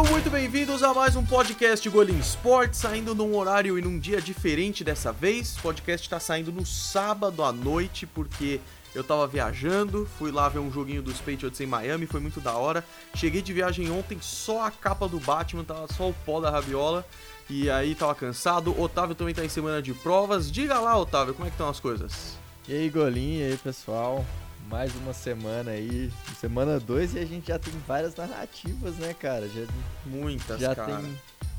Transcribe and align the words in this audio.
Sejam 0.00 0.12
muito 0.14 0.30
bem-vindos 0.30 0.82
a 0.82 0.94
mais 0.94 1.14
um 1.14 1.22
podcast 1.22 1.86
Golim 1.90 2.18
Sport, 2.20 2.72
saindo 2.72 3.14
num 3.14 3.36
horário 3.36 3.78
e 3.78 3.82
num 3.82 3.98
dia 3.98 4.18
diferente 4.18 4.82
dessa 4.82 5.12
vez. 5.12 5.58
O 5.58 5.60
podcast 5.60 6.08
tá 6.08 6.18
saindo 6.18 6.50
no 6.50 6.64
sábado 6.64 7.44
à 7.44 7.52
noite, 7.52 8.06
porque 8.06 8.62
eu 8.94 9.04
tava 9.04 9.26
viajando, 9.26 10.08
fui 10.18 10.32
lá 10.32 10.48
ver 10.48 10.58
um 10.58 10.72
joguinho 10.72 11.02
dos 11.02 11.18
Patriots 11.18 11.60
em 11.60 11.66
Miami, 11.66 12.06
foi 12.06 12.18
muito 12.18 12.40
da 12.40 12.54
hora. 12.54 12.82
Cheguei 13.14 13.42
de 13.42 13.52
viagem 13.52 13.90
ontem, 13.90 14.16
só 14.22 14.64
a 14.64 14.70
capa 14.70 15.06
do 15.06 15.20
Batman, 15.20 15.64
tava 15.64 15.86
só 15.92 16.08
o 16.08 16.14
pó 16.24 16.40
da 16.40 16.50
rabiola. 16.50 17.04
E 17.50 17.68
aí 17.68 17.94
tava 17.94 18.14
cansado. 18.14 18.80
Otávio 18.80 19.14
também 19.14 19.34
tá 19.34 19.44
em 19.44 19.50
semana 19.50 19.82
de 19.82 19.92
provas. 19.92 20.50
Diga 20.50 20.80
lá, 20.80 20.96
Otávio, 20.96 21.34
como 21.34 21.46
é 21.46 21.50
que 21.50 21.54
estão 21.54 21.68
as 21.68 21.78
coisas? 21.78 22.38
E 22.66 22.72
aí, 22.72 22.88
Golim, 22.88 23.40
e 23.40 23.42
aí, 23.42 23.56
pessoal? 23.58 24.24
Mais 24.70 24.94
uma 24.94 25.12
semana 25.12 25.72
aí, 25.72 26.12
semana 26.38 26.78
2 26.78 27.16
e 27.16 27.18
a 27.18 27.24
gente 27.24 27.48
já 27.48 27.58
tem 27.58 27.74
várias 27.88 28.14
narrativas, 28.14 28.94
né, 28.98 29.12
cara? 29.12 29.48
Já, 29.48 29.66
Muitas, 30.06 30.60
já 30.60 30.76
cara. 30.76 30.96
tem 30.96 31.18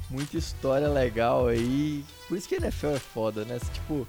muita 0.10 0.38
história 0.38 0.88
legal 0.88 1.48
aí. 1.48 2.06
Por 2.30 2.38
isso 2.38 2.48
que 2.48 2.56
a 2.56 2.60
NFL 2.60 2.88
é 2.88 3.00
foda, 3.00 3.44
né? 3.44 3.60
Tipo, 3.74 4.08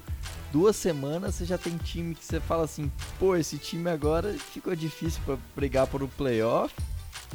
duas 0.53 0.77
semanas 0.77 1.35
você 1.35 1.43
já 1.43 1.57
tem 1.57 1.75
time 1.77 2.15
que 2.15 2.23
você 2.23 2.39
fala 2.39 2.63
assim, 2.63 2.89
pô, 3.19 3.35
esse 3.35 3.57
time 3.57 3.89
agora 3.89 4.33
ficou 4.53 4.73
difícil 4.73 5.21
para 5.25 5.37
brigar 5.53 5.85
por 5.85 6.01
um 6.01 6.07
playoff. 6.07 6.73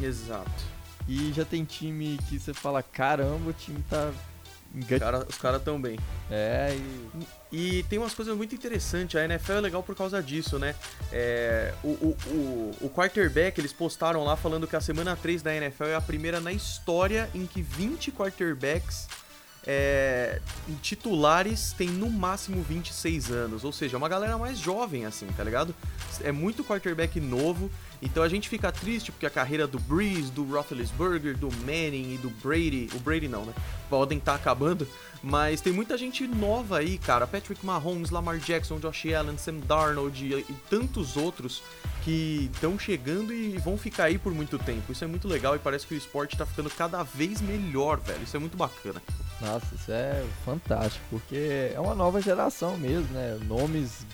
Exato. 0.03 0.51
E 1.07 1.33
já 1.35 1.45
tem 1.45 1.65
time 1.65 2.19
que 2.31 2.39
você 2.39 2.55
fala, 2.55 2.83
caramba, 2.83 3.51
o 3.51 3.53
time 3.53 3.85
tá. 3.91 4.11
Cara, 4.99 5.27
os 5.29 5.39
caras 5.39 5.63
tão 5.63 5.81
bem. 5.81 5.99
É, 6.31 6.77
e. 6.77 7.39
E 7.51 7.83
tem 7.85 7.99
umas 7.99 8.13
coisas 8.13 8.37
muito 8.37 8.55
interessantes. 8.55 9.17
A 9.17 9.25
NFL 9.25 9.53
é 9.53 9.61
legal 9.61 9.83
por 9.83 9.97
causa 9.97 10.23
disso, 10.23 10.59
né? 10.59 10.75
É, 11.11 11.73
o, 11.83 11.89
o, 11.89 12.17
o, 12.27 12.77
o 12.83 12.91
quarterback, 12.91 13.59
eles 13.59 13.73
postaram 13.73 14.23
lá 14.23 14.37
falando 14.37 14.67
que 14.67 14.77
a 14.77 14.81
semana 14.81 15.17
3 15.17 15.41
da 15.41 15.55
NFL 15.55 15.85
é 15.85 15.95
a 15.95 16.01
primeira 16.01 16.41
na 16.41 16.53
história 16.53 17.29
em 17.35 17.47
que 17.47 17.63
20 17.63 18.13
quarterbacks 18.13 19.09
é, 19.67 20.41
titulares 20.83 21.73
têm 21.73 21.89
no 21.89 22.11
máximo 22.11 22.63
26 22.63 23.31
anos. 23.31 23.65
Ou 23.65 23.73
seja, 23.73 23.97
é 23.97 23.99
uma 23.99 24.09
galera 24.09 24.37
mais 24.37 24.59
jovem, 24.59 25.07
assim, 25.07 25.27
tá 25.29 25.43
ligado? 25.43 25.75
É 26.23 26.31
muito 26.31 26.63
quarterback 26.63 27.19
novo. 27.19 27.71
Então 28.01 28.23
a 28.23 28.29
gente 28.29 28.49
fica 28.49 28.71
triste 28.71 29.11
porque 29.11 29.27
a 29.27 29.31
carreira 29.31 29.67
do 29.67 29.79
Breeze, 29.79 30.31
do 30.31 30.45
Roethlisberger, 30.45 31.37
do 31.37 31.49
Manning 31.67 32.15
e 32.15 32.19
do 32.19 32.31
Brady, 32.31 32.89
o 32.95 33.01
Brady 33.01 33.29
não, 33.29 33.45
né? 33.45 33.53
Podem 33.91 34.19
estar 34.19 34.33
tá 34.33 34.39
acabando, 34.39 34.87
mas 35.23 35.61
tem 35.61 35.73
muita 35.73 35.99
gente 35.99 36.27
nova 36.27 36.79
aí, 36.79 36.99
cara. 36.99 37.27
Patrick 37.27 37.65
Mahomes, 37.65 38.11
Lamar 38.11 38.39
Jackson, 38.39 38.79
Josh 38.79 39.07
Allen, 39.07 39.37
Sam 39.37 39.59
Darnold 39.61 40.25
e, 40.25 40.39
e 40.39 40.57
tantos 40.71 41.17
outros 41.17 41.63
que 42.05 42.49
estão 42.53 42.79
chegando 42.79 43.33
e 43.33 43.59
vão 43.59 43.77
ficar 43.77 44.05
aí 44.05 44.19
por 44.19 44.33
muito 44.33 44.59
tempo. 44.59 44.93
Isso 44.93 45.03
é 45.03 45.07
muito 45.07 45.27
legal 45.27 45.57
e 45.57 45.59
parece 45.59 45.87
que 45.87 45.95
o 45.95 45.97
esporte 45.97 46.37
tá 46.37 46.47
ficando 46.47 46.71
cada 46.71 47.03
vez 47.03 47.41
melhor, 47.41 47.99
velho. 47.99 48.23
Isso 48.23 48.37
é 48.37 48.41
muito 48.41 48.57
bacana. 48.57 49.03
Nossa, 49.41 49.75
isso 49.75 49.91
é 49.91 50.25
fantástico, 50.45 51.05
porque 51.11 51.73
é 51.75 51.81
uma 51.81 51.95
nova 51.95 52.21
geração 52.21 52.77
mesmo, 52.77 53.09
né? 53.13 53.39
Nomes 53.47 54.07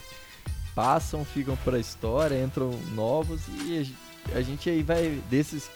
passam, 0.75 1.25
ficam 1.25 1.57
para 1.57 1.77
a 1.77 1.81
história, 1.81 2.43
entram 2.43 2.71
novos 2.95 3.43
e 3.49 3.95
a 4.35 4.41
gente 4.41 4.69
aí 4.69 4.83
vai 4.83 5.23
desses 5.31 5.71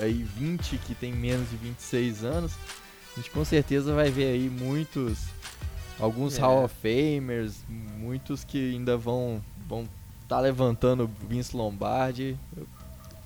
aí 0.00 0.22
20 0.22 0.78
que 0.78 0.94
tem 0.94 1.12
menos 1.12 1.50
de 1.50 1.56
26 1.56 2.24
anos, 2.24 2.52
a 3.12 3.20
gente 3.20 3.30
com 3.30 3.44
certeza 3.44 3.94
vai 3.94 4.10
ver 4.10 4.32
aí 4.32 4.48
muitos 4.48 5.18
alguns 6.00 6.38
é. 6.38 6.40
Hall 6.40 6.64
of 6.64 6.74
Famers, 6.80 7.56
muitos 7.68 8.44
que 8.44 8.74
ainda 8.74 8.96
vão 8.96 9.42
vão 9.68 9.86
tá 10.28 10.40
levantando 10.40 11.10
Vince 11.28 11.56
Lombardi. 11.56 12.36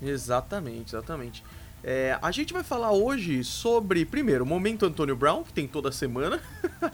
Exatamente, 0.01 0.89
exatamente. 0.89 1.43
É, 1.89 2.19
a 2.21 2.31
gente 2.31 2.51
vai 2.51 2.63
falar 2.63 2.91
hoje 2.91 3.45
sobre, 3.45 4.03
primeiro, 4.03 4.43
o 4.43 4.45
momento 4.45 4.85
Antônio 4.85 5.15
Brown, 5.15 5.41
que 5.41 5.53
tem 5.53 5.65
toda 5.65 5.89
semana. 5.89 6.41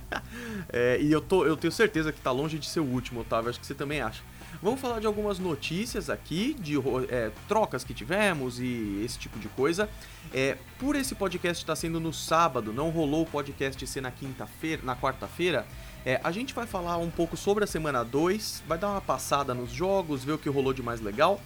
é, 0.72 1.00
e 1.02 1.12
eu, 1.12 1.20
tô, 1.20 1.48
eu 1.48 1.58
tenho 1.58 1.72
certeza 1.72 2.12
que 2.12 2.22
tá 2.22 2.30
longe 2.30 2.60
de 2.60 2.68
ser 2.68 2.80
o 2.80 2.84
último, 2.84 3.22
Otávio. 3.22 3.50
Acho 3.50 3.60
que 3.60 3.66
você 3.66 3.74
também 3.74 4.02
acha. 4.02 4.22
Vamos 4.62 4.80
falar 4.80 5.00
de 5.00 5.08
algumas 5.08 5.40
notícias 5.40 6.12
aqui, 6.12 6.54
de 6.54 6.76
é, 7.10 7.32
trocas 7.48 7.84
que 7.84 7.92
tivemos 7.92 8.60
e 8.60 9.02
esse 9.04 9.18
tipo 9.18 9.40
de 9.40 9.48
coisa. 9.48 9.90
É, 10.32 10.60
por 10.78 10.96
esse 10.96 11.16
podcast 11.16 11.64
estar 11.64 11.74
tá 11.74 11.76
sendo 11.76 12.00
no 12.00 12.14
sábado, 12.14 12.72
não 12.72 12.92
rolou 12.92 13.24
o 13.24 13.26
podcast 13.26 13.88
ser 13.88 14.02
na 14.02 14.12
quinta-feira, 14.12 14.84
na 14.86 14.96
quarta-feira. 14.96 15.66
É, 16.06 16.22
a 16.24 16.32
gente 16.32 16.54
vai 16.54 16.68
falar 16.68 16.98
um 16.98 17.10
pouco 17.10 17.36
sobre 17.36 17.64
a 17.64 17.68
semana 17.68 18.06
2, 18.06 18.62
vai 18.68 18.78
dar 18.78 18.92
uma 18.92 19.02
passada 19.02 19.56
nos 19.56 19.72
jogos, 19.72 20.24
ver 20.24 20.34
o 20.34 20.38
que 20.38 20.50
rolou 20.50 20.72
de 20.72 20.84
mais 20.84 21.02
legal 21.02 21.42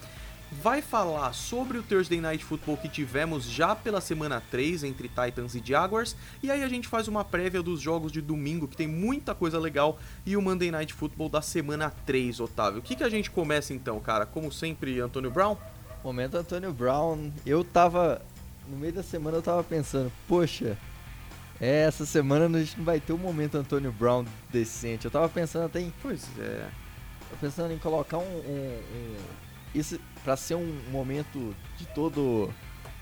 vai 0.52 0.81
falar 0.81 1.34
sobre 1.34 1.78
o 1.78 1.84
Thursday 1.84 2.22
Night 2.22 2.44
Football 2.44 2.78
que 2.78 2.88
tivemos 2.88 3.46
já 3.46 3.75
pela 3.75 4.00
semana 4.00 4.41
3 4.50 4.84
entre 4.84 5.09
Titans 5.09 5.56
e 5.56 5.62
Jaguars, 5.63 6.16
e 6.41 6.50
aí 6.50 6.63
a 6.63 6.69
gente 6.69 6.88
faz 6.88 7.08
uma 7.08 7.24
prévia 7.24 7.62
dos 7.62 7.81
jogos 7.81 8.12
de 8.12 8.22
domingo, 8.22 8.68
que 8.68 8.78
tem 8.78 8.88
muita 8.88 9.35
coisa 9.35 9.59
legal, 9.59 10.00
e 10.25 10.38
o 10.38 10.41
Monday 10.41 10.72
Night 10.72 10.94
Football 10.94 11.30
da 11.30 11.41
semana 11.41 11.90
3, 12.06 12.40
Otávio. 12.40 12.80
O 12.80 12.81
que, 12.81 12.96
que 12.96 13.03
a 13.03 13.09
gente 13.09 13.30
começa 13.30 13.74
então, 13.74 14.00
cara? 14.00 14.25
Como 14.25 14.52
sempre, 14.52 15.00
Antônio 15.00 15.31
Brown? 15.31 15.58
Momento 16.03 16.38
Antônio 16.38 16.72
Brown, 16.72 17.31
eu 17.46 17.64
tava. 17.64 18.22
No 18.68 18.78
meio 18.78 18.94
da 18.94 19.03
semana 19.03 19.38
eu 19.38 19.41
tava 19.41 19.64
pensando, 19.64 20.12
poxa, 20.28 20.78
é, 21.59 21.84
essa 21.84 22.06
semana 22.06 22.46
a 22.58 22.59
gente 22.62 22.78
não 22.78 22.85
vai 22.85 23.00
ter 23.00 23.14
um 23.14 23.18
momento 23.18 23.58
Antônio 23.58 23.91
Brown 23.91 24.25
decente. 24.52 25.06
Eu 25.06 25.12
tava 25.12 25.28
pensando 25.28 25.66
até 25.66 25.81
em. 25.81 25.91
Pois 26.02 26.28
é. 26.40 26.68
Tô 27.29 27.35
pensando 27.41 27.74
em 27.74 27.78
colocar 27.78 28.18
um, 28.18 28.22
um, 28.22 28.79
um 28.96 29.16
isso 29.73 30.00
para 30.23 30.35
ser 30.35 30.55
um 30.55 30.79
momento 30.91 31.55
de 31.78 31.85
todo 31.88 32.50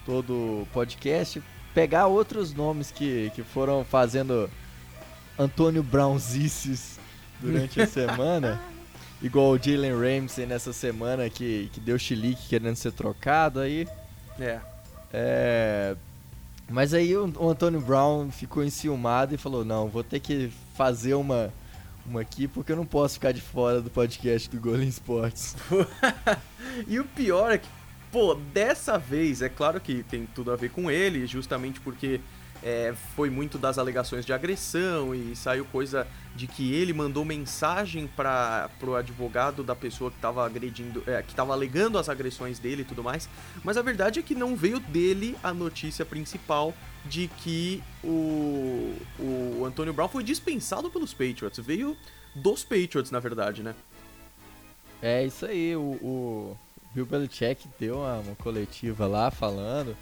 todo 0.06 0.68
podcast, 0.72 1.42
pegar 1.74 2.06
outros 2.06 2.54
nomes 2.54 2.92
que, 2.92 3.32
que 3.34 3.42
foram 3.42 3.84
fazendo 3.84 4.50
Antônio 5.38 5.82
Brownzices 5.82 7.00
durante 7.40 7.82
a 7.82 7.88
semana, 7.88 8.62
igual 9.22 9.50
o 9.50 9.58
Jalen 9.58 9.94
Ramsey 9.94 10.46
nessa 10.46 10.72
semana 10.72 11.30
que, 11.30 11.70
que 11.74 11.80
deu 11.80 11.98
chilique 11.98 12.48
querendo 12.48 12.76
ser 12.76 12.92
trocado 12.92 13.60
aí. 13.60 13.88
É. 14.40 14.60
é 15.12 15.96
mas 16.70 16.94
aí 16.94 17.16
o, 17.16 17.32
o 17.38 17.50
Antônio 17.50 17.80
Brown 17.80 18.32
ficou 18.32 18.64
enciumado 18.64 19.36
e 19.36 19.38
falou: 19.38 19.64
Não, 19.64 19.88
vou 19.88 20.04
ter 20.04 20.20
que 20.20 20.52
fazer 20.76 21.14
uma 21.14 21.54
uma 22.06 22.22
aqui 22.22 22.48
porque 22.48 22.72
eu 22.72 22.76
não 22.76 22.86
posso 22.86 23.16
ficar 23.16 23.32
de 23.32 23.42
fora 23.42 23.82
do 23.82 23.90
podcast 23.90 24.50
do 24.50 24.60
Golden 24.60 24.88
Sports. 24.88 25.56
e 26.88 27.00
o 27.00 27.04
pior 27.04 27.52
é 27.52 27.58
que, 27.58 27.68
pô, 28.12 28.36
dessa 28.36 28.98
vez, 28.98 29.42
é 29.42 29.50
claro 29.50 29.80
que 29.80 30.04
tem 30.04 30.28
tudo 30.34 30.52
a 30.52 30.56
ver 30.56 30.70
com 30.70 30.90
ele, 30.92 31.26
justamente 31.26 31.80
porque 31.82 32.22
é, 32.64 32.94
foi 33.16 33.30
muito 33.30 33.58
das 33.58 33.78
alegações 33.78 34.26
de 34.26 34.34
agressão 34.34 35.14
e 35.14 35.36
saiu 35.36 35.66
coisa 35.66 36.08
de 36.36 36.48
que 36.48 36.74
ele 36.74 36.94
mandou 36.94 37.24
mensagem 37.24 38.08
para 38.08 38.70
pro 38.80 38.96
advogado 38.96 39.64
da 39.64 39.76
pessoa 39.76 40.10
que 40.10 40.18
estava 40.18 40.46
agredindo, 40.46 41.04
é, 41.06 41.22
que 41.22 41.32
estava 41.32 41.54
alegando 41.54 41.98
as 41.98 42.10
agressões 42.10 42.60
dele 42.60 42.82
e 42.82 42.86
tudo 42.86 43.04
mais. 43.04 43.30
Mas 43.64 43.78
a 43.78 43.82
verdade 43.82 44.20
é 44.20 44.24
que 44.24 44.36
não 44.36 44.56
veio 44.56 44.80
dele 44.80 45.36
a 45.44 45.54
notícia 45.54 46.06
principal 46.06 46.74
de 47.06 47.28
que 47.28 47.84
o, 48.04 48.96
o 49.20 49.66
Antônio 49.66 49.94
Brown 49.94 50.08
foi 50.08 50.24
dispensado 50.24 50.90
pelos 50.90 51.14
Patriots. 51.14 51.60
Veio 51.60 51.96
dos 52.36 52.64
Patriots, 52.64 53.12
na 53.12 53.20
verdade, 53.20 53.62
né? 53.62 53.76
É 55.02 55.24
isso 55.26 55.46
aí. 55.46 55.76
O, 55.76 55.82
o 55.82 56.58
Bill 56.94 57.06
Belichick 57.06 57.68
deu 57.80 57.98
uma, 57.98 58.20
uma 58.20 58.36
coletiva 58.36 59.06
lá 59.06 59.30
falando. 59.30 59.96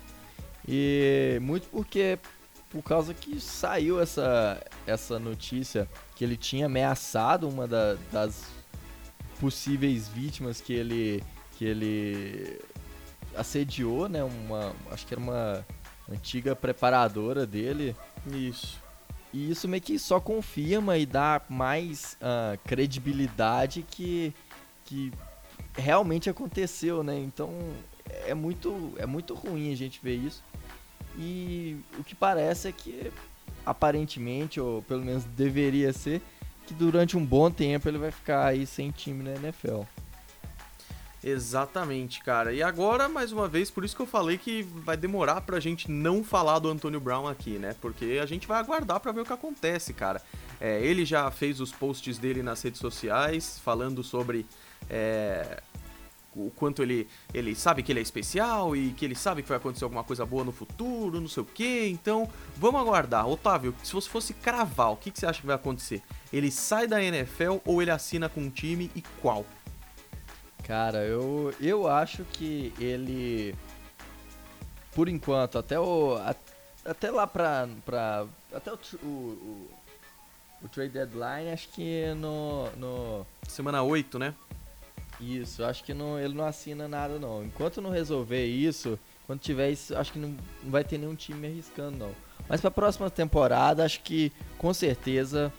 E 0.68 1.38
muito 1.42 1.68
porque 1.70 2.18
por 2.70 2.82
causa 2.82 3.14
que 3.14 3.40
saiu 3.40 4.02
essa, 4.02 4.60
essa 4.88 5.20
notícia 5.20 5.88
que 6.16 6.24
ele 6.24 6.36
tinha 6.36 6.66
ameaçado 6.66 7.48
uma 7.48 7.68
da, 7.68 7.96
das 8.12 8.46
possíveis 9.40 10.08
vítimas 10.08 10.60
que 10.60 10.74
ele 10.74 11.24
que 11.58 11.66
ele 11.66 12.60
assediou, 13.36 14.10
né? 14.10 14.24
Uma, 14.24 14.74
acho 14.90 15.06
que 15.06 15.14
era 15.14 15.22
uma 15.22 15.66
antiga 16.12 16.56
preparadora 16.56 17.46
dele. 17.46 17.96
Isso. 18.28 18.82
E 19.32 19.50
isso 19.50 19.68
meio 19.68 19.82
que 19.82 19.98
só 19.98 20.20
confirma 20.20 20.98
e 20.98 21.06
dá 21.06 21.42
mais 21.50 22.18
uh, 22.22 22.58
credibilidade 22.66 23.82
que, 23.82 24.34
que 24.86 25.12
realmente 25.76 26.30
aconteceu, 26.30 27.04
né? 27.04 27.18
Então 27.18 27.52
é 28.28 28.34
muito, 28.34 28.94
é 28.98 29.06
muito 29.06 29.34
ruim 29.34 29.72
a 29.72 29.76
gente 29.76 30.00
ver 30.04 30.16
isso. 30.16 30.44
E 31.18 31.78
o 31.98 32.04
que 32.04 32.16
parece 32.16 32.68
é 32.68 32.72
que, 32.72 33.12
aparentemente, 33.66 34.60
ou 34.60 34.82
pelo 34.84 35.04
menos 35.04 35.24
deveria 35.24 35.92
ser, 35.94 36.22
que 36.68 36.74
durante 36.74 37.18
um 37.18 37.26
bom 37.26 37.52
tempo 37.52 37.88
ele 37.88 37.98
vai 37.98 38.12
ficar 38.12 38.46
aí 38.46 38.66
sem 38.66 38.92
time 38.92 39.24
na 39.24 39.32
NFL. 39.32 39.82
Exatamente, 41.24 42.22
cara. 42.22 42.52
E 42.52 42.62
agora, 42.62 43.08
mais 43.08 43.32
uma 43.32 43.48
vez, 43.48 43.72
por 43.72 43.86
isso 43.86 43.96
que 43.96 44.02
eu 44.02 44.06
falei 44.06 44.38
que 44.38 44.62
vai 44.62 44.98
demorar 44.98 45.40
pra 45.42 45.60
gente 45.60 45.90
não 45.90 46.24
falar 46.24 46.60
do 46.60 46.70
Antônio 46.70 47.00
Brown 47.00 47.28
aqui, 47.28 47.52
né? 47.52 47.74
Porque 47.80 48.20
a 48.22 48.26
gente 48.26 48.46
vai 48.46 48.60
aguardar 48.60 49.00
para 49.00 49.12
ver 49.14 49.22
o 49.22 49.26
que 49.26 49.32
acontece, 49.32 49.94
cara. 49.94 50.22
É, 50.60 50.82
ele 50.82 51.06
já 51.06 51.32
fez 51.32 51.62
os 51.62 51.72
posts 51.72 52.18
dele 52.18 52.44
nas 52.44 52.62
redes 52.62 52.80
sociais 52.80 53.58
falando 53.64 54.04
sobre 54.04 54.46
é, 54.90 55.64
o 56.36 56.52
quanto 56.52 56.82
ele, 56.82 57.08
ele 57.34 57.56
sabe 57.56 57.84
que 57.84 57.92
ele 57.92 58.00
é 58.00 58.04
especial 58.04 58.76
e 58.76 58.92
que 58.92 59.06
ele 59.06 59.16
sabe 59.16 59.42
que 59.44 59.50
vai 59.50 59.58
acontecer 59.58 59.86
alguma 59.86 60.04
coisa 60.04 60.26
boa 60.26 60.44
no 60.44 60.52
futuro, 60.52 61.22
não 61.22 61.28
sei 61.30 61.44
o 61.44 61.46
que. 61.46 61.88
Então, 61.88 62.30
vamos 62.58 62.82
aguardar. 62.82 63.28
Otávio, 63.28 63.74
se 63.82 63.94
você 63.94 64.10
fosse 64.10 64.34
cravar, 64.34 64.92
o 64.92 64.98
que, 64.98 65.10
que 65.10 65.20
você 65.20 65.26
acha 65.26 65.40
que 65.40 65.48
vai 65.48 65.56
acontecer? 65.56 66.02
Ele 66.32 66.52
sai 66.52 66.86
da 66.86 67.02
NFL 67.02 67.60
ou 67.66 67.82
ele 67.82 67.92
assina 67.92 68.28
com 68.28 68.42
um 68.42 68.50
time 68.50 68.92
e 68.94 69.02
qual? 69.22 69.46
Cara, 70.64 71.00
eu, 71.00 71.54
eu 71.60 71.88
acho 71.88 72.24
que 72.24 72.74
ele. 72.80 73.56
Por 74.94 75.10
enquanto, 75.10 75.58
até 75.58 75.80
o. 75.80 76.18
Até 76.86 77.12
lá 77.12 77.28
pra. 77.28 77.68
pra 77.86 78.26
até 78.54 78.72
o, 78.72 78.80
o, 79.04 79.08
o, 79.08 79.70
o 80.64 80.70
trade 80.70 80.94
deadline, 80.94 81.52
acho 81.52 81.70
que 81.70 82.14
no. 82.16 82.70
no 82.78 83.26
Semana 83.48 83.84
8, 83.84 84.18
né? 84.18 84.34
Isso, 85.20 85.64
acho 85.64 85.84
que 85.84 85.94
não, 85.94 86.20
ele 86.20 86.34
não 86.34 86.46
assina 86.46 86.88
nada 86.88 87.20
não. 87.20 87.44
Enquanto 87.44 87.82
não 87.82 87.90
resolver 87.90 88.46
isso, 88.46 88.98
quando 89.28 89.40
tiver 89.40 89.70
isso, 89.70 89.96
acho 89.96 90.12
que 90.12 90.20
não, 90.20 90.30
não 90.64 90.72
vai 90.72 90.84
ter 90.84 90.98
nenhum 90.98 91.16
time 91.16 91.48
arriscando 91.48 91.98
não. 91.98 92.12
Mas 92.48 92.60
para 92.60 92.70
a 92.70 92.72
próxima 92.72 93.10
temporada, 93.10 93.86
acho 93.86 94.02
que 94.02 94.32
com 94.58 94.74
certeza 94.74 95.52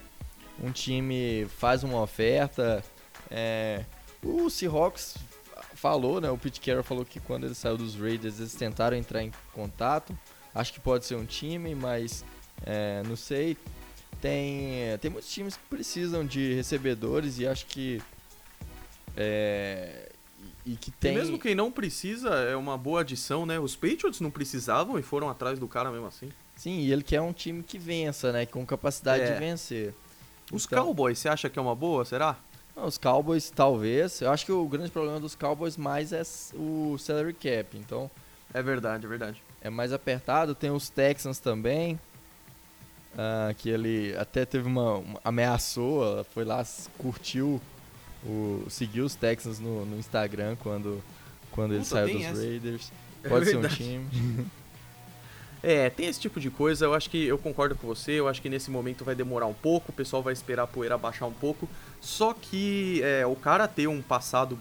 um 0.62 0.70
time 0.70 1.46
faz 1.56 1.82
uma 1.82 2.00
oferta. 2.00 2.82
É, 3.30 3.84
o 4.24 4.50
Seahawks 4.50 5.16
falou, 5.74 6.20
né? 6.20 6.30
O 6.30 6.38
Pete 6.38 6.60
Carroll 6.60 6.82
falou 6.82 7.04
que 7.04 7.20
quando 7.20 7.44
ele 7.44 7.54
saiu 7.54 7.76
dos 7.76 7.94
Raiders 7.94 8.40
eles 8.40 8.54
tentaram 8.54 8.96
entrar 8.96 9.22
em 9.22 9.32
contato. 9.52 10.16
Acho 10.54 10.72
que 10.72 10.80
pode 10.80 11.04
ser 11.04 11.16
um 11.16 11.24
time, 11.24 11.74
mas 11.74 12.24
é, 12.64 13.02
não 13.06 13.16
sei. 13.16 13.56
Tem, 14.20 14.96
tem 15.00 15.10
muitos 15.10 15.30
times 15.30 15.56
que 15.56 15.62
precisam 15.68 16.24
de 16.24 16.54
recebedores 16.54 17.38
e 17.38 17.46
acho 17.46 17.66
que 17.66 18.00
é, 19.16 20.10
e 20.64 20.76
que 20.76 20.90
tem. 20.90 21.12
E 21.12 21.16
mesmo 21.16 21.38
quem 21.38 21.54
não 21.54 21.70
precisa 21.70 22.30
é 22.30 22.56
uma 22.56 22.78
boa 22.78 23.02
adição, 23.02 23.44
né? 23.44 23.58
Os 23.58 23.76
Patriots 23.76 24.20
não 24.20 24.30
precisavam 24.30 24.98
e 24.98 25.02
foram 25.02 25.28
atrás 25.28 25.58
do 25.58 25.68
cara 25.68 25.90
mesmo 25.90 26.06
assim. 26.06 26.30
Sim, 26.56 26.78
e 26.78 26.92
ele 26.92 27.02
quer 27.02 27.20
um 27.20 27.32
time 27.32 27.62
que 27.62 27.78
vença, 27.78 28.32
né? 28.32 28.46
Com 28.46 28.64
capacidade 28.64 29.24
é. 29.24 29.32
de 29.32 29.38
vencer. 29.38 29.94
Os 30.52 30.64
então... 30.64 30.84
Cowboys, 30.84 31.18
você 31.18 31.28
acha 31.28 31.50
que 31.50 31.58
é 31.58 31.62
uma 31.62 31.74
boa? 31.74 32.04
Será? 32.04 32.38
Não, 32.76 32.86
os 32.86 32.98
Cowboys, 32.98 33.50
talvez. 33.50 34.20
Eu 34.20 34.30
acho 34.30 34.44
que 34.44 34.52
o 34.52 34.66
grande 34.66 34.90
problema 34.90 35.20
dos 35.20 35.34
Cowboys 35.34 35.76
mais 35.76 36.12
é 36.12 36.22
o 36.54 36.96
salary 36.98 37.32
cap. 37.32 37.76
Então. 37.76 38.10
É 38.52 38.62
verdade, 38.62 39.06
é 39.06 39.08
verdade. 39.08 39.42
É 39.60 39.70
mais 39.70 39.92
apertado. 39.92 40.54
Tem 40.54 40.70
os 40.70 40.88
Texans 40.88 41.38
também. 41.38 41.98
Uh, 43.14 43.54
que 43.58 43.68
ele 43.68 44.16
até 44.16 44.44
teve 44.44 44.66
uma, 44.66 44.94
uma, 44.94 45.20
ameaçou, 45.22 46.24
foi 46.34 46.44
lá, 46.44 46.66
curtiu 46.98 47.60
o, 48.26 48.64
seguiu 48.68 49.04
os 49.04 49.14
Texans 49.14 49.60
no, 49.60 49.86
no 49.86 49.96
Instagram 49.96 50.56
quando, 50.56 51.00
quando 51.52 51.74
ele 51.74 51.84
saiu 51.84 52.12
dos 52.12 52.24
essa. 52.24 52.40
Raiders. 52.40 52.92
É 53.22 53.28
Pode 53.28 53.48
é 53.48 53.50
ser 53.50 53.56
um 53.56 53.68
time. 53.68 54.46
É, 55.66 55.88
tem 55.88 56.06
esse 56.08 56.20
tipo 56.20 56.38
de 56.38 56.50
coisa, 56.50 56.84
eu 56.84 56.92
acho 56.92 57.08
que 57.08 57.24
eu 57.24 57.38
concordo 57.38 57.74
com 57.74 57.86
você, 57.86 58.12
eu 58.12 58.28
acho 58.28 58.42
que 58.42 58.50
nesse 58.50 58.70
momento 58.70 59.02
vai 59.02 59.14
demorar 59.14 59.46
um 59.46 59.54
pouco, 59.54 59.90
o 59.90 59.94
pessoal 59.94 60.22
vai 60.22 60.34
esperar 60.34 60.64
a 60.64 60.66
poeira 60.66 60.98
baixar 60.98 61.24
um 61.24 61.32
pouco, 61.32 61.66
só 62.04 62.34
que 62.34 63.00
é, 63.02 63.26
o 63.26 63.34
cara 63.34 63.66
ter 63.66 63.86
um 63.86 64.02
passado, 64.02 64.58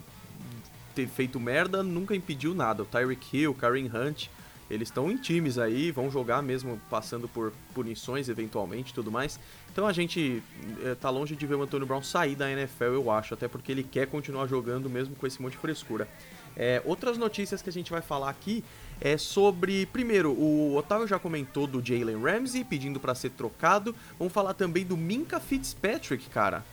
ter 0.95 1.07
feito 1.07 1.40
merda, 1.40 1.84
nunca 1.84 2.16
impediu 2.16 2.56
nada. 2.56 2.84
O 2.84 2.86
Tyreek 2.86 3.38
Hill, 3.38 3.54
Karen 3.54 3.90
Hunt, 3.94 4.28
eles 4.69 4.88
estão 4.88 5.12
em 5.12 5.18
times 5.18 5.57
aí, 5.57 5.92
vão 5.92 6.10
jogar 6.10 6.42
mesmo 6.42 6.80
passando 6.90 7.28
por 7.28 7.51
punições 7.75 8.30
eventualmente 8.30 8.92
e 8.92 8.94
tudo 8.94 9.12
mais. 9.12 9.38
Então 9.72 9.86
a 9.86 9.92
gente 9.92 10.42
é, 10.86 10.95
tá 10.95 11.10
longe 11.10 11.36
de 11.36 11.45
ver 11.45 11.56
o 11.56 11.62
Antônio 11.62 11.86
Brown 11.86 12.01
sair 12.01 12.36
da 12.36 12.50
NFL, 12.50 12.86
eu 12.86 13.12
acho, 13.12 13.34
até 13.34 13.50
porque 13.50 13.74
ele 13.74 13.84
quer 13.84 14.07
continuar 14.07 14.48
jogando 14.48 14.90
mesmo 14.90 15.13
com 15.13 15.28
esse 15.28 15.42
monte 15.42 15.54
de 15.54 15.57
frescura. 15.57 16.07
É, 16.56 16.81
outras 16.86 17.18
notícias 17.18 17.62
que 17.62 17.69
a 17.69 17.74
gente 17.74 17.92
vai 17.92 18.01
falar 18.01 18.30
aqui 18.30 18.63
é 19.01 19.18
sobre, 19.18 19.86
primeiro, 19.88 20.31
o 20.31 20.78
Otávio 20.78 21.07
já 21.07 21.19
comentou 21.19 21.68
do 21.68 21.86
Jalen 21.86 22.22
Ramsey 22.22 22.63
pedindo 22.63 23.01
para 23.01 23.13
ser 23.13 23.31
trocado. 23.31 23.94
Vamos 24.18 24.31
falar 24.31 24.54
também 24.54 24.86
do 24.86 24.95
Minka 24.95 25.42
Fitzpatrick, 25.42 26.30
cara. 26.30 26.63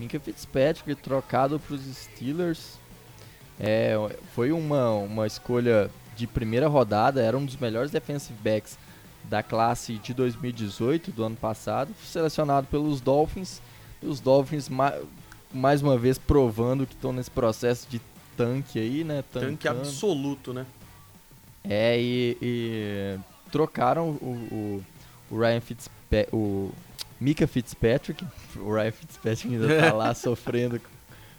Minka 0.00 0.18
Fitzpatrick 0.18 0.94
trocado 0.94 1.60
para 1.60 1.74
os 1.74 1.82
Steelers. 1.82 2.78
É, 3.58 3.94
foi 4.34 4.50
uma, 4.50 4.90
uma 4.92 5.26
escolha 5.26 5.90
de 6.16 6.26
primeira 6.26 6.66
rodada, 6.66 7.20
era 7.20 7.36
um 7.36 7.44
dos 7.44 7.56
melhores 7.56 7.90
defensive 7.90 8.38
backs 8.42 8.78
da 9.24 9.42
classe 9.42 9.96
de 9.98 10.14
2018, 10.14 11.12
do 11.12 11.22
ano 11.22 11.36
passado, 11.36 11.94
selecionado 12.02 12.66
pelos 12.68 13.02
Dolphins. 13.02 13.60
E 14.02 14.06
os 14.06 14.20
Dolphins, 14.20 14.70
mais 15.52 15.82
uma 15.82 15.98
vez, 15.98 16.16
provando 16.16 16.86
que 16.86 16.94
estão 16.94 17.12
nesse 17.12 17.30
processo 17.30 17.86
de 17.86 18.00
tanque 18.34 18.78
aí, 18.78 19.04
né? 19.04 19.22
Tancando. 19.30 19.50
Tanque 19.50 19.68
absoluto, 19.68 20.54
né? 20.54 20.64
É, 21.62 22.00
e, 22.00 22.38
e 22.40 23.18
trocaram 23.52 24.08
o, 24.08 24.82
o, 25.30 25.34
o 25.34 25.38
Ryan 25.38 25.60
Fitzpatrick, 25.60 26.34
o 26.34 26.72
Mika 27.20 27.46
Fitzpatrick, 27.46 28.24
o 28.56 28.72
Ryan 28.72 28.92
Fitzpatrick 28.92 29.54
ainda 29.54 29.80
tá 29.80 29.92
lá 29.92 30.14
sofrendo 30.14 30.80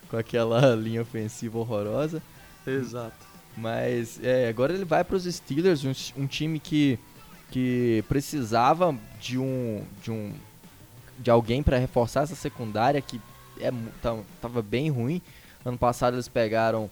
com 0.10 0.18
aquela 0.18 0.76
linha 0.76 1.02
ofensiva 1.02 1.58
horrorosa. 1.58 2.22
Exato. 2.68 3.32
Mas 3.58 4.20
é, 4.24 4.48
agora 4.48 4.74
ele 4.74 4.86
vai 4.86 5.04
para 5.04 5.16
os 5.16 5.24
Steelers, 5.24 5.84
um, 5.84 6.22
um, 6.22 6.28
time 6.28 6.60
que, 6.60 7.00
que 7.50 8.04
precisava 8.08 8.96
de 9.20 9.38
um 9.38 9.84
de 10.02 10.12
um 10.12 10.34
de 11.18 11.30
alguém 11.30 11.62
para 11.62 11.78
reforçar 11.78 12.24
essa 12.24 12.36
secundária 12.36 13.02
que 13.02 13.20
é 13.60 13.72
tava 14.42 14.62
bem 14.62 14.90
ruim. 14.90 15.22
Ano 15.66 15.78
passado 15.78 16.16
eles 16.16 16.28
pegaram 16.28 16.90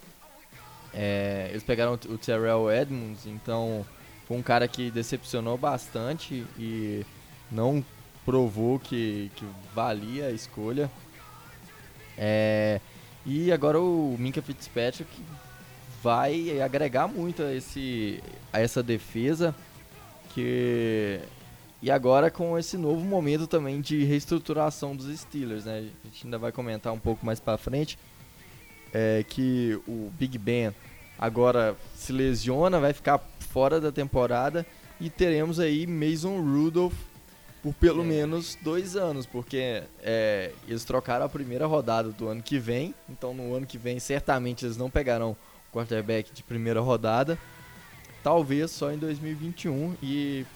é, 0.92 1.48
eles 1.50 1.62
pegaram 1.62 1.94
o 1.94 2.18
Terrell 2.18 2.70
Edmonds, 2.70 3.26
então 3.26 3.86
foi 4.26 4.36
um 4.36 4.42
cara 4.42 4.66
que 4.68 4.90
decepcionou 4.90 5.56
bastante 5.56 6.44
e 6.58 7.04
não 7.50 7.84
provou 8.24 8.78
que, 8.78 9.30
que 9.36 9.44
valia 9.74 10.26
a 10.26 10.30
escolha. 10.30 10.90
É, 12.16 12.80
e 13.24 13.50
agora 13.50 13.80
o 13.80 14.16
Minka 14.18 14.42
Fitzpatrick 14.42 15.10
vai 16.02 16.60
agregar 16.60 17.06
muito 17.08 17.42
a, 17.42 17.54
esse, 17.54 18.22
a 18.52 18.60
essa 18.60 18.82
defesa 18.82 19.54
que 20.34 21.20
e 21.82 21.90
agora 21.90 22.30
com 22.30 22.58
esse 22.58 22.76
novo 22.76 23.02
momento 23.02 23.46
também 23.46 23.80
de 23.80 24.04
reestruturação 24.04 24.94
dos 24.94 25.18
Steelers, 25.18 25.64
né? 25.64 25.78
A 26.04 26.08
gente 26.08 26.26
ainda 26.26 26.36
vai 26.36 26.52
comentar 26.52 26.92
um 26.92 26.98
pouco 26.98 27.24
mais 27.24 27.40
para 27.40 27.56
frente 27.56 27.98
é 28.92 29.24
que 29.28 29.80
o 29.86 30.10
Big 30.18 30.36
Ben 30.36 30.74
agora 31.18 31.76
se 31.94 32.12
lesiona, 32.12 32.80
vai 32.80 32.92
ficar 32.92 33.20
fora 33.38 33.80
da 33.80 33.92
temporada 33.92 34.66
e 35.00 35.08
teremos 35.08 35.60
aí 35.60 35.86
Mason 35.86 36.40
Rudolph 36.40 36.94
por 37.62 37.74
pelo 37.74 38.02
é. 38.02 38.06
menos 38.06 38.56
dois 38.62 38.96
anos, 38.96 39.26
porque 39.26 39.82
é, 40.02 40.52
eles 40.66 40.84
trocaram 40.84 41.26
a 41.26 41.28
primeira 41.28 41.66
rodada 41.66 42.10
do 42.10 42.28
ano 42.28 42.42
que 42.42 42.58
vem, 42.58 42.94
então 43.08 43.34
no 43.34 43.54
ano 43.54 43.66
que 43.66 43.78
vem 43.78 43.98
certamente 43.98 44.64
eles 44.64 44.76
não 44.76 44.90
pegarão 44.90 45.36
quarterback 45.72 46.32
de 46.32 46.42
primeira 46.42 46.80
rodada, 46.80 47.38
talvez 48.22 48.70
só 48.70 48.90
em 48.92 48.98
2021 48.98 49.96
e 50.02 50.46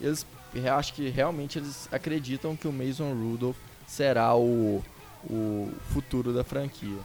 eles 0.00 0.26
acho 0.70 0.94
que 0.94 1.08
realmente 1.08 1.58
eles 1.58 1.88
acreditam 1.90 2.54
que 2.56 2.68
o 2.68 2.72
Mason 2.72 3.12
Rudolph 3.14 3.56
será 3.86 4.34
o, 4.36 4.82
o 5.24 5.70
futuro 5.92 6.32
da 6.32 6.44
franquia. 6.44 6.98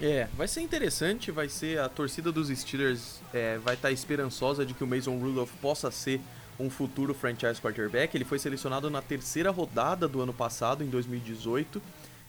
É, 0.00 0.28
vai 0.34 0.48
ser 0.48 0.62
interessante, 0.62 1.30
vai 1.30 1.48
ser 1.50 1.78
a 1.78 1.88
torcida 1.88 2.32
dos 2.32 2.48
Steelers 2.48 3.20
é, 3.34 3.58
vai 3.58 3.74
estar 3.74 3.88
tá 3.88 3.92
esperançosa 3.92 4.64
de 4.64 4.72
que 4.72 4.82
o 4.82 4.86
Mason 4.86 5.18
Rudolph 5.18 5.52
possa 5.60 5.90
ser 5.90 6.20
um 6.60 6.70
futuro 6.70 7.14
franchise 7.14 7.60
quarterback. 7.60 8.16
Ele 8.16 8.24
foi 8.24 8.38
selecionado 8.38 8.90
na 8.90 9.00
terceira 9.00 9.50
rodada 9.50 10.06
do 10.06 10.20
ano 10.20 10.32
passado, 10.32 10.84
em 10.84 10.88
2018 10.88 11.80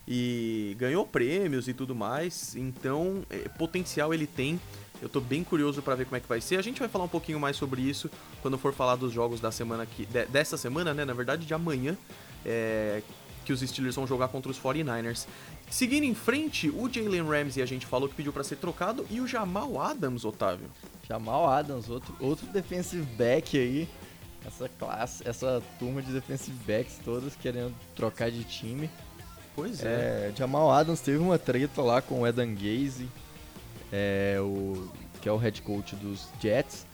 e 0.07 0.75
ganhou 0.77 1.05
prêmios 1.05 1.67
e 1.67 1.73
tudo 1.73 1.93
mais. 1.93 2.55
Então, 2.55 3.23
é, 3.29 3.47
potencial 3.49 4.13
ele 4.13 4.27
tem. 4.27 4.59
Eu 5.01 5.09
tô 5.09 5.19
bem 5.19 5.43
curioso 5.43 5.81
para 5.81 5.95
ver 5.95 6.05
como 6.05 6.17
é 6.17 6.19
que 6.19 6.27
vai 6.27 6.41
ser. 6.41 6.57
A 6.57 6.61
gente 6.61 6.79
vai 6.79 6.87
falar 6.87 7.05
um 7.05 7.09
pouquinho 7.09 7.39
mais 7.39 7.55
sobre 7.55 7.81
isso 7.81 8.09
quando 8.41 8.57
for 8.57 8.73
falar 8.73 8.95
dos 8.95 9.11
jogos 9.11 9.39
da 9.39 9.51
semana 9.51 9.85
que 9.85 10.05
de, 10.05 10.25
dessa 10.25 10.57
semana, 10.57 10.93
né? 10.93 11.05
Na 11.05 11.13
verdade, 11.13 11.45
de 11.45 11.53
amanhã, 11.53 11.97
é, 12.45 13.01
que 13.43 13.51
os 13.51 13.61
Steelers 13.61 13.95
vão 13.95 14.05
jogar 14.05 14.27
contra 14.27 14.51
os 14.51 14.59
49ers. 14.59 15.25
Seguindo 15.69 16.03
em 16.03 16.13
frente, 16.13 16.69
o 16.69 16.89
Jalen 16.91 17.23
Ramsey 17.23 17.63
a 17.63 17.65
gente 17.65 17.85
falou 17.85 18.07
que 18.07 18.13
pediu 18.13 18.33
para 18.33 18.43
ser 18.43 18.57
trocado 18.57 19.05
e 19.09 19.21
o 19.21 19.27
Jamal 19.27 19.79
Adams, 19.81 20.25
Otávio. 20.25 20.69
Jamal 21.07 21.49
Adams, 21.49 21.89
outro, 21.89 22.15
outro 22.19 22.45
defensive 22.47 23.03
back 23.15 23.57
aí. 23.57 23.87
Essa 24.45 24.67
classe, 24.67 25.27
essa 25.27 25.61
turma 25.77 26.01
de 26.01 26.11
defensive 26.11 26.57
backs 26.65 26.99
todas 27.03 27.35
querendo 27.35 27.73
trocar 27.95 28.31
de 28.31 28.43
time. 28.43 28.89
Pois 29.55 29.83
é. 29.83 30.29
é. 30.29 30.33
Jamal 30.35 30.71
Adams 30.71 31.01
teve 31.01 31.17
uma 31.17 31.37
treta 31.37 31.81
lá 31.81 32.01
com 32.01 32.21
o 32.21 32.27
Edan 32.27 32.53
Gaze, 32.55 33.07
é, 33.91 34.37
o, 34.39 34.89
que 35.21 35.29
é 35.29 35.31
o 35.31 35.37
head 35.37 35.61
coach 35.61 35.95
dos 35.95 36.27
Jets, 36.41 36.87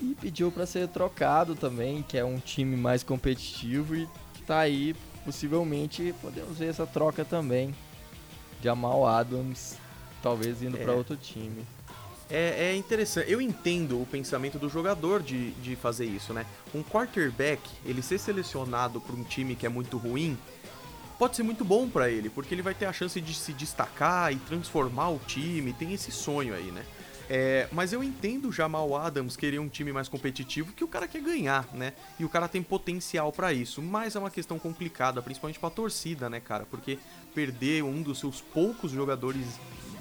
e 0.00 0.14
pediu 0.14 0.52
para 0.52 0.66
ser 0.66 0.86
trocado 0.88 1.54
também, 1.54 2.02
que 2.02 2.18
é 2.18 2.24
um 2.24 2.38
time 2.38 2.76
mais 2.76 3.02
competitivo 3.02 3.96
e 3.96 4.08
tá 4.46 4.60
aí, 4.60 4.94
possivelmente 5.24 6.14
podemos 6.20 6.58
ver 6.58 6.68
essa 6.68 6.86
troca 6.86 7.24
também. 7.24 7.74
Jamal 8.62 9.06
Adams 9.06 9.76
talvez 10.22 10.62
indo 10.62 10.76
É. 10.76 10.82
pra 10.82 10.92
outro 10.92 11.16
time. 11.16 11.64
É, 12.28 12.70
é 12.70 12.76
interessante. 12.76 13.30
Eu 13.30 13.40
entendo 13.40 14.00
o 14.00 14.06
pensamento 14.06 14.58
do 14.58 14.68
jogador 14.68 15.22
de, 15.22 15.52
de 15.52 15.76
fazer 15.76 16.06
isso, 16.06 16.32
né? 16.32 16.44
Um 16.74 16.82
quarterback, 16.82 17.60
ele 17.84 18.02
ser 18.02 18.18
selecionado 18.18 19.00
para 19.00 19.14
um 19.14 19.22
time 19.22 19.54
que 19.54 19.64
é 19.64 19.68
muito 19.68 19.96
ruim, 19.96 20.36
pode 21.18 21.36
ser 21.36 21.42
muito 21.44 21.64
bom 21.64 21.88
para 21.88 22.10
ele, 22.10 22.28
porque 22.28 22.54
ele 22.54 22.62
vai 22.62 22.74
ter 22.74 22.86
a 22.86 22.92
chance 22.92 23.20
de 23.20 23.32
se 23.32 23.52
destacar 23.52 24.32
e 24.32 24.36
transformar 24.36 25.10
o 25.10 25.20
time. 25.26 25.72
Tem 25.72 25.92
esse 25.92 26.10
sonho 26.10 26.54
aí, 26.54 26.70
né? 26.72 26.84
É, 27.28 27.68
mas 27.72 27.92
eu 27.92 28.04
entendo 28.04 28.52
Jamal 28.52 28.94
Adams 28.94 29.36
querer 29.36 29.58
um 29.58 29.68
time 29.68 29.92
mais 29.92 30.08
competitivo 30.08 30.72
que 30.72 30.84
o 30.84 30.88
cara 30.88 31.08
quer 31.08 31.20
ganhar, 31.20 31.68
né? 31.74 31.92
E 32.20 32.24
o 32.24 32.28
cara 32.28 32.46
tem 32.46 32.62
potencial 32.62 33.32
para 33.32 33.52
isso, 33.52 33.82
mas 33.82 34.14
é 34.14 34.18
uma 34.18 34.30
questão 34.30 34.58
complicada, 34.58 35.20
principalmente 35.20 35.58
pra 35.58 35.70
torcida, 35.70 36.30
né, 36.30 36.38
cara? 36.38 36.64
Porque 36.70 36.98
perder 37.34 37.82
um 37.82 38.00
dos 38.00 38.20
seus 38.20 38.40
poucos 38.40 38.92
jogadores 38.92 39.44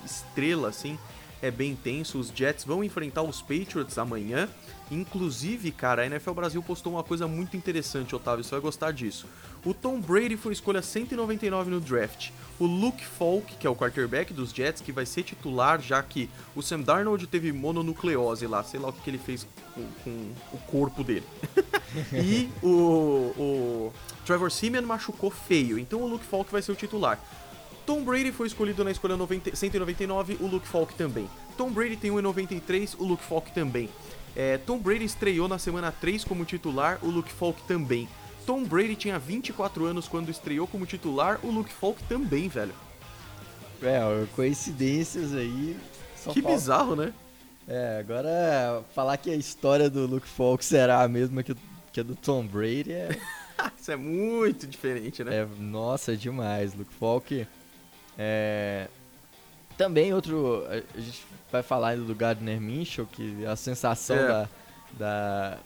estrela, 0.06 0.70
assim, 0.70 1.00
é 1.48 1.52
bem 1.52 1.76
tenso. 1.76 2.20
Os 2.20 2.30
Jets 2.30 2.66
vão 2.66 2.84
enfrentar 2.84 3.22
os 3.22 3.42
Patriots 3.42 3.98
amanhã. 3.98 4.50
Inclusive, 4.90 5.72
cara, 5.72 6.04
a 6.04 6.06
NFL 6.06 6.32
Brasil 6.34 6.62
postou 6.62 6.94
uma 6.94 7.04
coisa 7.04 7.28
muito 7.28 7.58
interessante, 7.58 8.16
Otávio, 8.16 8.44
você 8.44 8.52
vai 8.52 8.60
gostar 8.60 8.92
disso. 8.92 9.26
O 9.66 9.74
Tom 9.74 10.00
Brady 10.00 10.38
foi 10.38 10.54
escolha 10.54 10.82
199 10.82 11.72
no 11.72 11.80
draft. 11.80 12.30
O 12.60 12.66
Luke 12.66 13.04
Falk, 13.04 13.56
que 13.56 13.66
é 13.66 13.70
o 13.70 13.76
quarterback 13.76 14.32
dos 14.32 14.52
Jets, 14.52 14.82
que 14.82 14.92
vai 14.92 15.06
ser 15.06 15.24
titular, 15.24 15.82
já 15.82 16.02
que 16.04 16.30
o 16.56 16.62
Sam 16.62 16.82
Darnold 16.82 17.26
teve 17.26 17.52
mononucleose 17.52 18.46
lá, 18.46 18.64
sei 18.64 18.80
lá 18.80 18.90
o 18.90 18.94
que 18.94 19.10
ele 19.10 19.18
fez 19.18 19.48
com, 19.74 19.84
com 20.04 20.32
o 20.54 20.58
corpo 20.68 21.04
dele. 21.04 21.26
e 22.14 22.48
o, 22.62 23.34
o 23.38 23.94
Trevor 24.24 24.52
Simeon 24.52 24.84
machucou 24.84 25.32
feio, 25.32 25.80
então 25.80 26.02
o 26.02 26.08
Luke 26.08 26.26
Falk 26.26 26.52
vai 26.52 26.62
ser 26.62 26.72
o 26.72 26.76
titular. 26.76 27.20
Tom 27.86 28.04
Brady 28.04 28.32
foi 28.32 28.48
escolhido 28.48 28.84
na 28.84 28.92
escolha 28.92 29.16
90 29.16 29.56
199, 29.56 30.38
o 30.42 30.48
Luke 30.48 30.68
Falk 30.68 30.94
também. 30.96 31.30
Tom 31.58 31.70
Brady 31.72 31.96
tem 31.96 32.12
1,93, 32.12 32.96
o 33.00 33.04
Luke 33.04 33.24
Falk 33.24 33.52
também. 33.52 33.90
É, 34.36 34.58
Tom 34.58 34.78
Brady 34.80 35.06
estreou 35.06 35.48
na 35.48 35.58
semana 35.60 35.92
3 35.92 36.24
como 36.24 36.44
titular, 36.46 37.00
o 37.02 37.10
Luke 37.10 37.32
Falk 37.32 37.62
também. 37.64 38.08
Tom 38.46 38.64
Brady 38.64 38.96
tinha 38.96 39.18
24 39.18 39.86
anos 39.86 40.08
quando 40.08 40.30
estreou 40.30 40.68
como 40.68 40.86
titular, 40.86 41.40
o 41.44 41.50
Luke 41.50 41.72
Falk 41.72 42.04
também, 42.04 42.48
velho. 42.48 42.74
É, 43.82 44.00
coincidências 44.36 45.34
aí. 45.34 45.78
que 46.16 46.42
falta- 46.42 46.42
bizarro, 46.42 46.96
né? 46.96 47.14
É, 47.68 47.98
agora 48.00 48.84
falar 48.94 49.18
que 49.18 49.30
a 49.30 49.36
história 49.36 49.90
do 49.90 50.06
Luke 50.06 50.28
Falk 50.28 50.64
será 50.64 51.02
a 51.02 51.08
mesma 51.08 51.42
que, 51.42 51.56
que 51.92 52.00
a 52.00 52.04
do 52.04 52.16
Tom 52.16 52.46
Brady 52.46 52.92
é, 52.92 53.10
Isso 53.80 53.92
é 53.92 53.96
muito 53.96 54.68
diferente, 54.68 55.24
né? 55.24 55.38
é 55.38 55.48
nossa, 55.60 56.14
é 56.14 56.16
demais. 56.16 56.74
Luke 56.76 56.94
Falk 56.94 57.48
é 58.18 58.88
também 59.78 60.14
outro 60.14 60.64
a 60.70 61.00
gente 61.00 61.22
vai 61.52 61.62
falar 61.62 61.90
ainda 61.90 62.06
do 62.06 62.16
Gardner 62.16 62.60
Minshew, 62.62 63.06
que 63.06 63.44
é 63.44 63.48
a 63.48 63.56
sensação 63.56 64.16
É. 64.16 64.28
da, 64.28 64.50
da 64.98 65.58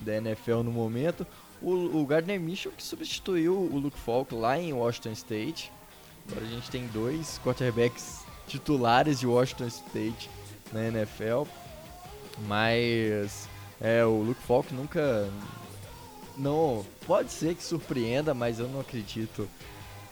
da 0.00 0.16
NFL 0.16 0.62
no 0.64 0.72
momento. 0.72 1.24
O, 1.60 2.00
o 2.00 2.06
Gardner 2.06 2.40
Minshew 2.40 2.72
que 2.72 2.82
substituiu 2.82 3.54
o 3.56 3.78
Luke 3.78 3.98
Falk 3.98 4.34
lá 4.34 4.58
em 4.58 4.72
Washington 4.72 5.12
State. 5.12 5.70
Agora 6.28 6.44
a 6.44 6.48
gente 6.48 6.68
tem 6.70 6.86
dois 6.88 7.38
quarterbacks 7.44 8.22
titulares 8.48 9.20
de 9.20 9.26
Washington 9.28 9.68
State 9.68 10.28
na 10.72 10.88
NFL. 10.88 11.44
Mas 12.48 13.48
é, 13.80 14.04
o 14.04 14.22
Luke 14.22 14.42
Falk 14.42 14.74
nunca. 14.74 15.28
Não. 16.36 16.84
Pode 17.06 17.30
ser 17.30 17.54
que 17.54 17.62
surpreenda, 17.62 18.34
mas 18.34 18.58
eu 18.58 18.68
não 18.68 18.80
acredito. 18.80 19.48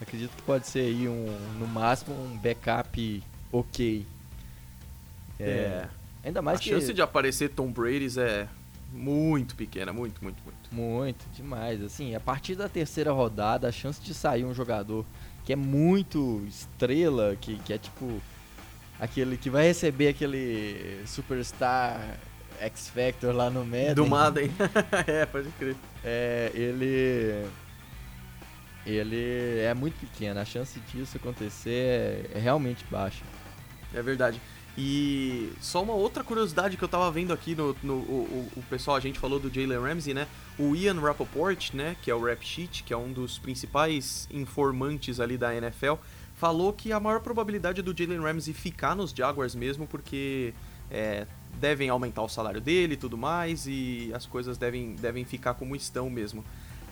Acredito 0.00 0.30
que 0.34 0.42
pode 0.42 0.66
ser 0.66 0.80
aí 0.80 1.08
um, 1.08 1.26
no 1.58 1.66
máximo 1.66 2.14
um 2.14 2.36
backup 2.38 3.22
ok. 3.52 4.06
É. 5.38 5.86
Ainda 6.24 6.40
A 6.40 6.42
mais 6.42 6.60
que. 6.60 6.70
chance 6.70 6.92
de 6.92 7.02
aparecer 7.02 7.50
Tom 7.50 7.70
Brady 7.70 8.18
é 8.18 8.46
muito 8.92 9.54
pequena, 9.54 9.92
muito, 9.92 10.22
muito, 10.22 10.42
muito. 10.42 10.58
Muito, 10.72 11.24
demais. 11.34 11.82
Assim, 11.82 12.14
a 12.14 12.20
partir 12.20 12.54
da 12.54 12.68
terceira 12.68 13.12
rodada, 13.12 13.68
a 13.68 13.72
chance 13.72 14.00
de 14.00 14.14
sair 14.14 14.44
um 14.44 14.54
jogador 14.54 15.04
que 15.44 15.52
é 15.52 15.56
muito 15.56 16.44
estrela, 16.46 17.36
que, 17.40 17.56
que 17.58 17.72
é 17.72 17.78
tipo 17.78 18.20
aquele 18.98 19.36
que 19.36 19.48
vai 19.48 19.66
receber 19.66 20.08
aquele 20.08 21.02
Superstar 21.06 22.18
X 22.60 22.88
Factor 22.88 23.34
lá 23.34 23.48
no 23.48 23.64
Madden. 23.64 23.94
Do 23.94 24.06
Madden. 24.06 24.50
é, 25.06 25.26
pode 25.26 25.48
crer. 25.52 25.76
É, 26.04 26.50
ele 26.54 27.46
ele 28.86 29.58
é 29.60 29.74
muito 29.74 29.94
pequeno. 29.98 30.40
A 30.40 30.44
chance 30.44 30.78
disso 30.92 31.16
acontecer 31.16 31.70
é, 31.70 32.30
é 32.34 32.38
realmente 32.38 32.84
baixa. 32.90 33.24
É 33.94 34.00
verdade. 34.02 34.40
E 34.78 35.52
só 35.60 35.82
uma 35.82 35.92
outra 35.94 36.22
curiosidade 36.22 36.76
que 36.76 36.82
eu 36.82 36.88
tava 36.88 37.10
vendo 37.10 37.32
aqui 37.32 37.54
no, 37.54 37.76
no 37.82 37.94
o, 37.94 38.48
o- 38.56 38.58
o 38.60 38.62
pessoal, 38.62 38.96
a 38.96 39.00
gente 39.00 39.18
falou 39.18 39.38
do 39.38 39.52
Jalen 39.52 39.78
Ramsey, 39.80 40.14
né? 40.14 40.26
O 40.58 40.74
Ian 40.76 40.98
Rappaport, 41.00 41.74
né, 41.74 41.96
que 42.02 42.10
é 42.10 42.14
o 42.14 42.24
Rap 42.24 42.42
Sheet, 42.46 42.84
que 42.84 42.92
é 42.92 42.96
um 42.96 43.12
dos 43.12 43.38
principais 43.38 44.28
informantes 44.30 45.18
ali 45.20 45.36
da 45.36 45.54
NFL, 45.54 45.94
falou 46.36 46.72
que 46.72 46.92
a 46.92 47.00
maior 47.00 47.20
probabilidade 47.20 47.82
do 47.82 47.94
Jalen 47.96 48.20
Ramsey 48.20 48.54
ficar 48.54 48.94
nos 48.94 49.10
Jaguars 49.10 49.54
mesmo, 49.54 49.86
porque 49.86 50.54
é, 50.90 51.26
devem 51.60 51.88
aumentar 51.90 52.22
o 52.22 52.28
salário 52.28 52.60
dele 52.60 52.94
e 52.94 52.96
tudo 52.96 53.18
mais, 53.18 53.66
e 53.66 54.10
as 54.14 54.24
coisas 54.24 54.56
devem, 54.56 54.94
devem 54.94 55.24
ficar 55.24 55.54
como 55.54 55.74
estão 55.76 56.08
mesmo. 56.08 56.44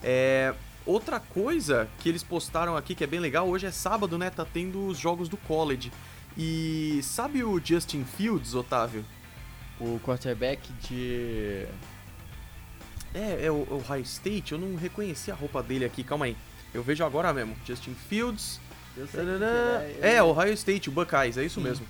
É, 0.02 0.52
outra 0.88 1.20
coisa 1.20 1.88
que 2.00 2.08
eles 2.08 2.22
postaram 2.22 2.76
aqui 2.76 2.94
que 2.94 3.04
é 3.04 3.06
bem 3.06 3.20
legal, 3.20 3.48
hoje 3.48 3.66
é 3.66 3.70
sábado, 3.70 4.16
né? 4.18 4.30
Tá 4.30 4.44
tendo 4.44 4.86
os 4.86 4.98
jogos 4.98 5.28
do 5.28 5.36
college. 5.36 5.92
E 6.36 7.00
sabe 7.02 7.42
o 7.44 7.60
Justin 7.62 8.04
Fields, 8.04 8.54
Otávio? 8.54 9.04
O 9.80 10.00
quarterback 10.04 10.72
de 10.88 11.66
É, 13.14 13.46
é 13.46 13.50
o 13.50 13.54
o 13.70 13.82
Ohio 13.88 14.02
State, 14.02 14.52
eu 14.52 14.58
não 14.58 14.76
reconheci 14.76 15.30
a 15.30 15.34
roupa 15.34 15.62
dele 15.62 15.84
aqui, 15.84 16.02
calma 16.02 16.24
aí. 16.26 16.36
Eu 16.74 16.82
vejo 16.82 17.04
agora 17.04 17.32
mesmo. 17.32 17.56
Justin 17.66 17.94
Fields. 18.08 18.60
É- 20.02 20.16
É, 20.16 20.22
Ohio 20.22 20.52
State, 20.52 20.88
o 20.88 20.92
Buckeyes, 20.92 21.36
é 21.38 21.44
isso 21.44 21.60
mesmo. 21.60 21.86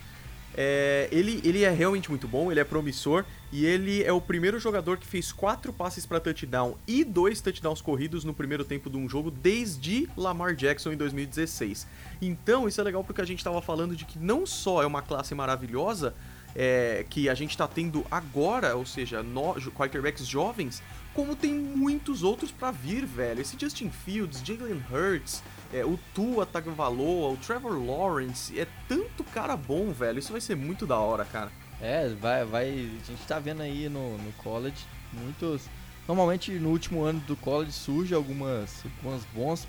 É, 0.56 1.08
ele, 1.12 1.40
ele 1.44 1.62
é 1.64 1.70
realmente 1.70 2.08
muito 2.10 2.26
bom, 2.28 2.50
ele 2.50 2.60
é 2.60 2.64
promissor 2.64 3.24
e 3.50 3.64
ele 3.64 4.02
é 4.02 4.12
o 4.12 4.20
primeiro 4.20 4.58
jogador 4.58 4.98
que 4.98 5.06
fez 5.06 5.32
quatro 5.32 5.72
passes 5.72 6.04
para 6.04 6.20
touchdown 6.20 6.76
e 6.86 7.02
dois 7.02 7.40
touchdowns 7.40 7.80
corridos 7.80 8.24
no 8.24 8.34
primeiro 8.34 8.64
tempo 8.64 8.90
de 8.90 8.96
um 8.96 9.08
jogo 9.08 9.30
desde 9.30 10.08
Lamar 10.16 10.54
Jackson 10.54 10.92
em 10.92 10.96
2016. 10.96 11.86
Então 12.20 12.68
isso 12.68 12.80
é 12.80 12.84
legal 12.84 13.02
porque 13.02 13.22
a 13.22 13.24
gente 13.24 13.38
estava 13.38 13.62
falando 13.62 13.96
de 13.96 14.04
que 14.04 14.18
não 14.18 14.44
só 14.44 14.82
é 14.82 14.86
uma 14.86 15.00
classe 15.00 15.34
maravilhosa 15.34 16.14
é, 16.54 17.06
que 17.08 17.28
a 17.28 17.34
gente 17.34 17.50
está 17.50 17.66
tendo 17.66 18.04
agora, 18.10 18.76
ou 18.76 18.84
seja, 18.84 19.22
no, 19.22 19.54
quarterbacks 19.72 20.26
jovens, 20.26 20.82
como 21.14 21.34
tem 21.34 21.54
muitos 21.54 22.22
outros 22.22 22.50
para 22.50 22.70
vir, 22.70 23.04
velho. 23.04 23.40
Esse 23.40 23.56
Justin 23.58 23.90
Fields, 23.90 24.42
Jalen 24.44 24.82
Hurts, 24.90 25.42
é, 25.72 25.84
o 25.84 25.98
Tua 26.14 26.46
Tagovailoa, 26.46 27.32
o 27.32 27.36
Trevor 27.36 27.82
Lawrence, 27.82 28.58
é 28.58 28.66
tanto 28.86 29.24
cara 29.24 29.56
bom, 29.56 29.90
velho. 29.92 30.18
Isso 30.18 30.32
vai 30.32 30.40
ser 30.40 30.54
muito 30.54 30.86
da 30.86 30.98
hora, 30.98 31.24
cara. 31.24 31.50
É, 31.80 32.08
vai, 32.08 32.44
vai. 32.44 32.68
A 32.68 33.04
gente 33.06 33.26
tá 33.26 33.38
vendo 33.38 33.62
aí 33.62 33.88
no, 33.88 34.18
no 34.18 34.32
college 34.34 34.84
muitos. 35.12 35.62
Normalmente 36.06 36.52
no 36.52 36.70
último 36.70 37.02
ano 37.04 37.20
do 37.20 37.36
college 37.36 37.72
surge 37.72 38.14
algumas, 38.14 38.84
algumas 38.84 39.22
bons. 39.34 39.66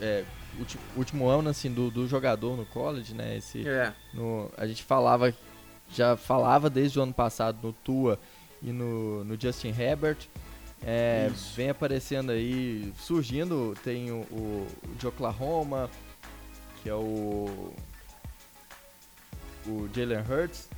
É, 0.00 0.24
ulti- 0.58 0.78
último 0.96 1.28
ano 1.28 1.48
assim 1.48 1.70
do, 1.72 1.90
do 1.90 2.06
jogador 2.06 2.56
no 2.56 2.66
college, 2.66 3.14
né? 3.14 3.36
Esse, 3.36 3.66
É. 3.66 3.92
no, 4.12 4.50
a 4.56 4.66
gente 4.66 4.82
falava, 4.82 5.32
já 5.90 6.16
falava 6.16 6.68
desde 6.68 6.98
o 6.98 7.02
ano 7.02 7.14
passado 7.14 7.58
no 7.62 7.72
Tua 7.72 8.18
e 8.62 8.70
no, 8.72 9.24
no 9.24 9.40
Justin 9.40 9.74
Herbert. 9.78 10.18
É, 10.82 11.28
vem 11.56 11.70
aparecendo 11.70 12.30
aí, 12.30 12.92
surgindo, 13.00 13.74
tem 13.82 14.12
o, 14.12 14.20
o 14.30 14.66
de 14.96 15.06
Oklahoma, 15.08 15.90
que 16.82 16.88
é 16.88 16.94
o 16.94 17.72
o 19.66 19.88
Jalen 19.94 20.20
Hurts, 20.20 20.68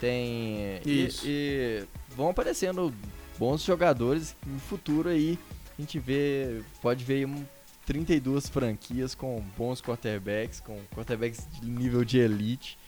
tem 0.00 0.80
e- 0.84 1.06
Isso. 1.06 1.22
E, 1.26 1.84
vão 2.16 2.28
aparecendo 2.30 2.92
bons 3.38 3.62
jogadores 3.62 4.36
no 4.46 4.58
futuro 4.60 5.08
aí 5.08 5.38
a 5.76 5.80
gente 5.82 5.98
vê, 5.98 6.62
pode 6.80 7.02
ver 7.04 7.14
aí 7.14 7.26
um 7.26 7.44
32 7.84 8.48
franquias 8.48 9.14
com 9.14 9.42
bons 9.58 9.82
quarterbacks, 9.82 10.60
com 10.60 10.80
quarterbacks 10.94 11.46
de 11.60 11.68
nível 11.68 12.04
de 12.04 12.18
elite. 12.18 12.78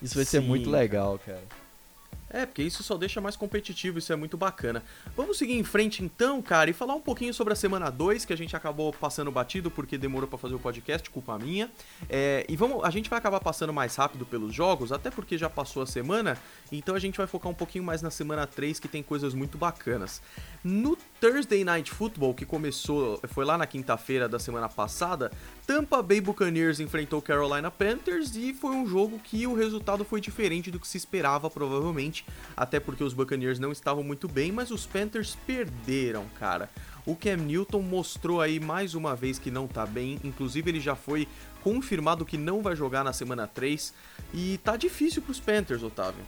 Isso 0.00 0.14
vai 0.14 0.24
ser 0.24 0.40
Sim, 0.40 0.46
muito 0.46 0.70
cara. 0.70 0.76
legal, 0.82 1.18
cara. 1.18 1.42
É, 2.36 2.44
porque 2.44 2.62
isso 2.62 2.82
só 2.82 2.98
deixa 2.98 3.18
mais 3.18 3.34
competitivo, 3.34 3.98
isso 3.98 4.12
é 4.12 4.16
muito 4.16 4.36
bacana. 4.36 4.82
Vamos 5.16 5.38
seguir 5.38 5.54
em 5.54 5.64
frente 5.64 6.04
então, 6.04 6.42
cara, 6.42 6.68
e 6.68 6.74
falar 6.74 6.94
um 6.94 7.00
pouquinho 7.00 7.32
sobre 7.32 7.54
a 7.54 7.56
semana 7.56 7.88
2, 7.88 8.26
que 8.26 8.32
a 8.32 8.36
gente 8.36 8.54
acabou 8.54 8.92
passando 8.92 9.30
batido 9.30 9.70
porque 9.70 9.96
demorou 9.96 10.28
pra 10.28 10.36
fazer 10.36 10.54
o 10.54 10.58
podcast, 10.58 11.08
culpa 11.08 11.38
minha. 11.38 11.70
É, 12.10 12.44
e 12.46 12.54
vamos, 12.54 12.84
a 12.84 12.90
gente 12.90 13.08
vai 13.08 13.18
acabar 13.18 13.40
passando 13.40 13.72
mais 13.72 13.96
rápido 13.96 14.26
pelos 14.26 14.54
jogos, 14.54 14.92
até 14.92 15.10
porque 15.10 15.38
já 15.38 15.48
passou 15.48 15.82
a 15.82 15.86
semana, 15.86 16.36
então 16.70 16.94
a 16.94 16.98
gente 16.98 17.16
vai 17.16 17.26
focar 17.26 17.50
um 17.50 17.54
pouquinho 17.54 17.84
mais 17.84 18.02
na 18.02 18.10
semana 18.10 18.46
3, 18.46 18.78
que 18.78 18.86
tem 18.86 19.02
coisas 19.02 19.32
muito 19.32 19.56
bacanas. 19.56 20.20
No 20.68 20.98
Thursday 21.20 21.62
Night 21.62 21.92
Football, 21.92 22.34
que 22.34 22.44
começou, 22.44 23.20
foi 23.28 23.44
lá 23.44 23.56
na 23.56 23.68
quinta-feira 23.68 24.28
da 24.28 24.36
semana 24.36 24.68
passada, 24.68 25.30
Tampa 25.64 26.02
Bay 26.02 26.20
Buccaneers 26.20 26.80
enfrentou 26.80 27.22
Carolina 27.22 27.70
Panthers 27.70 28.34
e 28.34 28.52
foi 28.52 28.72
um 28.72 28.84
jogo 28.84 29.20
que 29.20 29.46
o 29.46 29.54
resultado 29.54 30.04
foi 30.04 30.20
diferente 30.20 30.68
do 30.68 30.80
que 30.80 30.88
se 30.88 30.96
esperava, 30.96 31.48
provavelmente, 31.48 32.26
até 32.56 32.80
porque 32.80 33.04
os 33.04 33.14
Buccaneers 33.14 33.60
não 33.60 33.70
estavam 33.70 34.02
muito 34.02 34.26
bem, 34.26 34.50
mas 34.50 34.72
os 34.72 34.84
Panthers 34.84 35.38
perderam, 35.46 36.24
cara. 36.36 36.68
O 37.06 37.14
Cam 37.14 37.36
Newton 37.36 37.82
mostrou 37.82 38.40
aí 38.40 38.58
mais 38.58 38.96
uma 38.96 39.14
vez 39.14 39.38
que 39.38 39.52
não 39.52 39.68
tá 39.68 39.86
bem, 39.86 40.18
inclusive 40.24 40.68
ele 40.68 40.80
já 40.80 40.96
foi 40.96 41.28
confirmado 41.62 42.26
que 42.26 42.36
não 42.36 42.60
vai 42.60 42.74
jogar 42.74 43.04
na 43.04 43.12
semana 43.12 43.46
3 43.46 43.94
e 44.34 44.58
tá 44.64 44.76
difícil 44.76 45.22
pros 45.22 45.38
Panthers, 45.38 45.84
Otávio. 45.84 46.24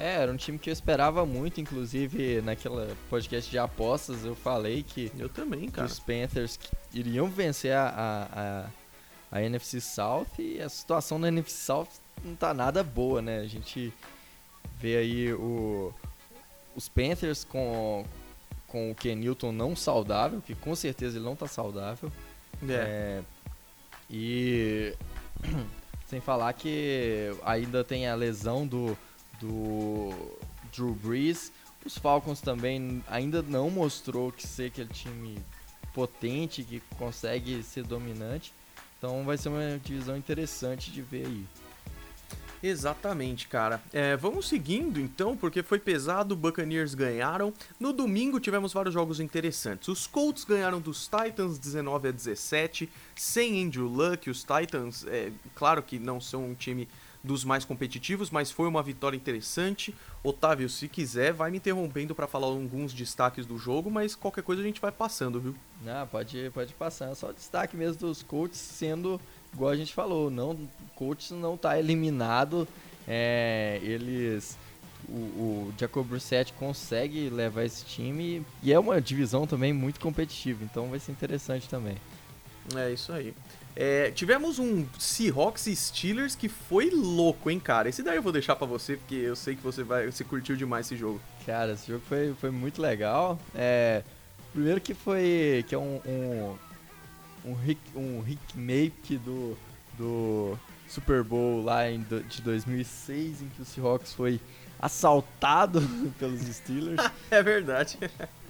É, 0.00 0.14
era 0.14 0.32
um 0.32 0.36
time 0.36 0.58
que 0.58 0.70
eu 0.70 0.72
esperava 0.72 1.26
muito, 1.26 1.60
inclusive 1.60 2.40
naquela 2.40 2.88
podcast 3.10 3.50
de 3.50 3.58
apostas 3.58 4.24
eu 4.24 4.34
falei 4.34 4.82
que 4.82 5.12
eu 5.18 5.28
também, 5.28 5.68
cara. 5.68 5.86
os 5.86 6.00
Panthers 6.00 6.58
iriam 6.90 7.28
vencer 7.28 7.74
a, 7.74 7.88
a, 7.90 8.40
a, 8.40 9.38
a, 9.38 9.42
NFC 9.42 9.78
South 9.78 10.26
e 10.38 10.58
a 10.58 10.70
situação 10.70 11.20
da 11.20 11.28
NFC 11.28 11.54
South 11.54 11.88
não 12.24 12.34
tá 12.34 12.54
nada 12.54 12.82
boa, 12.82 13.20
né? 13.20 13.40
A 13.40 13.46
gente 13.46 13.92
vê 14.78 14.96
aí 14.96 15.34
o, 15.34 15.92
os 16.74 16.88
Panthers 16.88 17.44
com, 17.44 18.06
com 18.68 18.92
o 18.92 18.94
Ken 18.94 19.16
Newton 19.16 19.52
não 19.52 19.76
saudável, 19.76 20.40
que 20.40 20.54
com 20.54 20.74
certeza 20.74 21.18
ele 21.18 21.26
não 21.26 21.36
tá 21.36 21.46
saudável. 21.46 22.10
É. 22.66 22.72
é 22.72 23.22
e 24.08 24.94
sem 26.08 26.22
falar 26.22 26.54
que 26.54 27.36
ainda 27.44 27.84
tem 27.84 28.08
a 28.08 28.14
lesão 28.14 28.66
do 28.66 28.96
do 29.40 30.10
Drew 30.72 30.94
Brees. 30.94 31.50
Os 31.84 31.96
Falcons 31.96 32.40
também 32.40 33.02
ainda 33.08 33.42
não 33.42 33.70
mostrou 33.70 34.30
que 34.30 34.46
ser 34.46 34.66
aquele 34.66 34.90
time 34.90 35.38
potente, 35.94 36.62
que 36.62 36.80
consegue 36.98 37.62
ser 37.62 37.84
dominante. 37.84 38.52
Então 38.98 39.24
vai 39.24 39.38
ser 39.38 39.48
uma 39.48 39.80
divisão 39.82 40.16
interessante 40.16 40.90
de 40.90 41.00
ver 41.00 41.26
aí. 41.26 41.46
Exatamente, 42.62 43.48
cara. 43.48 43.80
É, 43.90 44.16
vamos 44.16 44.46
seguindo 44.46 45.00
então, 45.00 45.34
porque 45.34 45.62
foi 45.62 45.78
pesado, 45.78 46.36
Buccaneers 46.36 46.94
ganharam. 46.94 47.54
No 47.78 47.92
domingo 47.92 48.38
tivemos 48.38 48.74
vários 48.74 48.92
jogos 48.92 49.18
interessantes. 49.18 49.88
Os 49.88 50.06
Colts 50.06 50.44
ganharam 50.44 50.78
dos 50.78 51.08
Titans 51.08 51.58
19 51.58 52.08
a 52.08 52.12
17, 52.12 52.90
sem 53.16 53.64
Andrew 53.64 53.88
Luck. 53.88 54.28
Os 54.28 54.44
Titans, 54.44 55.06
é, 55.06 55.32
claro 55.54 55.82
que 55.82 55.98
não 55.98 56.20
são 56.20 56.44
um 56.44 56.54
time 56.54 56.86
dos 57.22 57.44
mais 57.44 57.64
competitivos, 57.64 58.30
mas 58.30 58.50
foi 58.50 58.66
uma 58.66 58.82
vitória 58.82 59.16
interessante. 59.16 59.94
Otávio, 60.22 60.68
se 60.68 60.88
quiser, 60.88 61.32
vai 61.32 61.50
me 61.50 61.58
interrompendo 61.58 62.14
para 62.14 62.26
falar 62.26 62.46
alguns 62.46 62.92
destaques 62.92 63.44
do 63.44 63.58
jogo, 63.58 63.90
mas 63.90 64.14
qualquer 64.14 64.42
coisa 64.42 64.62
a 64.62 64.64
gente 64.64 64.80
vai 64.80 64.90
passando, 64.90 65.40
viu? 65.40 65.54
Não, 65.84 66.06
pode, 66.06 66.50
pode 66.52 66.72
passar. 66.74 67.14
Só 67.14 67.30
o 67.30 67.34
destaque 67.34 67.76
mesmo 67.76 68.00
dos 68.00 68.22
Colts 68.22 68.58
sendo, 68.58 69.20
igual 69.52 69.70
a 69.70 69.76
gente 69.76 69.92
falou, 69.92 70.30
não, 70.30 70.52
o 70.52 70.68
Colts 70.94 71.30
não 71.30 71.54
está 71.54 71.78
eliminado. 71.78 72.66
É, 73.06 73.80
eles. 73.82 74.56
O, 75.08 75.12
o 75.12 75.74
Jacob 75.78 76.06
Brissett 76.06 76.52
consegue 76.52 77.30
levar 77.30 77.64
esse 77.64 77.84
time 77.84 78.44
e 78.62 78.72
é 78.72 78.78
uma 78.78 79.00
divisão 79.00 79.46
também 79.46 79.72
muito 79.72 79.98
competitiva, 79.98 80.62
então 80.62 80.88
vai 80.88 81.00
ser 81.00 81.10
interessante 81.10 81.68
também. 81.68 81.96
É 82.76 82.92
isso 82.92 83.12
aí. 83.12 83.34
É, 83.76 84.10
tivemos 84.10 84.58
um 84.58 84.84
Seahawks 84.98 85.66
e 85.66 85.76
Steelers 85.76 86.34
que 86.34 86.48
foi 86.48 86.90
louco, 86.90 87.50
hein, 87.50 87.60
cara? 87.60 87.88
Esse 87.88 88.02
daí 88.02 88.16
eu 88.16 88.22
vou 88.22 88.32
deixar 88.32 88.56
para 88.56 88.66
você, 88.66 88.96
porque 88.96 89.14
eu 89.14 89.36
sei 89.36 89.54
que 89.54 89.62
você 89.62 89.82
vai, 89.82 90.06
você 90.06 90.24
curtiu 90.24 90.56
demais 90.56 90.86
esse 90.86 90.96
jogo. 90.96 91.20
Cara, 91.46 91.72
esse 91.72 91.86
jogo 91.86 92.02
foi, 92.08 92.34
foi 92.40 92.50
muito 92.50 92.82
legal. 92.82 93.38
É, 93.54 94.02
primeiro 94.52 94.80
que 94.80 94.94
foi 94.94 95.64
que 95.68 95.74
é 95.74 95.78
um 95.78 96.00
um, 96.04 96.56
um, 97.44 97.54
Rick, 97.54 97.80
um 97.94 98.20
remake 98.20 99.16
do, 99.18 99.56
do 99.96 100.58
Super 100.88 101.22
Bowl 101.22 101.62
lá 101.62 101.88
em, 101.90 102.04
de 102.28 102.42
2006, 102.42 103.42
em 103.42 103.48
que 103.48 103.62
o 103.62 103.64
Seahawks 103.64 104.12
foi 104.12 104.40
assaltado 104.80 105.80
pelos 106.18 106.40
Steelers. 106.40 107.00
é 107.30 107.42
verdade. 107.42 107.98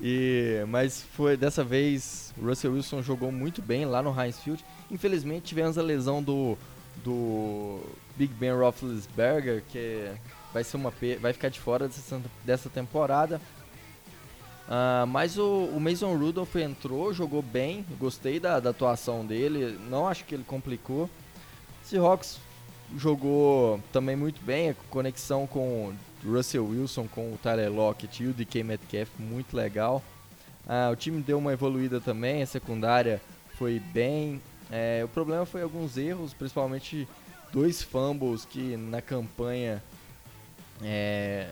E, 0.00 0.64
mas 0.68 1.04
foi 1.14 1.36
dessa 1.36 1.64
vez 1.64 2.32
o 2.38 2.46
Russell 2.46 2.72
Wilson 2.72 3.02
jogou 3.02 3.30
muito 3.30 3.60
bem 3.60 3.84
lá 3.84 4.02
no 4.02 4.18
Heinz 4.18 4.38
Field. 4.38 4.64
Infelizmente 4.90 5.44
tivemos 5.44 5.78
a 5.78 5.82
lesão 5.82 6.22
do, 6.22 6.56
do 7.04 7.80
Big 8.16 8.32
Ben 8.34 8.52
Roethlisberger, 8.52 9.62
que 9.70 10.10
vai 10.52 10.64
ser 10.64 10.76
uma 10.76 10.92
vai 11.20 11.32
ficar 11.32 11.48
de 11.48 11.60
fora 11.60 11.86
dessa, 11.86 12.20
dessa 12.44 12.68
temporada. 12.68 13.40
Uh, 14.70 15.04
mas 15.08 15.36
o, 15.36 15.64
o, 15.64 15.80
Mason 15.80 16.16
Rudolph 16.16 16.54
entrou, 16.56 17.12
jogou 17.12 17.42
bem, 17.42 17.84
gostei 17.98 18.38
da, 18.38 18.60
da, 18.60 18.70
atuação 18.70 19.26
dele, 19.26 19.76
não 19.88 20.06
acho 20.06 20.24
que 20.24 20.32
ele 20.32 20.44
complicou. 20.44 21.10
Seahawks 21.82 22.38
jogou 22.96 23.80
também 23.92 24.14
muito 24.14 24.40
bem, 24.44 24.70
a 24.70 24.74
conexão 24.88 25.44
com 25.44 25.92
Russell 26.24 26.64
Wilson, 26.64 27.08
com 27.08 27.32
o 27.32 27.38
Tyler 27.42 27.72
Lockett 27.72 28.22
e 28.22 28.28
o 28.28 28.32
DK 28.32 28.62
Metcalf, 28.62 29.10
muito 29.18 29.56
legal. 29.56 30.04
Uh, 30.64 30.92
o 30.92 30.96
time 30.96 31.20
deu 31.20 31.38
uma 31.38 31.52
evoluída 31.52 32.00
também, 32.00 32.42
a 32.42 32.46
secundária 32.46 33.20
foi 33.58 33.80
bem, 33.80 34.40
é, 34.70 35.02
o 35.04 35.08
problema 35.08 35.44
foi 35.44 35.62
alguns 35.62 35.96
erros, 35.96 36.32
principalmente 36.32 37.08
dois 37.52 37.82
fumbles 37.82 38.44
que 38.44 38.76
na 38.76 39.02
campanha 39.02 39.82
é, 40.82 41.48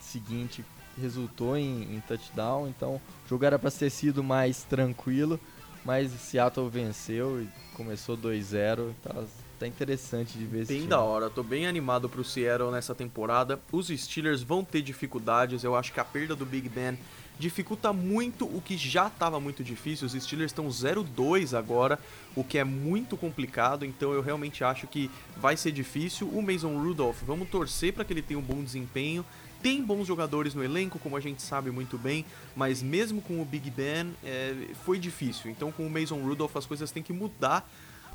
seguinte 0.00 0.64
resultou 0.98 1.56
em, 1.56 1.94
em, 1.94 2.00
touchdown. 2.00 2.68
Então 2.68 2.94
o 2.94 3.28
jogo 3.28 3.44
era 3.44 3.58
para 3.58 3.70
ter 3.70 3.90
sido 3.90 4.24
mais 4.24 4.62
tranquilo, 4.62 5.38
mas 5.84 6.10
Seattle 6.12 6.68
venceu 6.70 7.42
e 7.42 7.48
começou 7.74 8.16
2-0. 8.16 8.92
Tá, 9.02 9.24
tá 9.58 9.66
interessante 9.66 10.38
de 10.38 10.46
ver 10.46 10.66
Bem 10.66 10.78
esse 10.78 10.86
da 10.86 11.00
hora, 11.00 11.28
tô 11.28 11.42
bem 11.42 11.66
animado 11.66 12.08
pro 12.08 12.24
Seattle 12.24 12.70
nessa 12.70 12.94
temporada. 12.94 13.60
Os 13.70 13.88
Steelers 13.88 14.42
vão 14.42 14.64
ter 14.64 14.80
dificuldades, 14.80 15.62
eu 15.62 15.76
acho 15.76 15.92
que 15.92 16.00
a 16.00 16.04
perda 16.04 16.34
do 16.34 16.46
Big 16.46 16.70
Ben 16.70 16.98
dificulta 17.38 17.92
muito 17.92 18.44
o 18.46 18.60
que 18.60 18.76
já 18.76 19.08
estava 19.08 19.38
muito 19.38 19.62
difícil. 19.62 20.06
Os 20.06 20.12
Steelers 20.12 20.50
estão 20.50 20.68
0-2 20.68 21.56
agora, 21.56 21.98
o 22.34 22.42
que 22.42 22.58
é 22.58 22.64
muito 22.64 23.16
complicado, 23.16 23.84
então 23.84 24.12
eu 24.12 24.20
realmente 24.20 24.64
acho 24.64 24.86
que 24.86 25.10
vai 25.36 25.56
ser 25.56 25.72
difícil. 25.72 26.28
O 26.28 26.42
Mason 26.42 26.76
Rudolph, 26.78 27.22
vamos 27.26 27.48
torcer 27.48 27.92
para 27.92 28.04
que 28.04 28.12
ele 28.12 28.22
tenha 28.22 28.38
um 28.38 28.42
bom 28.42 28.62
desempenho. 28.62 29.24
Tem 29.62 29.82
bons 29.82 30.06
jogadores 30.06 30.54
no 30.54 30.62
elenco, 30.62 30.98
como 30.98 31.16
a 31.16 31.20
gente 31.20 31.42
sabe 31.42 31.70
muito 31.70 31.98
bem, 31.98 32.24
mas 32.54 32.82
mesmo 32.82 33.20
com 33.20 33.40
o 33.40 33.44
Big 33.44 33.70
Ben 33.70 34.14
é, 34.22 34.54
foi 34.84 34.98
difícil. 34.98 35.50
Então 35.50 35.72
com 35.72 35.86
o 35.86 35.90
Mason 35.90 36.22
Rudolph 36.22 36.56
as 36.56 36.66
coisas 36.66 36.90
têm 36.90 37.02
que 37.02 37.12
mudar 37.12 37.68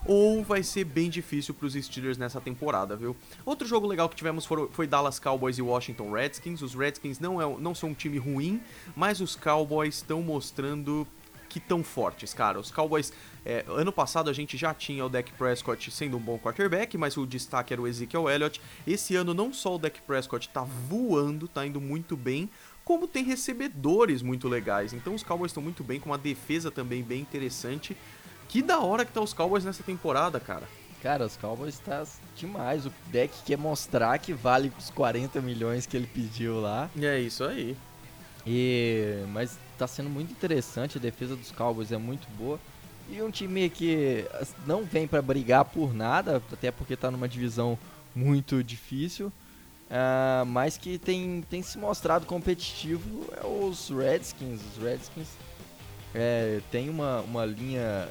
ou 0.06 0.44
vai 0.44 0.64
ser 0.64 0.84
bem 0.84 1.10
difícil 1.10 1.54
para 1.54 1.66
os 1.66 1.74
Steelers 1.74 2.18
nessa 2.18 2.42
temporada, 2.42 2.96
viu? 2.96 3.16
Outro 3.46 3.68
jogo 3.68 3.88
legal 3.88 4.10
que 4.10 4.16
tivemos 4.16 4.48
foi 4.72 4.88
Dallas 4.88 5.20
Cowboys 5.20 5.58
e 5.58 5.62
Washington 5.62 6.12
Redskins. 6.12 6.62
Os 6.62 6.74
Redskins 6.74 7.20
não, 7.20 7.42
é, 7.42 7.60
não 7.60 7.76
são 7.76 7.90
um 7.90 7.94
time 7.94 8.18
ruim, 8.18 8.62
mas 8.96 9.22
os 9.22 9.36
Cowboys 9.36 9.96
estão 9.96 10.22
mostrando 10.22 11.08
que 11.52 11.60
tão 11.60 11.84
fortes, 11.84 12.34
cara. 12.34 12.58
Os 12.58 12.72
Cowboys, 12.72 13.12
é, 13.46 13.66
ano 13.68 13.92
passado 13.92 14.30
a 14.30 14.34
gente 14.34 14.56
já 14.56 14.74
tinha 14.74 15.06
o 15.06 15.10
Dak 15.10 15.34
Prescott 15.34 15.92
sendo 15.92 16.16
um 16.16 16.20
bom 16.20 16.40
quarterback, 16.40 16.98
mas 16.98 17.18
o 17.18 17.26
destaque 17.26 17.74
era 17.74 17.82
o 17.82 17.88
Ezekiel 17.88 18.30
Elliott. 18.30 18.62
Esse 18.88 19.18
ano 19.18 19.34
não 19.34 19.52
só 19.52 19.76
o 19.76 19.78
Dak 19.78 20.02
Prescott 20.04 20.48
tá 20.48 20.64
voando, 20.64 21.50
tá 21.50 21.66
indo 21.66 21.82
muito 21.82 22.16
bem, 22.16 22.50
como 22.86 23.06
tem 23.06 23.26
recebedores 23.26 24.22
muito 24.22 24.48
legais. 24.48 24.94
Então 24.94 25.14
os 25.14 25.24
Cowboys 25.24 25.52
estão 25.52 25.62
muito 25.62 25.84
bem, 25.84 26.00
com 26.00 26.10
uma 26.10 26.18
defesa 26.18 26.72
também 26.72 27.04
bem 27.04 27.20
interessante. 27.20 27.98
Que 28.52 28.62
da 28.62 28.82
hora 28.82 29.06
que 29.06 29.14
tá 29.14 29.22
os 29.22 29.32
Cowboys 29.32 29.64
nessa 29.64 29.82
temporada, 29.82 30.38
cara. 30.38 30.68
Cara, 31.02 31.26
os 31.26 31.38
Cowboys 31.38 31.80
tá 31.80 32.06
demais. 32.36 32.86
O 32.86 32.92
deck 33.08 33.34
quer 33.46 33.58
mostrar 33.58 34.20
que 34.20 34.34
vale 34.34 34.72
os 34.78 34.90
40 34.90 35.40
milhões 35.42 35.86
que 35.86 35.96
ele 35.96 36.06
pediu 36.06 36.60
lá. 36.60 36.90
É 37.02 37.18
isso 37.18 37.46
aí. 37.46 37.78
E 38.46 39.24
mas 39.30 39.58
tá 39.78 39.88
sendo 39.88 40.10
muito 40.10 40.32
interessante, 40.32 40.98
a 40.98 41.02
defesa 41.02 41.34
dos 41.36 41.50
Cowboys 41.50 41.94
é 41.94 41.98
muito 41.98 42.28
boa. 42.38 42.60
E 43.10 43.22
um 43.22 43.32
time 43.32 43.70
que 43.70 44.26
não 44.68 44.84
vem 44.84 45.08
para 45.08 45.22
brigar 45.22 45.64
por 45.64 45.94
nada, 45.94 46.44
até 46.52 46.72
porque 46.72 46.98
tá 46.98 47.10
numa 47.10 47.30
divisão 47.30 47.80
muito 48.14 48.62
difícil, 48.62 49.28
uh, 49.28 50.46
mas 50.46 50.78
que 50.78 50.98
tem, 50.98 51.42
tem 51.50 51.64
se 51.64 51.78
mostrado 51.78 52.26
competitivo 52.26 53.26
é 53.42 53.46
os 53.46 53.90
Redskins. 53.90 54.60
Os 54.76 54.84
Redskins 54.84 55.30
é, 56.14 56.60
tem 56.70 56.90
uma, 56.90 57.22
uma 57.22 57.46
linha 57.46 58.10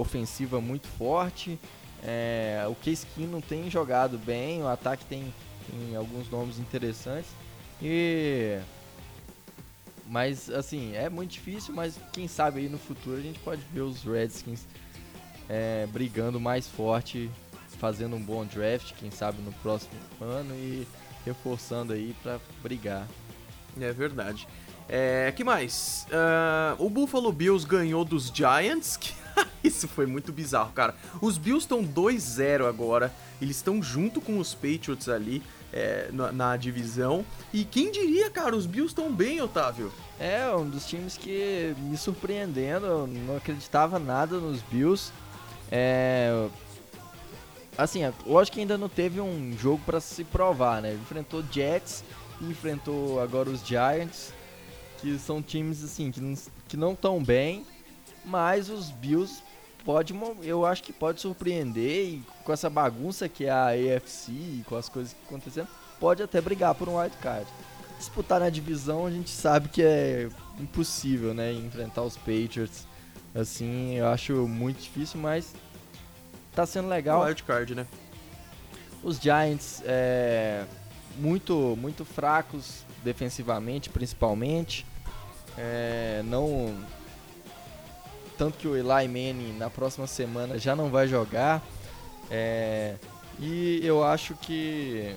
ofensiva 0.00 0.60
muito 0.60 0.86
forte. 0.86 1.58
É, 2.02 2.64
o 2.68 2.74
Case 2.76 3.04
Keenum 3.06 3.40
tem 3.40 3.68
jogado 3.68 4.18
bem, 4.18 4.62
o 4.62 4.68
ataque 4.68 5.04
tem, 5.04 5.34
tem 5.68 5.96
alguns 5.96 6.30
nomes 6.30 6.58
interessantes. 6.58 7.30
E 7.82 8.58
mas 10.06 10.48
assim, 10.48 10.94
é 10.96 11.10
muito 11.10 11.32
difícil, 11.32 11.74
mas 11.74 11.98
quem 12.12 12.26
sabe 12.26 12.60
aí 12.60 12.68
no 12.68 12.78
futuro 12.78 13.18
a 13.18 13.20
gente 13.20 13.38
pode 13.40 13.60
ver 13.72 13.82
os 13.82 14.02
Redskins 14.04 14.64
é, 15.48 15.86
brigando 15.86 16.40
mais 16.40 16.66
forte, 16.66 17.30
fazendo 17.78 18.16
um 18.16 18.22
bom 18.22 18.44
draft, 18.46 18.94
quem 18.94 19.10
sabe 19.10 19.42
no 19.42 19.52
próximo 19.54 19.92
ano 20.20 20.54
e 20.54 20.86
reforçando 21.26 21.92
aí 21.92 22.14
para 22.22 22.40
brigar. 22.62 23.06
É 23.78 23.92
verdade. 23.92 24.48
É, 24.88 25.30
que 25.36 25.44
mais? 25.44 26.06
Uh, 26.08 26.82
o 26.82 26.88
Buffalo 26.88 27.30
Bills 27.30 27.66
ganhou 27.66 28.04
dos 28.04 28.28
Giants, 28.28 28.96
que 28.96 29.12
isso 29.62 29.88
foi 29.88 30.06
muito 30.06 30.32
bizarro, 30.32 30.72
cara. 30.72 30.94
Os 31.20 31.38
Bills 31.38 31.64
estão 31.64 31.84
2-0 31.84 32.68
agora, 32.68 33.12
eles 33.40 33.56
estão 33.56 33.82
junto 33.82 34.20
com 34.20 34.38
os 34.38 34.54
Patriots 34.54 35.08
ali 35.08 35.42
é, 35.72 36.08
na, 36.12 36.32
na, 36.32 36.56
divisão. 36.56 37.24
E 37.52 37.64
quem 37.64 37.90
diria, 37.90 38.30
cara, 38.30 38.56
os 38.56 38.66
Bills 38.66 38.90
estão 38.90 39.12
bem, 39.12 39.40
Otávio? 39.40 39.92
É, 40.18 40.48
um 40.54 40.68
dos 40.68 40.86
times 40.86 41.16
que 41.16 41.74
me 41.78 41.96
surpreendendo, 41.96 42.86
eu 42.86 43.06
não 43.06 43.36
acreditava 43.36 43.98
nada 43.98 44.38
nos 44.38 44.60
Bills. 44.62 45.12
É, 45.70 46.48
assim, 47.76 48.00
lógico 48.26 48.54
que 48.54 48.60
ainda 48.60 48.78
não 48.78 48.88
teve 48.88 49.20
um 49.20 49.56
jogo 49.58 49.82
para 49.84 50.00
se 50.00 50.24
provar, 50.24 50.82
né? 50.82 50.94
Enfrentou 50.94 51.44
Jets, 51.52 52.02
enfrentou 52.40 53.20
agora 53.20 53.48
os 53.50 53.66
Giants 53.66 54.32
que 55.00 55.18
são 55.18 55.40
times 55.40 55.82
assim 55.82 56.10
que 56.10 56.20
não, 56.20 56.34
que 56.66 56.76
não 56.76 56.94
tão 56.94 57.22
bem, 57.22 57.64
mas 58.28 58.68
os 58.68 58.90
Bills 58.90 59.42
pode, 59.84 60.14
eu 60.42 60.66
acho 60.66 60.82
que 60.82 60.92
pode 60.92 61.20
surpreender 61.20 62.06
e 62.06 62.22
com 62.44 62.52
essa 62.52 62.68
bagunça 62.68 63.28
que 63.28 63.46
é 63.46 63.50
a 63.50 63.68
AFC 63.68 64.30
e 64.32 64.64
com 64.66 64.76
as 64.76 64.88
coisas 64.88 65.12
que 65.14 65.18
acontecendo, 65.26 65.68
pode 65.98 66.22
até 66.22 66.40
brigar 66.40 66.74
por 66.74 66.88
um 66.88 66.98
wild 66.98 67.16
card. 67.18 67.46
Disputar 67.98 68.38
na 68.38 68.50
divisão 68.50 69.06
a 69.06 69.10
gente 69.10 69.30
sabe 69.30 69.68
que 69.68 69.82
é 69.82 70.28
impossível, 70.60 71.34
né, 71.34 71.52
enfrentar 71.52 72.02
os 72.02 72.16
Patriots. 72.16 72.86
Assim, 73.34 73.94
eu 73.94 74.08
acho 74.08 74.32
muito 74.46 74.80
difícil, 74.80 75.20
mas 75.20 75.54
tá 76.54 76.66
sendo 76.66 76.88
legal. 76.88 77.24
Wild 77.24 77.42
card, 77.42 77.74
né? 77.74 77.86
Os 79.02 79.18
Giants 79.18 79.82
é 79.84 80.64
muito 81.16 81.76
muito 81.80 82.04
fracos 82.04 82.84
defensivamente, 83.04 83.90
principalmente. 83.90 84.86
É, 85.56 86.22
não 86.24 86.74
tanto 88.38 88.56
que 88.56 88.68
o 88.68 88.76
Eli 88.76 89.08
Manning 89.08 89.56
na 89.58 89.68
próxima 89.68 90.06
semana 90.06 90.58
já 90.58 90.74
não 90.74 90.88
vai 90.88 91.08
jogar. 91.08 91.62
É, 92.30 92.94
e 93.38 93.80
eu 93.82 94.04
acho 94.04 94.34
que 94.36 95.14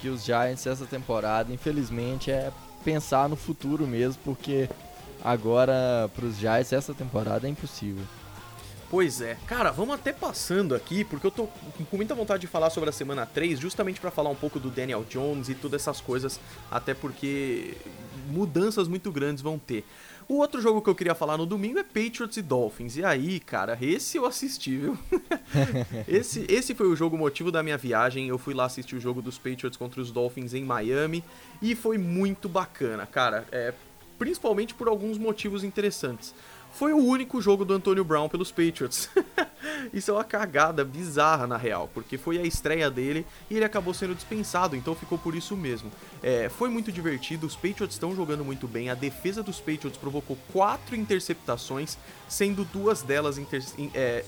que 0.00 0.08
os 0.08 0.24
Giants 0.24 0.66
essa 0.66 0.86
temporada, 0.86 1.52
infelizmente, 1.52 2.30
é 2.30 2.50
pensar 2.82 3.28
no 3.28 3.36
futuro 3.36 3.86
mesmo, 3.86 4.20
porque 4.24 4.68
agora 5.22 6.10
para 6.14 6.24
os 6.24 6.38
Giants 6.38 6.72
essa 6.72 6.94
temporada 6.94 7.46
é 7.46 7.50
impossível. 7.50 8.02
Pois 8.90 9.20
é. 9.20 9.36
Cara, 9.46 9.70
vamos 9.70 9.94
até 9.94 10.12
passando 10.12 10.74
aqui, 10.74 11.04
porque 11.04 11.24
eu 11.26 11.30
tô 11.30 11.46
com 11.90 11.96
muita 11.96 12.14
vontade 12.14 12.40
de 12.40 12.46
falar 12.48 12.70
sobre 12.70 12.88
a 12.88 12.92
semana 12.92 13.24
3, 13.24 13.60
justamente 13.60 14.00
para 14.00 14.10
falar 14.10 14.30
um 14.30 14.34
pouco 14.34 14.58
do 14.58 14.68
Daniel 14.68 15.04
Jones 15.08 15.48
e 15.48 15.54
todas 15.54 15.82
essas 15.82 16.00
coisas, 16.00 16.40
até 16.70 16.92
porque 16.92 17.76
mudanças 18.28 18.88
muito 18.88 19.12
grandes 19.12 19.42
vão 19.42 19.58
ter. 19.58 19.84
O 20.30 20.36
outro 20.36 20.62
jogo 20.62 20.80
que 20.80 20.88
eu 20.88 20.94
queria 20.94 21.12
falar 21.12 21.36
no 21.36 21.44
domingo 21.44 21.80
é 21.80 21.82
Patriots 21.82 22.36
e 22.36 22.42
Dolphins. 22.42 22.96
E 22.96 23.04
aí, 23.04 23.40
cara, 23.40 23.76
esse 23.82 24.16
eu 24.16 24.24
assisti, 24.24 24.76
viu? 24.76 24.96
esse, 26.06 26.46
esse 26.48 26.72
foi 26.72 26.86
o 26.86 26.94
jogo 26.94 27.18
motivo 27.18 27.50
da 27.50 27.64
minha 27.64 27.76
viagem. 27.76 28.28
Eu 28.28 28.38
fui 28.38 28.54
lá 28.54 28.66
assistir 28.66 28.94
o 28.94 29.00
jogo 29.00 29.20
dos 29.20 29.38
Patriots 29.38 29.76
contra 29.76 30.00
os 30.00 30.12
Dolphins 30.12 30.54
em 30.54 30.64
Miami 30.64 31.24
e 31.60 31.74
foi 31.74 31.98
muito 31.98 32.48
bacana, 32.48 33.06
cara. 33.06 33.44
É, 33.50 33.74
principalmente 34.20 34.72
por 34.72 34.86
alguns 34.86 35.18
motivos 35.18 35.64
interessantes 35.64 36.32
foi 36.72 36.92
o 36.92 36.98
único 36.98 37.40
jogo 37.40 37.64
do 37.64 37.74
Antonio 37.74 38.04
Brown 38.04 38.28
pelos 38.28 38.52
Patriots. 38.52 39.10
Isso 39.92 40.10
é 40.10 40.14
uma 40.14 40.24
cagada 40.24 40.84
bizarra 40.84 41.46
na 41.46 41.56
real, 41.56 41.88
porque 41.92 42.16
foi 42.16 42.38
a 42.38 42.42
estreia 42.42 42.90
dele 42.90 43.26
e 43.48 43.56
ele 43.56 43.64
acabou 43.64 43.92
sendo 43.94 44.14
dispensado, 44.14 44.76
então 44.76 44.94
ficou 44.94 45.18
por 45.18 45.34
isso 45.34 45.56
mesmo. 45.56 45.90
É, 46.22 46.48
foi 46.48 46.68
muito 46.68 46.90
divertido, 46.90 47.46
os 47.46 47.54
Patriots 47.54 47.94
estão 47.94 48.14
jogando 48.14 48.44
muito 48.44 48.66
bem, 48.66 48.90
a 48.90 48.94
defesa 48.94 49.42
dos 49.42 49.58
Patriots 49.58 49.96
provocou 49.96 50.36
quatro 50.52 50.96
interceptações, 50.96 51.96
sendo 52.28 52.64
duas 52.64 53.02
delas 53.02 53.38
inter, 53.38 53.62
é, 53.94 54.24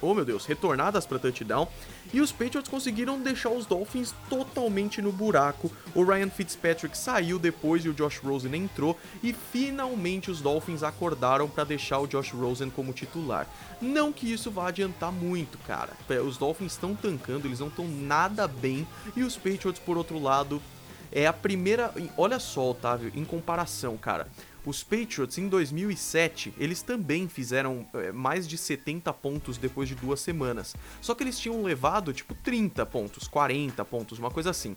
oh 0.00 0.14
meu 0.14 0.24
Deus, 0.24 0.46
retornadas 0.46 1.06
para 1.06 1.18
touchdown. 1.18 1.68
E 2.12 2.20
os 2.20 2.30
Patriots 2.30 2.68
conseguiram 2.68 3.20
deixar 3.20 3.50
os 3.50 3.66
Dolphins 3.66 4.14
totalmente 4.28 5.02
no 5.02 5.10
buraco. 5.10 5.70
O 5.94 6.04
Ryan 6.04 6.30
Fitzpatrick 6.30 6.96
saiu 6.96 7.38
depois 7.38 7.84
e 7.84 7.88
o 7.88 7.94
Josh 7.94 8.18
Rosen 8.18 8.54
entrou. 8.54 8.98
E 9.22 9.32
finalmente 9.32 10.30
os 10.30 10.40
Dolphins 10.40 10.82
acordaram 10.82 11.48
para 11.48 11.64
deixar 11.64 11.98
o 11.98 12.06
Josh 12.06 12.30
Rosen 12.32 12.70
como 12.70 12.92
titular. 12.92 13.46
Não 13.80 14.12
que 14.12 14.32
isso 14.32 14.50
vá 14.50 14.68
adiantar 14.68 15.10
muito, 15.10 15.58
cara. 15.58 15.92
É, 16.08 16.20
os 16.20 16.36
Dolphins 16.36 16.72
estão 16.72 16.94
tancando, 16.94 17.48
eles 17.48 17.60
não 17.60 17.68
estão 17.68 17.88
nada 17.88 18.46
bem. 18.46 18.86
E 19.16 19.22
os 19.22 19.36
Patriots, 19.36 19.80
por 19.80 19.96
outro 19.96 20.20
lado, 20.20 20.62
é 21.10 21.26
a 21.26 21.32
primeira. 21.32 21.92
Olha 22.16 22.38
só, 22.38 22.70
Otávio, 22.70 23.12
em 23.14 23.24
comparação, 23.24 23.96
cara. 23.96 24.26
Os 24.64 24.82
Patriots 24.82 25.36
em 25.36 25.48
2007, 25.48 26.54
eles 26.58 26.80
também 26.80 27.28
fizeram 27.28 27.86
é, 27.94 28.12
mais 28.12 28.48
de 28.48 28.56
70 28.56 29.12
pontos 29.12 29.58
depois 29.58 29.88
de 29.88 29.94
duas 29.94 30.20
semanas. 30.20 30.74
Só 31.00 31.14
que 31.14 31.22
eles 31.22 31.38
tinham 31.38 31.62
levado 31.62 32.12
tipo 32.12 32.34
30 32.34 32.84
pontos, 32.86 33.28
40 33.28 33.84
pontos, 33.84 34.18
uma 34.18 34.30
coisa 34.30 34.50
assim. 34.50 34.74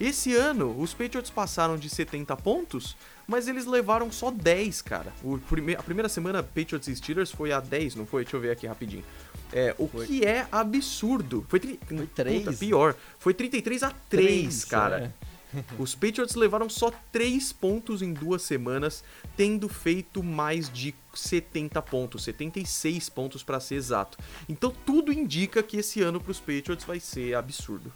Esse 0.00 0.34
ano, 0.34 0.74
os 0.78 0.92
Patriots 0.92 1.30
passaram 1.30 1.76
de 1.76 1.88
70 1.88 2.36
pontos, 2.36 2.96
mas 3.26 3.46
eles 3.46 3.66
levaram 3.66 4.10
só 4.10 4.30
10, 4.30 4.82
cara. 4.82 5.12
Prime 5.48 5.76
a 5.76 5.82
primeira 5.82 6.08
semana, 6.08 6.42
Patriots 6.42 6.88
e 6.88 6.96
Steelers 6.96 7.30
foi 7.30 7.52
a 7.52 7.60
10, 7.60 7.94
não 7.94 8.06
foi? 8.06 8.24
Deixa 8.24 8.36
eu 8.36 8.40
ver 8.40 8.50
aqui 8.50 8.66
rapidinho. 8.66 9.04
É, 9.52 9.74
o 9.78 9.86
foi. 9.86 10.06
que 10.06 10.24
é 10.24 10.46
absurdo. 10.50 11.44
Foi, 11.48 11.60
foi 11.60 12.06
3? 12.06 12.44
Puta, 12.44 12.56
pior. 12.56 12.96
Foi 13.18 13.34
33 13.34 13.82
a 13.82 13.90
3, 14.08 14.26
3 14.28 14.64
cara. 14.64 15.12
É. 15.22 15.31
Os 15.78 15.94
Patriots 15.94 16.34
levaram 16.34 16.68
só 16.68 16.92
3 17.10 17.52
pontos 17.52 18.02
em 18.02 18.12
duas 18.12 18.42
semanas, 18.42 19.04
tendo 19.36 19.68
feito 19.68 20.22
mais 20.22 20.70
de 20.70 20.94
70 21.14 21.80
pontos, 21.82 22.24
76 22.24 23.08
pontos 23.08 23.42
para 23.42 23.60
ser 23.60 23.76
exato. 23.76 24.18
Então 24.48 24.72
tudo 24.84 25.12
indica 25.12 25.62
que 25.62 25.76
esse 25.76 26.00
ano 26.02 26.20
para 26.20 26.30
os 26.30 26.40
Patriots 26.40 26.84
vai 26.84 27.00
ser 27.00 27.34
absurdo. 27.34 27.92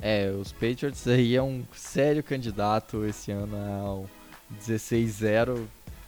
É, 0.00 0.30
os 0.30 0.52
Patriots 0.52 1.06
aí 1.06 1.36
é 1.36 1.42
um 1.42 1.64
sério 1.74 2.22
candidato 2.22 3.04
esse 3.04 3.30
ano 3.30 3.56
ao 3.56 4.10
16-0 4.60 5.64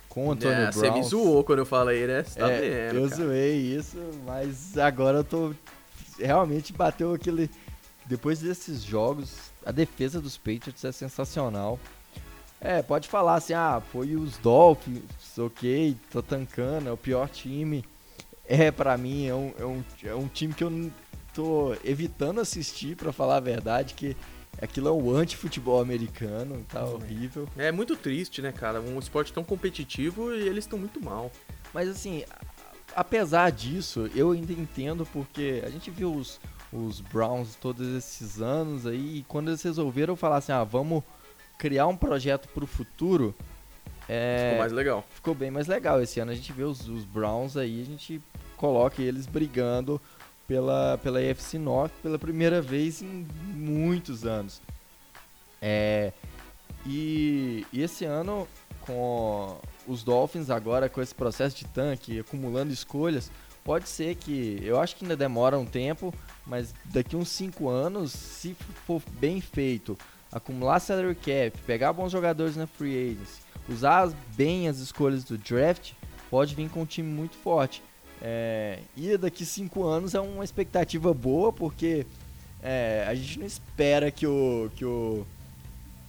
com 0.09 0.29
o 0.29 0.33
Antônio 0.33 0.55
é, 0.55 0.71
Brown. 0.71 0.73
Você 0.73 0.91
me 0.91 1.03
zoou 1.03 1.45
quando 1.45 1.61
eu 1.61 1.67
falei, 1.67 2.07
né? 2.07 2.23
Você 2.23 2.39
tá 2.39 2.51
é, 2.51 2.89
vendo, 2.89 2.99
Eu 2.99 3.09
cara. 3.09 3.23
zoei 3.23 3.57
isso, 3.77 3.97
mas 4.27 4.77
agora 4.77 5.19
eu 5.19 5.25
tô... 5.25 5.55
Realmente 6.19 6.73
bateu 6.73 7.13
aquele... 7.13 7.51
Depois 8.07 8.39
desses 8.39 8.83
jogos, 8.83 9.51
a 9.67 9.73
defesa 9.73 10.21
dos 10.21 10.39
Patriots 10.39 10.85
é 10.85 10.93
sensacional. 10.93 11.79
É, 12.61 12.81
pode 12.83 13.09
falar 13.09 13.35
assim, 13.35 13.53
ah, 13.53 13.83
foi 13.93 14.15
os 14.15 14.39
Dolphins, 14.39 15.03
ok, 15.37 15.97
tô 16.11 16.23
tancando, 16.23 16.89
é 16.89 16.93
o 16.93 16.97
pior 16.97 17.29
time. 17.29 17.85
É, 18.47 18.71
para 18.71 18.97
mim, 18.97 19.27
é 19.27 19.35
um, 19.35 19.53
é, 19.59 19.65
um, 19.65 19.85
é 20.05 20.15
um 20.15 20.29
time 20.29 20.55
que 20.55 20.63
eu 20.63 20.91
tô 21.35 21.75
evitando 21.85 22.41
assistir, 22.41 22.97
para 22.97 23.13
falar 23.13 23.39
a 23.39 23.41
verdade, 23.41 23.95
que 23.95 24.17
aquilo 24.63 24.89
é 24.89 24.93
o 24.93 25.15
anti-futebol 25.15 25.81
americano, 25.81 26.65
tá 26.69 26.85
horrível. 26.85 27.49
É 27.57 27.73
muito 27.73 27.97
triste, 27.97 28.41
né, 28.41 28.53
cara? 28.53 28.81
Um 28.81 28.99
esporte 29.01 29.33
tão 29.33 29.43
competitivo 29.43 30.33
e 30.33 30.47
eles 30.47 30.65
estão 30.65 30.79
muito 30.79 31.03
mal. 31.03 31.31
Mas 31.75 31.89
assim, 31.89 32.25
apesar 32.95 33.51
disso, 33.51 34.09
eu 34.15 34.31
ainda 34.31 34.53
entendo 34.53 35.05
porque 35.13 35.61
a 35.67 35.69
gente 35.69 35.91
viu 35.91 36.15
os, 36.15 36.41
os 36.79 37.01
Browns 37.01 37.57
todos 37.57 37.87
esses 37.97 38.41
anos 38.41 38.87
aí, 38.87 39.19
e 39.19 39.25
quando 39.29 39.49
eles 39.49 39.63
resolveram 39.63 40.17
falar 40.17 40.37
assim, 40.37 40.53
ah, 40.53 40.65
vamos 40.65 41.03
criar 41.59 41.87
um 41.87 41.97
projeto 41.97 42.49
para 42.49 42.65
o 42.65 42.67
futuro, 42.67 43.35
é, 44.09 44.51
ficou 44.51 44.59
mais 44.59 44.73
legal. 44.73 45.05
Ficou 45.11 45.35
bem 45.35 45.51
mais 45.51 45.67
legal. 45.67 46.01
Esse 46.01 46.21
ano 46.21 46.31
a 46.31 46.35
gente 46.35 46.53
vê 46.53 46.63
os, 46.63 46.89
os, 46.89 47.05
Browns 47.05 47.57
aí, 47.57 47.83
a 47.83 47.85
gente 47.85 48.23
coloca 48.57 49.03
eles 49.03 49.27
brigando 49.27 50.01
pela, 50.47 50.99
pela 50.99 51.19
AFC 51.19 51.59
North 51.59 51.93
pela 52.03 52.19
primeira 52.19 52.63
vez 52.63 53.03
em 53.03 53.27
muitos 53.55 54.25
anos. 54.25 54.61
É, 55.61 56.13
e, 56.85 57.67
e 57.73 57.83
esse 57.83 58.05
ano, 58.05 58.47
com 58.81 59.59
os 59.87 60.05
Dolphins 60.05 60.51
agora, 60.51 60.89
com 60.89 61.03
esse 61.03 61.15
processo 61.15 61.57
de 61.57 61.65
tanque, 61.67 62.21
acumulando 62.21 62.73
escolhas, 62.73 63.31
pode 63.65 63.89
ser 63.89 64.15
que, 64.15 64.61
eu 64.63 64.81
acho 64.81 64.95
que 64.95 65.05
ainda 65.05 65.17
demora 65.17 65.59
um 65.59 65.67
tempo, 65.67 66.15
mas 66.47 66.75
daqui 66.85 67.17
uns 67.17 67.29
5 67.31 67.69
anos, 67.69 68.13
se 68.13 68.57
for 68.87 69.03
bem 69.19 69.41
feito, 69.41 69.99
acumular 70.31 70.81
salary 70.81 71.15
cap, 71.15 71.53
pegar 71.67 71.93
bons 71.93 72.13
jogadores 72.13 72.57
na 72.57 72.67
free 72.67 73.11
agency, 73.11 73.41
usar 73.69 74.09
bem 74.37 74.69
as 74.69 74.79
escolhas 74.79 75.25
do 75.25 75.37
draft, 75.37 75.93
pode 76.31 76.55
vir 76.55 76.69
com 76.69 76.83
um 76.83 76.87
time 76.87 77.09
muito 77.09 77.37
forte. 77.37 77.83
É, 78.23 78.79
e 78.97 79.17
daqui 79.17 79.45
5 79.45 79.85
anos 79.85 80.15
é 80.15 80.21
uma 80.21 80.45
expectativa 80.45 81.13
boa, 81.13 81.53
porque 81.53 82.07
é, 82.63 83.05
a 83.09 83.15
gente 83.15 83.39
não 83.39 83.47
espera 83.47 84.11
que 84.11 84.27
o, 84.27 84.71
que, 84.75 84.85
o, 84.85 85.27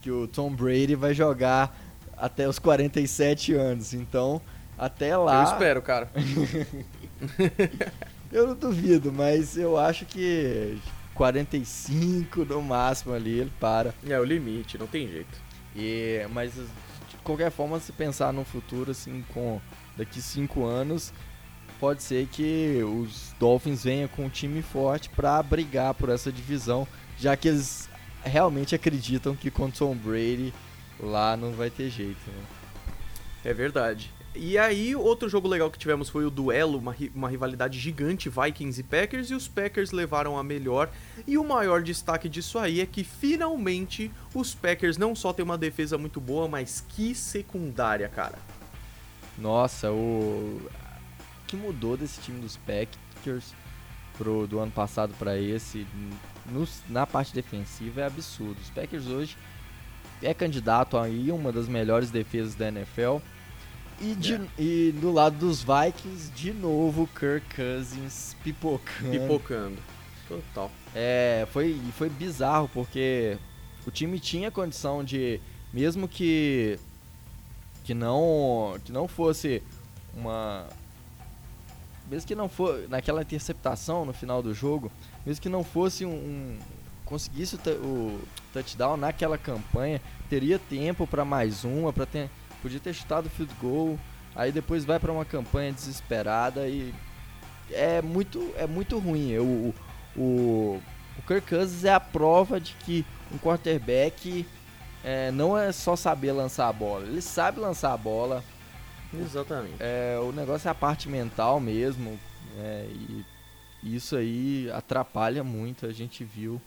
que 0.02 0.12
o 0.12 0.28
Tom 0.28 0.52
Brady 0.52 0.96
vai 0.96 1.14
jogar 1.14 1.78
até 2.16 2.48
os 2.48 2.60
47 2.60 3.54
anos. 3.54 3.94
Então, 3.94 4.42
até 4.78 5.16
lá. 5.18 5.44
Eu 5.44 5.44
espero, 5.44 5.82
cara. 5.82 6.10
eu 8.32 8.48
não 8.48 8.56
duvido, 8.56 9.12
mas 9.12 9.58
eu 9.58 9.78
acho 9.78 10.06
que 10.06 10.78
45 11.14 12.46
no 12.46 12.62
máximo 12.62 13.14
ali 13.14 13.40
ele 13.40 13.52
para. 13.60 13.94
É 14.08 14.20
o 14.20 14.24
limite, 14.24 14.78
não 14.78 14.88
tem 14.88 15.08
jeito. 15.08 15.42
E, 15.76 16.26
mas 16.32 16.54
qualquer 17.24 17.52
forma, 17.52 17.80
se 17.80 17.92
pensar 17.92 18.32
no 18.32 18.46
futuro, 18.46 18.92
assim, 18.92 19.24
com 19.34 19.60
daqui 19.98 20.22
cinco 20.22 20.64
anos, 20.64 21.12
pode 21.80 22.02
ser 22.02 22.28
que 22.28 22.82
os 22.84 23.34
Dolphins 23.40 23.84
venham 23.84 24.08
com 24.08 24.26
um 24.26 24.30
time 24.30 24.62
forte 24.62 25.10
para 25.10 25.42
brigar 25.44 25.94
por 25.94 26.10
essa 26.10 26.32
divisão, 26.32 26.88
já 27.18 27.36
que 27.36 27.50
eles 27.50 27.90
realmente 28.24 28.74
acreditam 28.74 29.36
que 29.36 29.52
com 29.52 29.70
Tom 29.70 29.96
Brady 29.96 30.54
lá 31.00 31.36
não 31.36 31.52
vai 31.52 31.70
ter 31.70 31.90
jeito. 31.90 32.20
Né? 32.28 32.44
É 33.46 33.54
verdade. 33.54 34.12
E 34.38 34.58
aí, 34.58 34.96
outro 34.96 35.28
jogo 35.28 35.48
legal 35.48 35.72
que 35.72 35.80
tivemos 35.80 36.10
foi 36.10 36.26
o 36.26 36.30
duelo, 36.30 36.78
uma, 36.78 36.96
uma 37.16 37.28
rivalidade 37.28 37.80
gigante 37.80 38.30
Vikings 38.30 38.80
e 38.80 38.84
Packers, 38.84 39.32
e 39.32 39.34
os 39.34 39.48
Packers 39.48 39.92
levaram 39.92 40.38
a 40.38 40.44
melhor. 40.44 40.90
E 41.26 41.38
o 41.38 41.44
maior 41.44 41.82
destaque 41.82 42.30
disso 42.30 42.60
aí 42.60 42.80
é 42.80 42.86
que 42.86 43.04
finalmente 43.04 44.12
os 44.34 44.54
Packers 44.54 44.98
não 44.98 45.16
só 45.16 45.34
têm 45.34 45.44
uma 45.44 45.58
defesa 45.58 45.98
muito 45.98 46.22
boa, 46.22 46.48
mas 46.48 46.86
que 46.88 47.16
secundária, 47.16 48.08
cara. 48.08 48.38
Nossa, 49.38 49.92
o 49.92 50.62
que 51.48 51.56
mudou 51.56 51.98
desse 51.98 52.22
time 52.22 52.40
dos 52.40 52.58
Packers 52.58 53.54
pro, 54.18 54.46
do 54.48 54.60
ano 54.60 54.72
passado 54.72 55.14
para 55.18 55.38
esse 55.38 55.88
na 56.88 57.06
parte 57.06 57.34
defensiva 57.34 58.02
é 58.02 58.06
absurdo. 58.06 58.58
Os 58.62 58.70
Packers 58.70 59.08
hoje 59.08 59.38
é 60.22 60.34
candidato 60.34 60.98
aí 60.98 61.32
uma 61.32 61.52
das 61.52 61.68
melhores 61.68 62.10
defesas 62.10 62.56
da 62.56 62.68
NFL 62.68 63.18
e, 64.00 64.14
de, 64.16 64.34
yeah. 64.34 64.52
e 64.58 64.92
do 65.00 65.12
lado 65.12 65.38
dos 65.38 65.64
Vikings, 65.64 66.32
de 66.32 66.54
novo, 66.54 67.08
Kirk 67.08 67.56
Cousins 67.56 68.36
pipocando. 68.44 69.12
Pipocando. 69.12 69.78
Total. 70.28 70.72
É, 70.94 71.48
foi, 71.52 71.80
foi 71.98 72.10
bizarro, 72.10 72.70
porque 72.74 73.38
o 73.86 73.92
time 73.92 74.20
tinha 74.20 74.52
condição 74.52 75.04
de, 75.04 75.40
mesmo 75.74 76.08
que 76.08 76.80
que 77.84 77.94
não 77.94 78.78
que 78.84 78.92
não 78.92 79.08
fosse 79.08 79.64
uma 80.14 80.68
mesmo 82.10 82.28
que 82.28 82.36
não 82.36 82.50
for 82.50 82.86
naquela 82.90 83.22
interceptação 83.22 84.04
no 84.04 84.12
final 84.12 84.44
do 84.44 84.54
jogo, 84.54 84.92
mesmo 85.26 85.42
que 85.42 85.48
não 85.48 85.64
fosse 85.64 86.06
um, 86.06 86.10
um 86.10 86.60
conseguisse 87.06 87.56
o, 87.56 87.60
o 87.86 88.22
touchdown 88.52 88.98
naquela 88.98 89.38
campanha, 89.38 90.02
teria 90.30 90.60
tempo 90.60 91.08
para 91.08 91.24
mais 91.24 91.64
uma, 91.64 91.94
para 91.94 92.06
ter 92.06 92.30
podia 92.62 92.80
ter 92.80 92.94
chutado 92.94 93.28
o 93.28 93.30
field 93.30 93.54
goal, 93.62 94.00
aí 94.36 94.52
depois 94.52 94.86
vai 94.86 95.00
para 95.00 95.12
uma 95.12 95.26
campanha 95.26 95.72
desesperada 95.72 96.68
e 96.68 96.94
é 97.72 98.02
muito, 98.02 98.54
é 98.58 98.68
muito 98.68 98.98
ruim. 99.00 99.38
O, 99.38 99.74
o, 100.16 100.82
o 101.18 101.22
Kirk 101.28 101.48
Cousins 101.48 101.84
é 101.84 101.94
a 101.94 102.00
prova 102.00 102.60
de 102.60 102.74
que 102.76 103.06
um 103.32 103.38
quarterback 103.38 104.46
é, 105.04 105.32
não 105.32 105.58
é 105.58 105.72
só 105.72 105.96
saber 105.96 106.32
lançar 106.32 106.68
a 106.68 106.74
bola, 106.74 107.06
ele 107.06 107.22
sabe 107.22 107.60
lançar 107.60 107.94
a 107.94 107.98
bola. 107.98 108.44
Exatamente. 109.14 109.76
É, 109.80 110.20
o 110.22 110.32
negócio 110.32 110.68
é 110.68 110.72
a 110.72 110.76
parte 110.76 111.08
mental 111.08 111.60
mesmo, 111.60 112.20
é, 112.58 112.88
e 112.90 113.96
isso 113.96 114.16
aí 114.16 114.70
atrapalha 114.72 115.44
muito, 115.44 115.86
a 115.86 115.94
gente 115.94 116.24
viu 116.24 116.62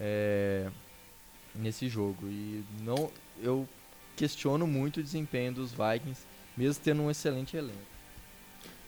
é, 0.00 0.68
nesse 1.54 1.88
jogo. 1.88 2.26
E 2.26 2.64
não, 2.80 3.10
eu 3.42 3.68
questiono 4.16 4.66
muito 4.66 5.00
o 5.00 5.02
desempenho 5.02 5.52
dos 5.52 5.70
Vikings, 5.72 6.22
mesmo 6.56 6.82
tendo 6.84 7.02
um 7.02 7.10
excelente 7.10 7.56
elenco. 7.56 7.92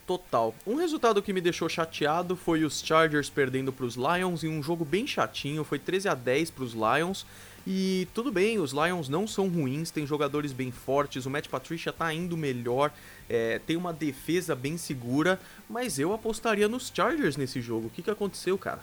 Total. 0.07 0.55
Um 0.67 0.75
resultado 0.75 1.23
que 1.23 1.33
me 1.33 1.41
deixou 1.41 1.67
chateado 1.67 2.37
foi 2.37 2.63
os 2.63 2.83
Chargers 2.83 3.31
perdendo 3.31 3.73
para 3.73 3.87
os 3.87 3.97
Lions 3.97 4.45
em 4.45 4.49
um 4.49 4.63
jogo 4.63 4.85
bem 4.85 5.07
chatinho, 5.07 5.65
foi 5.65 5.79
13 5.79 6.09
a 6.09 6.15
10 6.15 6.51
para 6.51 6.65
os 6.65 6.75
Lions. 6.75 7.25
E 7.67 8.07
tudo 8.13 8.31
bem, 8.31 8.59
os 8.59 8.73
Lions 8.73 9.09
não 9.09 9.27
são 9.27 9.49
ruins, 9.49 9.91
tem 9.91 10.07
jogadores 10.07 10.53
bem 10.53 10.71
fortes, 10.71 11.25
o 11.25 11.31
Matt 11.31 11.49
Patricia 11.49 11.91
tá 11.91 12.13
indo 12.13 12.37
melhor, 12.37 12.93
é, 13.27 13.59
tem 13.59 13.75
uma 13.75 13.91
defesa 13.91 14.55
bem 14.55 14.77
segura, 14.77 15.41
mas 15.71 15.99
eu 15.99 16.13
apostaria 16.13 16.69
nos 16.69 16.93
Chargers 16.95 17.39
nesse 17.39 17.63
jogo. 17.63 17.87
O 17.87 17.91
que, 17.91 18.03
que 18.03 18.11
aconteceu, 18.11 18.59
cara? 18.59 18.81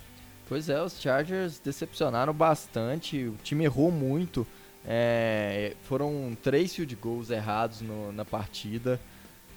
Pois 0.50 0.68
é, 0.68 0.82
os 0.82 1.00
Chargers 1.00 1.60
decepcionaram 1.60 2.34
bastante, 2.34 3.26
o 3.26 3.38
time 3.44 3.66
errou 3.66 3.92
muito. 3.92 4.48
É, 4.86 5.76
foram 5.84 6.36
três 6.42 6.76
field 6.76 6.96
goals 6.96 7.30
errados 7.30 7.82
no, 7.82 8.12
na 8.12 8.26
partida. 8.26 9.00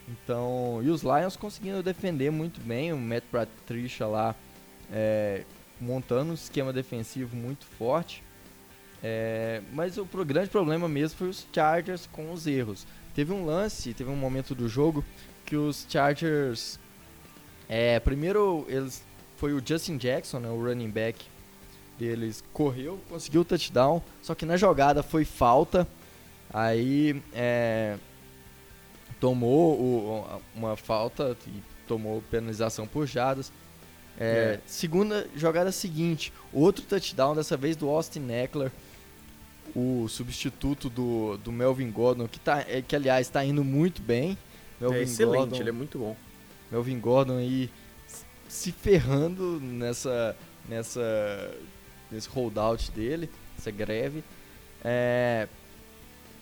Então, 0.08 0.80
e 0.82 0.90
os 0.90 1.02
Lions 1.02 1.36
conseguindo 1.36 1.82
defender 1.82 2.30
muito 2.30 2.60
bem, 2.60 2.92
o 2.92 2.98
Matt 2.98 3.24
Patricia 3.32 4.06
lá 4.06 4.34
é, 4.92 5.44
montando 5.80 6.32
um 6.32 6.34
esquema 6.34 6.72
defensivo 6.72 7.34
muito 7.34 7.64
forte. 7.64 8.22
É, 9.02 9.62
mas 9.72 9.98
o 9.98 10.04
grande 10.24 10.48
problema 10.48 10.88
mesmo 10.88 11.18
foi 11.18 11.28
os 11.28 11.46
Chargers 11.52 12.06
com 12.06 12.32
os 12.32 12.46
erros. 12.46 12.86
Teve 13.14 13.32
um 13.32 13.44
lance, 13.44 13.92
teve 13.94 14.10
um 14.10 14.16
momento 14.16 14.54
do 14.54 14.68
jogo 14.68 15.04
que 15.44 15.56
os 15.56 15.86
Chargers. 15.88 16.78
É, 17.68 17.98
primeiro 18.00 18.64
eles 18.68 19.02
foi 19.36 19.52
o 19.52 19.62
Justin 19.64 19.96
Jackson, 19.96 20.38
né, 20.38 20.48
o 20.48 20.62
running 20.62 20.90
back, 20.90 21.26
deles 21.98 22.42
correu, 22.52 22.98
conseguiu 23.08 23.42
o 23.42 23.44
touchdown, 23.44 24.02
só 24.22 24.34
que 24.34 24.44
na 24.44 24.56
jogada 24.56 25.02
foi 25.02 25.24
falta, 25.24 25.86
aí 26.52 27.22
é, 27.32 27.96
tomou 29.20 29.74
o, 29.74 30.40
uma 30.54 30.76
falta 30.76 31.36
e 31.46 31.62
tomou 31.86 32.22
penalização 32.30 32.86
por 32.86 33.06
jadas. 33.06 33.52
É, 34.18 34.26
é. 34.26 34.60
Segunda 34.66 35.26
jogada 35.36 35.72
seguinte, 35.72 36.32
outro 36.52 36.84
touchdown, 36.84 37.34
dessa 37.34 37.56
vez 37.56 37.76
do 37.76 37.88
Austin 37.88 38.30
Eckler, 38.30 38.70
o 39.74 40.06
substituto 40.08 40.88
do, 40.88 41.36
do 41.38 41.50
Melvin 41.50 41.90
Gordon, 41.90 42.28
que, 42.28 42.38
tá, 42.38 42.64
é, 42.68 42.82
que 42.82 42.94
aliás 42.94 43.26
está 43.26 43.44
indo 43.44 43.64
muito 43.64 44.02
bem. 44.02 44.38
Melvin 44.80 44.96
é 44.98 45.02
excelente, 45.02 45.38
Gordon, 45.38 45.56
ele 45.56 45.68
é 45.68 45.72
muito 45.72 45.98
bom. 45.98 46.16
Melvin 46.70 46.98
Gordon 47.00 47.38
aí 47.38 47.70
se 48.48 48.70
ferrando 48.70 49.58
nessa, 49.60 50.36
nessa 50.68 51.52
nesse 52.10 52.28
holdout 52.28 52.90
dele, 52.90 53.28
essa 53.58 53.70
greve. 53.70 54.22
É, 54.84 55.48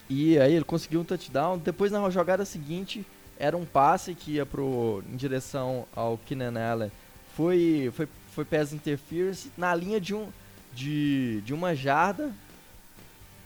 e 0.09 0.39
aí 0.39 0.55
ele 0.55 0.65
conseguiu 0.65 1.01
um 1.01 1.05
touchdown. 1.05 1.59
Depois 1.59 1.93
na 1.93 2.09
jogada 2.11 2.45
seguinte 2.45 3.05
era 3.39 3.57
um 3.57 3.65
passe 3.65 4.15
que 4.15 4.33
ia 4.33 4.47
pro, 4.47 5.03
em 5.11 5.17
direção 5.17 5.87
ao 5.95 6.19
Keenan 6.19 6.61
Allen. 6.61 6.93
Foi, 7.35 7.91
foi, 7.95 8.09
foi 8.35 8.45
pass 8.45 8.73
interference 8.73 9.51
na 9.57 9.75
linha 9.75 10.01
de, 10.01 10.15
um, 10.15 10.29
de, 10.73 11.41
de 11.43 11.55
uma 11.55 11.75
jarda. 11.75 12.33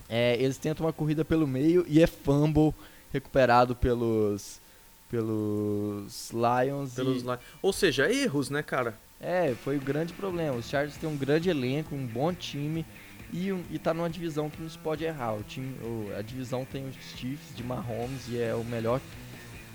É, 0.09 0.37
eles 0.41 0.59
tentam 0.59 0.87
uma 0.87 0.93
corrida 0.93 1.25
pelo 1.25 1.47
meio 1.47 1.85
e 1.89 2.03
é 2.03 2.07
fumble 2.07 2.75
recuperado 3.13 3.75
pelos 3.75 4.61
pelos 5.09 6.31
Lions. 6.33 6.95
Pelos 6.95 7.23
e... 7.23 7.27
Li 7.27 7.39
Ou 7.63 7.73
seja, 7.73 8.11
erros, 8.11 8.51
né, 8.51 8.63
cara? 8.63 8.99
É, 9.21 9.55
foi 9.65 9.77
o 9.77 9.81
grande 9.81 10.13
problema. 10.13 10.57
Os 10.57 10.69
Chargers 10.69 10.97
têm 10.97 11.09
um 11.09 11.17
grande 11.17 11.49
elenco, 11.49 11.95
um 11.95 12.07
bom 12.07 12.33
time 12.33 12.85
e, 13.33 13.53
um, 13.53 13.63
e 13.71 13.79
tá 13.79 13.95
numa 13.95 14.11
divisão 14.11 14.51
que 14.51 14.61
não 14.61 14.69
se 14.69 14.79
pode 14.79 15.05
errar. 15.05 15.35
O 15.35 15.43
time, 15.43 15.77
o, 15.83 16.13
a 16.17 16.23
divisão 16.23 16.65
tem 16.65 16.87
os 16.87 16.97
Chiefs 17.17 17.55
de 17.57 17.63
Mahomes 17.63 18.29
e 18.29 18.39
é 18.41 18.55
o 18.55 18.65
melhor 18.65 19.01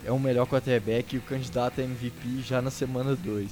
é 0.03 0.11
o 0.11 0.19
melhor 0.19 0.47
quarterback 0.47 1.15
e 1.15 1.19
o 1.19 1.21
candidato 1.21 1.79
a 1.79 1.83
MVP 1.83 2.41
já 2.41 2.61
na 2.61 2.71
semana 2.71 3.15
2. 3.15 3.51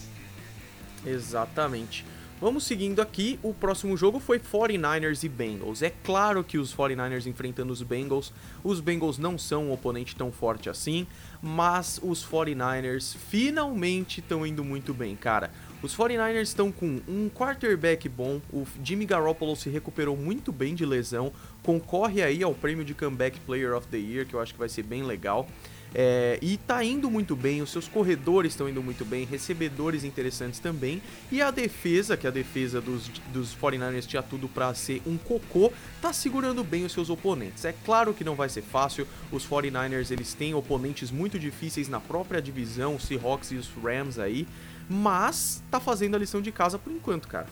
Exatamente. 1.06 2.04
Vamos 2.42 2.64
seguindo 2.64 3.02
aqui, 3.02 3.38
o 3.44 3.54
próximo 3.54 3.98
jogo 3.98 4.18
foi 4.18 4.40
49ers 4.40 5.24
e 5.26 5.30
Bengals. 5.30 5.82
É 5.82 5.90
claro 5.90 6.42
que 6.42 6.58
os 6.58 6.74
49ers 6.74 7.26
enfrentando 7.26 7.74
os 7.74 7.82
Bengals, 7.82 8.32
os 8.64 8.80
Bengals 8.80 9.18
não 9.18 9.38
são 9.38 9.66
um 9.66 9.74
oponente 9.74 10.16
tão 10.16 10.32
forte 10.32 10.70
assim, 10.70 11.06
mas 11.42 12.00
os 12.02 12.26
49ers 12.26 13.16
finalmente 13.30 14.22
estão 14.22 14.48
indo 14.48 14.64
muito 14.64 14.94
bem, 14.94 15.18
cara. 15.18 15.52
Os 15.82 15.96
49ers 15.96 16.42
estão 16.42 16.74
com 16.74 17.00
um 17.08 17.30
quarterback 17.30 18.10
bom, 18.10 18.42
o 18.52 18.68
Jimmy 18.84 19.06
Garoppolo 19.06 19.56
se 19.56 19.70
recuperou 19.70 20.18
muito 20.18 20.52
bem 20.52 20.76
de 20.76 20.86
lesão, 20.86 21.32
concorre 21.64 22.22
aí 22.22 22.44
ao 22.44 22.54
prêmio 22.54 22.84
de 22.84 22.94
Comeback 22.94 23.40
Player 23.42 23.74
of 23.74 23.88
the 23.88 23.98
Year, 23.98 24.26
que 24.26 24.34
eu 24.34 24.42
acho 24.42 24.52
que 24.52 24.60
vai 24.60 24.68
ser 24.68 24.84
bem 24.84 25.04
legal. 25.04 25.48
É, 25.96 26.38
e 26.42 26.58
tá 26.58 26.84
indo 26.84 27.10
muito 27.10 27.36
bem, 27.36 27.62
os 27.62 27.72
seus 27.72 27.88
corredores 27.88 28.52
estão 28.52 28.70
indo 28.70 28.84
muito 28.84 29.06
bem, 29.06 29.26
recebedores 29.26 30.04
interessantes 30.04 30.60
também. 30.60 31.02
E 31.32 31.42
a 31.42 31.50
defesa, 31.50 32.18
que 32.18 32.28
a 32.28 32.32
defesa 32.32 32.82
dos, 32.82 33.08
dos 33.32 33.56
49ers 33.56 34.06
tinha 34.06 34.22
tudo 34.22 34.50
para 34.50 34.74
ser 34.74 35.02
um 35.08 35.18
cocô, 35.18 35.72
tá 36.02 36.12
segurando 36.12 36.62
bem 36.62 36.86
os 36.86 36.92
seus 36.92 37.10
oponentes. 37.10 37.64
É 37.64 37.74
claro 37.86 38.14
que 38.14 38.24
não 38.24 38.36
vai 38.36 38.50
ser 38.50 38.62
fácil, 38.62 39.08
os 39.32 39.48
49ers 39.48 40.12
eles 40.12 40.34
têm 40.34 40.54
oponentes 40.54 41.10
muito 41.10 41.40
difíceis 41.40 41.88
na 41.88 42.02
própria 42.02 42.42
divisão, 42.42 42.96
os 42.96 43.04
Seahawks 43.04 43.52
e 43.52 43.56
os 43.56 43.70
Rams 43.82 44.20
aí 44.20 44.46
mas 44.90 45.64
tá 45.70 45.80
fazendo 45.80 46.16
a 46.16 46.20
lição 46.20 46.42
de 46.42 46.52
casa 46.52 46.80
por 46.80 46.92
enquanto, 46.92 47.28
cara. 47.28 47.48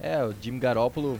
É, 0.00 0.24
o 0.24 0.34
Jimmy 0.40 0.60
Garoppolo 0.60 1.18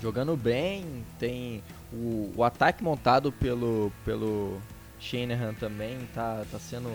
jogando 0.00 0.36
bem, 0.36 1.04
tem 1.18 1.62
o, 1.92 2.32
o 2.36 2.42
ataque 2.42 2.82
montado 2.82 3.30
pelo, 3.30 3.92
pelo 4.04 4.60
Shanahan 4.98 5.54
também 5.54 5.98
tá, 6.14 6.44
tá 6.50 6.58
sendo 6.58 6.90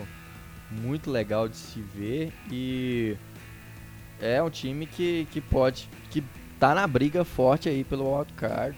muito 0.70 1.10
legal 1.10 1.48
de 1.48 1.56
se 1.56 1.80
ver 1.80 2.32
e 2.50 3.16
é 4.20 4.42
um 4.42 4.50
time 4.50 4.86
que, 4.86 5.26
que 5.30 5.40
pode, 5.40 5.88
que 6.10 6.22
tá 6.58 6.74
na 6.74 6.86
briga 6.86 7.24
forte 7.24 7.68
aí 7.68 7.84
pelo 7.84 8.14
wildcard. 8.14 8.76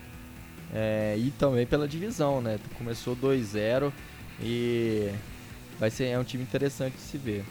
É, 0.72 1.16
e 1.18 1.32
também 1.32 1.66
pela 1.66 1.88
divisão, 1.88 2.40
né? 2.40 2.60
Começou 2.78 3.16
2-0 3.16 3.92
e 4.40 5.10
vai 5.80 5.90
ser 5.90 6.04
é 6.04 6.18
um 6.18 6.22
time 6.22 6.44
interessante 6.44 6.94
de 6.94 7.00
se 7.00 7.18
ver. 7.18 7.44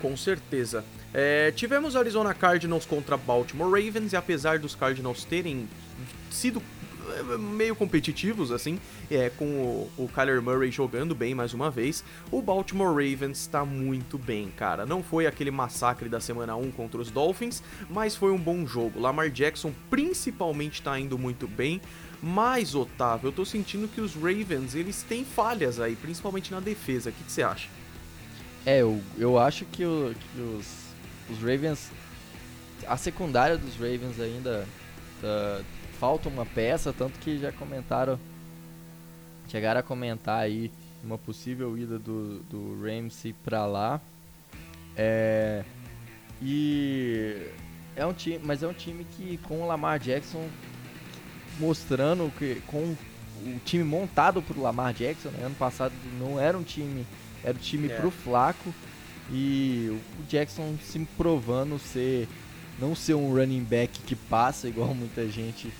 Com 0.00 0.16
certeza. 0.16 0.84
É, 1.12 1.50
tivemos 1.50 1.96
Arizona 1.96 2.32
Cardinals 2.32 2.86
contra 2.86 3.16
Baltimore 3.16 3.70
Ravens 3.70 4.12
e 4.12 4.16
apesar 4.16 4.58
dos 4.58 4.74
Cardinals 4.74 5.24
terem 5.24 5.68
sido 6.30 6.62
é, 7.10 7.36
meio 7.36 7.74
competitivos, 7.74 8.52
assim, 8.52 8.78
é, 9.10 9.28
com 9.30 9.44
o, 9.44 9.90
o 10.04 10.08
Kyler 10.08 10.40
Murray 10.40 10.70
jogando 10.70 11.14
bem 11.14 11.34
mais 11.34 11.52
uma 11.52 11.70
vez, 11.70 12.04
o 12.30 12.40
Baltimore 12.40 12.88
Ravens 12.88 13.40
está 13.40 13.64
muito 13.64 14.16
bem, 14.16 14.52
cara. 14.56 14.86
Não 14.86 15.02
foi 15.02 15.26
aquele 15.26 15.50
massacre 15.50 16.08
da 16.08 16.20
semana 16.20 16.54
1 16.54 16.70
contra 16.70 17.00
os 17.00 17.10
Dolphins, 17.10 17.62
mas 17.88 18.14
foi 18.14 18.30
um 18.30 18.38
bom 18.38 18.64
jogo. 18.64 19.00
Lamar 19.00 19.30
Jackson 19.30 19.72
principalmente 19.90 20.74
está 20.74 20.98
indo 20.98 21.18
muito 21.18 21.48
bem. 21.48 21.80
Mas, 22.22 22.74
Otávio, 22.74 23.28
eu 23.28 23.32
tô 23.32 23.46
sentindo 23.46 23.88
que 23.88 24.00
os 24.00 24.14
Ravens, 24.14 24.74
eles 24.74 25.02
têm 25.02 25.24
falhas 25.24 25.80
aí, 25.80 25.96
principalmente 25.96 26.50
na 26.50 26.60
defesa. 26.60 27.08
O 27.08 27.12
que, 27.12 27.24
que 27.24 27.32
você 27.32 27.42
acha? 27.42 27.68
É, 28.64 28.82
eu, 28.82 29.00
eu 29.16 29.38
acho 29.38 29.64
que, 29.66 29.84
o, 29.84 30.14
que 30.14 30.40
os, 30.40 30.66
os 31.30 31.38
Ravens. 31.38 31.90
A 32.86 32.96
secundária 32.96 33.56
dos 33.56 33.74
Ravens 33.74 34.20
ainda. 34.20 34.66
Uh, 35.22 35.64
falta 35.98 36.30
uma 36.30 36.46
peça, 36.46 36.92
tanto 36.92 37.18
que 37.18 37.38
já 37.38 37.52
comentaram. 37.52 38.18
Chegaram 39.48 39.80
a 39.80 39.82
comentar 39.82 40.40
aí 40.40 40.70
uma 41.02 41.18
possível 41.18 41.76
ida 41.76 41.98
do, 41.98 42.40
do 42.40 42.82
Ramsey 42.82 43.34
pra 43.44 43.66
lá. 43.66 44.00
É, 44.96 45.64
e. 46.42 47.48
É 47.96 48.06
um 48.06 48.12
time, 48.12 48.40
mas 48.42 48.62
é 48.62 48.68
um 48.68 48.72
time 48.72 49.04
que 49.04 49.36
com 49.38 49.62
o 49.62 49.66
Lamar 49.66 49.98
Jackson 49.98 50.48
mostrando 51.58 52.32
que 52.38 52.62
com 52.66 52.96
o 53.42 53.60
time 53.64 53.84
montado 53.84 54.40
por 54.40 54.56
Lamar 54.56 54.94
Jackson, 54.94 55.28
né? 55.30 55.44
ano 55.44 55.54
passado 55.54 55.92
não 56.18 56.40
era 56.40 56.56
um 56.56 56.62
time, 56.62 57.06
era 57.44 57.56
um 57.56 57.60
time 57.60 57.88
é. 57.88 57.96
pro 57.96 58.10
Flaco 58.10 58.74
e 59.30 59.88
o 60.18 60.22
Jackson 60.28 60.76
se 60.82 60.98
provando 61.16 61.78
ser 61.78 62.28
não 62.78 62.94
ser 62.94 63.14
um 63.14 63.34
running 63.34 63.62
back 63.62 64.00
que 64.00 64.16
passa 64.16 64.68
igual 64.68 64.94
muita 64.94 65.28
gente 65.28 65.70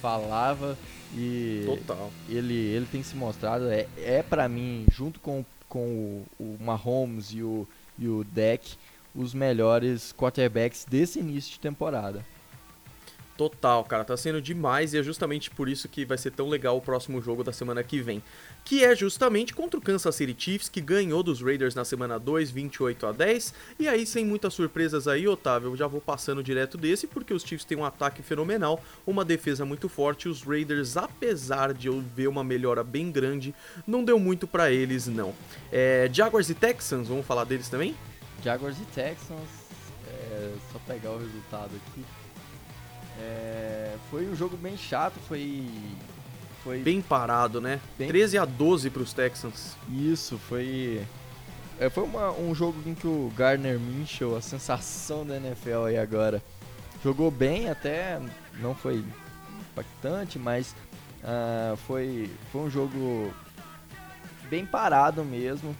falava 0.00 0.78
e 1.14 1.62
Total. 1.66 2.10
ele 2.28 2.54
ele 2.54 2.86
tem 2.86 3.02
se 3.02 3.16
mostrado 3.16 3.68
é, 3.68 3.86
é 3.98 4.22
para 4.22 4.48
mim 4.48 4.86
junto 4.92 5.20
com, 5.20 5.44
com 5.68 5.86
o, 5.86 6.26
o 6.38 6.58
Mahomes 6.60 7.32
e 7.32 7.42
o 7.42 7.66
e 7.98 8.06
o 8.08 8.24
Deck 8.24 8.76
os 9.16 9.32
melhores 9.32 10.12
quarterbacks 10.12 10.84
desse 10.84 11.18
início 11.18 11.52
de 11.52 11.60
temporada. 11.60 12.24
Total, 13.36 13.84
cara, 13.84 14.02
tá 14.02 14.16
sendo 14.16 14.40
demais 14.40 14.94
e 14.94 14.98
é 14.98 15.02
justamente 15.02 15.50
por 15.50 15.68
isso 15.68 15.88
que 15.88 16.06
vai 16.06 16.16
ser 16.16 16.30
tão 16.30 16.48
legal 16.48 16.78
o 16.78 16.80
próximo 16.80 17.20
jogo 17.20 17.44
da 17.44 17.52
semana 17.52 17.82
que 17.82 18.00
vem. 18.00 18.22
Que 18.64 18.82
é 18.82 18.96
justamente 18.96 19.52
contra 19.52 19.78
o 19.78 19.82
Kansas 19.82 20.14
City 20.14 20.34
Chiefs, 20.36 20.70
que 20.70 20.80
ganhou 20.80 21.22
dos 21.22 21.42
Raiders 21.42 21.74
na 21.74 21.84
semana 21.84 22.18
2, 22.18 22.50
28 22.50 23.06
a 23.06 23.12
10. 23.12 23.54
E 23.78 23.86
aí, 23.88 24.06
sem 24.06 24.24
muitas 24.24 24.54
surpresas 24.54 25.06
aí, 25.06 25.28
Otávio, 25.28 25.70
eu 25.70 25.76
já 25.76 25.86
vou 25.86 26.00
passando 26.00 26.42
direto 26.42 26.78
desse, 26.78 27.06
porque 27.06 27.34
os 27.34 27.42
Chiefs 27.42 27.66
têm 27.66 27.76
um 27.76 27.84
ataque 27.84 28.22
fenomenal, 28.22 28.82
uma 29.06 29.24
defesa 29.24 29.66
muito 29.66 29.86
forte. 29.86 30.30
Os 30.30 30.42
Raiders, 30.42 30.96
apesar 30.96 31.74
de 31.74 31.88
eu 31.88 32.02
ver 32.14 32.28
uma 32.28 32.42
melhora 32.42 32.82
bem 32.82 33.12
grande, 33.12 33.54
não 33.86 34.02
deu 34.02 34.18
muito 34.18 34.46
para 34.46 34.70
eles, 34.72 35.06
não. 35.06 35.34
É, 35.70 36.08
Jaguars 36.10 36.48
e 36.48 36.54
Texans, 36.54 37.08
vamos 37.08 37.26
falar 37.26 37.44
deles 37.44 37.68
também? 37.68 37.94
Jaguars 38.42 38.78
e 38.80 38.84
Texans, 38.94 39.66
é, 40.08 40.54
só 40.72 40.78
pegar 40.86 41.10
o 41.10 41.18
resultado 41.18 41.70
aqui. 41.76 42.02
É, 43.20 43.94
foi 44.10 44.26
um 44.26 44.36
jogo 44.36 44.56
bem 44.56 44.76
chato, 44.76 45.14
foi. 45.28 45.68
foi 46.62 46.78
bem 46.80 47.00
parado, 47.00 47.60
né? 47.60 47.80
Bem... 47.98 48.08
13 48.08 48.38
a 48.38 48.44
12 48.44 48.90
para 48.90 49.02
os 49.02 49.12
Texans. 49.12 49.76
Isso, 49.90 50.38
foi. 50.38 51.04
É, 51.78 51.90
foi 51.90 52.04
uma, 52.04 52.30
um 52.32 52.54
jogo 52.54 52.80
em 52.86 52.94
que 52.94 53.06
o 53.06 53.32
Gardner 53.36 53.78
Minshew, 53.78 54.36
a 54.36 54.40
sensação 54.40 55.26
da 55.26 55.36
NFL 55.36 55.84
aí 55.86 55.98
agora, 55.98 56.42
jogou 57.02 57.30
bem 57.30 57.68
até, 57.68 58.20
não 58.60 58.74
foi 58.74 59.04
impactante, 59.70 60.38
mas 60.38 60.74
uh, 61.22 61.76
foi, 61.76 62.30
foi 62.50 62.62
um 62.62 62.70
jogo 62.70 63.32
bem 64.48 64.64
parado 64.64 65.24
mesmo. 65.24 65.76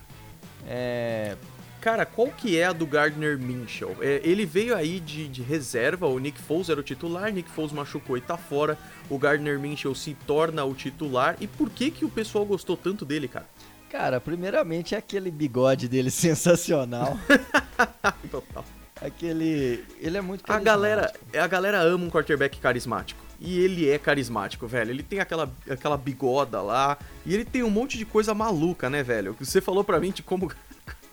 É, 0.66 1.36
Cara, 1.86 2.04
qual 2.04 2.26
que 2.32 2.58
é 2.58 2.64
a 2.64 2.72
do 2.72 2.84
Gardner 2.84 3.38
Minshew? 3.38 3.96
É, 4.00 4.20
ele 4.24 4.44
veio 4.44 4.74
aí 4.74 4.98
de, 4.98 5.28
de, 5.28 5.40
reserva, 5.40 6.08
o 6.08 6.18
Nick 6.18 6.36
Foles 6.36 6.68
era 6.68 6.80
o 6.80 6.82
titular, 6.82 7.32
Nick 7.32 7.48
Foles 7.48 7.70
machucou 7.70 8.18
e 8.18 8.20
tá 8.20 8.36
fora, 8.36 8.76
o 9.08 9.16
Gardner 9.16 9.56
Minshew 9.60 9.94
se 9.94 10.12
torna 10.26 10.64
o 10.64 10.74
titular. 10.74 11.36
E 11.40 11.46
por 11.46 11.70
que 11.70 11.92
que 11.92 12.04
o 12.04 12.08
pessoal 12.08 12.44
gostou 12.44 12.76
tanto 12.76 13.04
dele, 13.04 13.28
cara? 13.28 13.46
Cara, 13.88 14.20
primeiramente 14.20 14.96
é 14.96 14.98
aquele 14.98 15.30
bigode 15.30 15.86
dele 15.86 16.10
sensacional. 16.10 17.16
Total. 18.32 18.64
Aquele, 19.00 19.84
ele 20.00 20.16
é 20.16 20.20
muito 20.20 20.42
a 20.50 20.58
galera, 20.58 21.12
a 21.40 21.46
galera 21.46 21.78
ama 21.82 22.06
um 22.06 22.10
quarterback 22.10 22.58
carismático. 22.58 23.24
E 23.38 23.60
ele 23.60 23.88
é 23.88 23.96
carismático, 23.98 24.66
velho. 24.66 24.90
Ele 24.90 25.02
tem 25.04 25.20
aquela, 25.20 25.52
aquela 25.70 25.96
bigoda 25.96 26.60
lá. 26.62 26.98
E 27.24 27.34
ele 27.34 27.44
tem 27.44 27.62
um 27.62 27.70
monte 27.70 27.98
de 27.98 28.04
coisa 28.04 28.34
maluca, 28.34 28.90
né, 28.90 29.02
velho? 29.02 29.36
Você 29.38 29.60
falou 29.60 29.84
pra 29.84 30.00
mim 30.00 30.10
de 30.10 30.22
como 30.22 30.50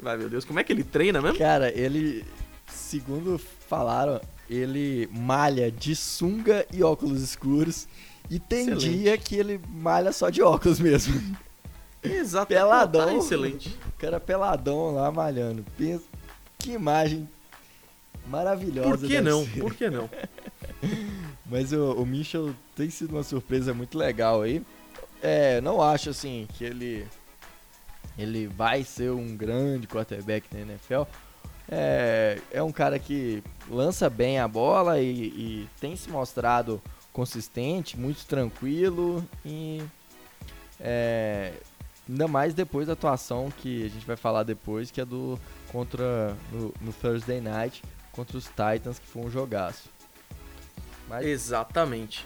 Ai, 0.05 0.17
meu 0.17 0.29
Deus, 0.29 0.45
como 0.45 0.59
é 0.59 0.63
que 0.63 0.71
ele 0.71 0.83
treina 0.83 1.21
mesmo? 1.21 1.37
Cara, 1.37 1.71
ele, 1.71 2.25
segundo 2.67 3.37
falaram, 3.37 4.19
ele 4.49 5.09
malha 5.11 5.71
de 5.71 5.95
sunga 5.95 6.65
e 6.71 6.83
óculos 6.83 7.21
escuros. 7.21 7.87
E 8.29 8.39
tem 8.39 8.61
excelente. 8.61 8.89
dia 8.89 9.17
que 9.17 9.35
ele 9.35 9.59
malha 9.67 10.11
só 10.11 10.29
de 10.29 10.41
óculos 10.41 10.79
mesmo. 10.79 11.21
Exato. 12.01 12.47
Peladão. 12.53 13.05
Tá 13.05 13.13
excelente. 13.15 13.77
O 13.87 13.99
cara 13.99 14.19
peladão 14.19 14.93
lá 14.93 15.11
malhando. 15.11 15.63
Pensa, 15.77 16.05
que 16.57 16.71
imagem 16.71 17.27
maravilhosa. 18.27 18.97
Por 18.97 19.07
que 19.07 19.21
não? 19.21 19.45
Ser. 19.45 19.59
Por 19.59 19.73
que 19.73 19.89
não? 19.89 20.09
Mas 21.45 21.71
o, 21.73 21.93
o 21.93 22.05
Mitchell 22.05 22.55
tem 22.75 22.89
sido 22.89 23.11
uma 23.11 23.23
surpresa 23.23 23.73
muito 23.73 23.97
legal 23.97 24.41
aí. 24.41 24.61
É, 25.21 25.61
não 25.61 25.81
acho 25.81 26.09
assim 26.09 26.47
que 26.57 26.63
ele 26.63 27.05
ele 28.17 28.47
vai 28.47 28.83
ser 28.83 29.11
um 29.11 29.35
grande 29.35 29.87
quarterback 29.87 30.47
na 30.53 30.61
NFL. 30.61 31.03
É, 31.69 32.39
é 32.51 32.61
um 32.61 32.71
cara 32.71 32.99
que 32.99 33.43
lança 33.69 34.09
bem 34.09 34.39
a 34.39 34.47
bola 34.47 34.99
e, 34.99 35.27
e 35.27 35.69
tem 35.79 35.95
se 35.95 36.09
mostrado 36.09 36.81
consistente, 37.11 37.97
muito 37.97 38.25
tranquilo 38.25 39.23
e 39.45 39.81
é, 40.79 41.53
ainda 42.09 42.27
mais 42.27 42.53
depois 42.53 42.87
da 42.87 42.93
atuação 42.93 43.49
que 43.49 43.85
a 43.85 43.89
gente 43.89 44.05
vai 44.05 44.17
falar 44.17 44.43
depois, 44.43 44.91
que 44.91 44.99
é 44.99 45.05
do 45.05 45.39
contra 45.71 46.35
no, 46.51 46.73
no 46.81 46.93
Thursday 46.93 47.39
Night 47.39 47.81
contra 48.11 48.37
os 48.37 48.45
Titans, 48.45 48.99
que 48.99 49.07
foi 49.07 49.23
um 49.23 49.29
jogaço. 49.29 49.89
Mas... 51.09 51.25
Exatamente. 51.25 52.25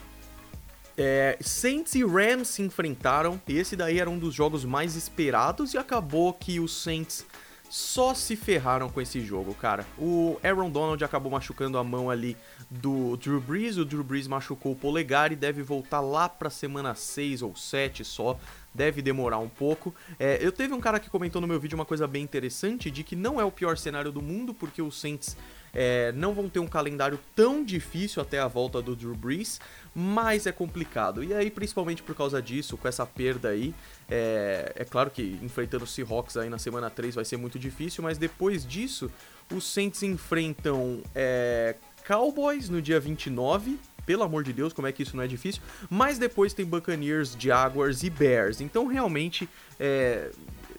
É, 1.00 1.38
Saints 1.40 1.94
e 1.94 2.04
Rams 2.04 2.48
se 2.48 2.60
enfrentaram, 2.60 3.40
esse 3.48 3.76
daí 3.76 4.00
era 4.00 4.10
um 4.10 4.18
dos 4.18 4.34
jogos 4.34 4.64
mais 4.64 4.96
esperados, 4.96 5.72
e 5.72 5.78
acabou 5.78 6.32
que 6.32 6.58
os 6.58 6.82
Saints 6.82 7.24
só 7.70 8.14
se 8.14 8.34
ferraram 8.34 8.88
com 8.88 9.00
esse 9.00 9.20
jogo, 9.20 9.54
cara. 9.54 9.86
O 9.96 10.40
Aaron 10.42 10.70
Donald 10.70 11.04
acabou 11.04 11.30
machucando 11.30 11.78
a 11.78 11.84
mão 11.84 12.10
ali 12.10 12.36
do 12.68 13.16
Drew 13.16 13.40
Brees, 13.40 13.76
o 13.76 13.84
Drew 13.84 14.02
Brees 14.02 14.26
machucou 14.26 14.72
o 14.72 14.76
polegar 14.76 15.30
e 15.30 15.36
deve 15.36 15.62
voltar 15.62 16.00
lá 16.00 16.28
pra 16.28 16.50
semana 16.50 16.96
6 16.96 17.42
ou 17.42 17.54
7 17.54 18.04
só, 18.04 18.36
deve 18.74 19.00
demorar 19.00 19.38
um 19.38 19.48
pouco. 19.48 19.94
É, 20.18 20.38
eu 20.40 20.50
teve 20.50 20.74
um 20.74 20.80
cara 20.80 20.98
que 20.98 21.08
comentou 21.08 21.40
no 21.40 21.46
meu 21.46 21.60
vídeo 21.60 21.76
uma 21.76 21.84
coisa 21.84 22.08
bem 22.08 22.24
interessante, 22.24 22.90
de 22.90 23.04
que 23.04 23.14
não 23.14 23.40
é 23.40 23.44
o 23.44 23.52
pior 23.52 23.76
cenário 23.76 24.10
do 24.10 24.20
mundo, 24.20 24.52
porque 24.52 24.82
os 24.82 24.98
Saints 24.98 25.36
é, 25.72 26.12
não 26.12 26.34
vão 26.34 26.48
ter 26.48 26.58
um 26.58 26.66
calendário 26.66 27.18
tão 27.34 27.64
difícil 27.64 28.22
até 28.22 28.38
a 28.38 28.48
volta 28.48 28.80
do 28.80 28.94
Drew 28.94 29.14
Brees, 29.14 29.60
mas 29.94 30.46
é 30.46 30.52
complicado. 30.52 31.22
E 31.22 31.34
aí, 31.34 31.50
principalmente 31.50 32.02
por 32.02 32.14
causa 32.14 32.40
disso, 32.40 32.76
com 32.76 32.88
essa 32.88 33.04
perda 33.04 33.48
aí, 33.48 33.74
é, 34.10 34.72
é 34.76 34.84
claro 34.84 35.10
que 35.10 35.38
enfrentando 35.42 35.84
o 35.84 35.86
Seahawks 35.86 36.36
aí 36.36 36.48
na 36.48 36.58
semana 36.58 36.88
3 36.88 37.14
vai 37.14 37.24
ser 37.24 37.36
muito 37.36 37.58
difícil, 37.58 38.02
mas 38.02 38.18
depois 38.18 38.66
disso, 38.66 39.10
os 39.52 39.64
Saints 39.64 40.02
enfrentam 40.02 41.02
é, 41.14 41.74
Cowboys 42.06 42.68
no 42.68 42.80
dia 42.80 42.98
29, 42.98 43.78
pelo 44.06 44.22
amor 44.22 44.42
de 44.42 44.54
Deus, 44.54 44.72
como 44.72 44.86
é 44.86 44.92
que 44.92 45.02
isso 45.02 45.14
não 45.14 45.22
é 45.22 45.26
difícil? 45.26 45.60
Mas 45.90 46.18
depois 46.18 46.54
tem 46.54 46.64
Buccaneers, 46.64 47.36
Jaguars 47.38 48.02
e 48.02 48.08
Bears. 48.08 48.62
Então 48.62 48.86
realmente 48.86 49.46
é, 49.78 50.30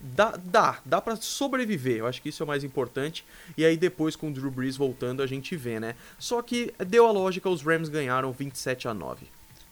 dá, 0.02 0.38
dá, 0.38 0.80
dá 0.86 1.02
para 1.02 1.16
sobreviver. 1.16 1.98
Eu 1.98 2.08
acho 2.08 2.22
que 2.22 2.30
isso 2.30 2.42
é 2.42 2.46
o 2.46 2.48
mais 2.48 2.64
importante. 2.64 3.26
E 3.58 3.66
aí 3.66 3.78
depois 3.78 4.16
com 4.16 4.30
o 4.30 4.34
Drew 4.34 4.52
Brees 4.52 4.78
voltando 4.78 5.22
a 5.22 5.28
gente 5.28 5.56
vê, 5.56 5.80
né? 5.80 5.96
Só 6.18 6.42
que 6.42 6.74
deu 6.88 7.06
a 7.08 7.12
lógica, 7.12 7.50
os 7.50 7.62
Rams 7.62 7.90
ganharam 7.90 8.32
27 8.32 8.88
a 8.88 8.94
9. 8.94 9.26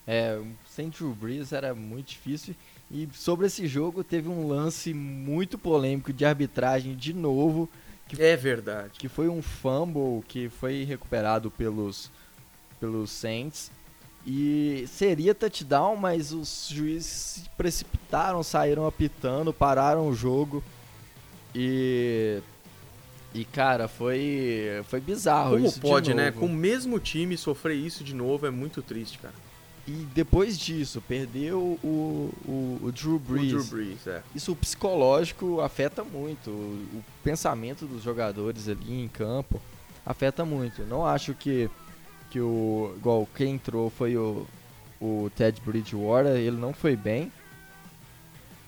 É, 0.05 0.39
sem 0.69 0.89
Drew 0.89 1.13
Brees 1.13 1.51
era 1.51 1.73
muito 1.73 2.09
difícil. 2.09 2.55
E 2.89 3.07
sobre 3.13 3.47
esse 3.47 3.67
jogo 3.67 4.03
teve 4.03 4.29
um 4.29 4.47
lance 4.47 4.93
muito 4.93 5.57
polêmico 5.57 6.13
de 6.13 6.25
arbitragem 6.25 6.95
de 6.95 7.13
novo. 7.13 7.69
Que, 8.07 8.21
é 8.21 8.37
verdade. 8.37 8.91
Que 8.97 9.09
foi 9.09 9.27
um 9.27 9.41
fumble 9.41 10.23
que 10.27 10.47
foi 10.49 10.83
recuperado 10.83 11.51
pelos, 11.51 12.09
pelos 12.79 13.11
Saints. 13.11 13.69
E 14.29 14.85
seria 14.89 15.33
touchdown, 15.33 15.95
mas 15.95 16.33
os 16.33 16.67
juízes 16.69 17.05
se 17.05 17.49
precipitaram, 17.55 18.43
saíram 18.43 18.85
apitando, 18.85 19.53
pararam 19.53 20.09
o 20.09 20.13
jogo. 20.13 20.61
E. 21.55 22.41
E 23.33 23.45
cara, 23.45 23.87
foi. 23.87 24.81
Foi 24.89 24.99
bizarro 24.99 25.51
Como 25.51 25.65
isso. 25.65 25.79
pode, 25.79 26.09
de 26.09 26.13
né? 26.13 26.31
Com 26.31 26.47
o 26.47 26.49
mesmo 26.49 26.99
time 26.99 27.37
sofrer 27.37 27.75
isso 27.75 28.03
de 28.03 28.13
novo 28.13 28.45
é 28.45 28.51
muito 28.51 28.81
triste, 28.81 29.17
cara. 29.17 29.33
E 29.87 29.91
depois 30.13 30.59
disso, 30.59 31.01
perdeu 31.07 31.59
o, 31.81 32.33
o, 32.45 32.79
o 32.83 32.91
Drew 32.91 33.15
O 33.15 33.19
Brees. 33.19 33.51
Drew 33.51 33.63
Brees, 33.63 34.05
é. 34.07 34.21
Isso 34.35 34.51
o 34.51 34.55
psicológico 34.57 35.61
afeta 35.61 36.03
muito. 36.03 36.49
O, 36.49 36.97
o 36.97 37.03
pensamento 37.23 37.85
dos 37.85 38.03
jogadores 38.03 38.67
ali 38.67 39.01
em 39.01 39.07
campo 39.07 39.61
afeta 40.05 40.43
muito. 40.43 40.83
Não 40.83 41.05
acho 41.05 41.33
que, 41.33 41.69
que 42.29 42.39
o. 42.39 42.93
Igual 42.97 43.27
quem 43.35 43.55
entrou 43.55 43.89
foi 43.89 44.17
o, 44.17 44.45
o 44.99 45.29
Ted 45.35 45.59
Bridgewater, 45.61 46.35
ele 46.35 46.57
não 46.57 46.73
foi 46.73 46.95
bem. 46.95 47.31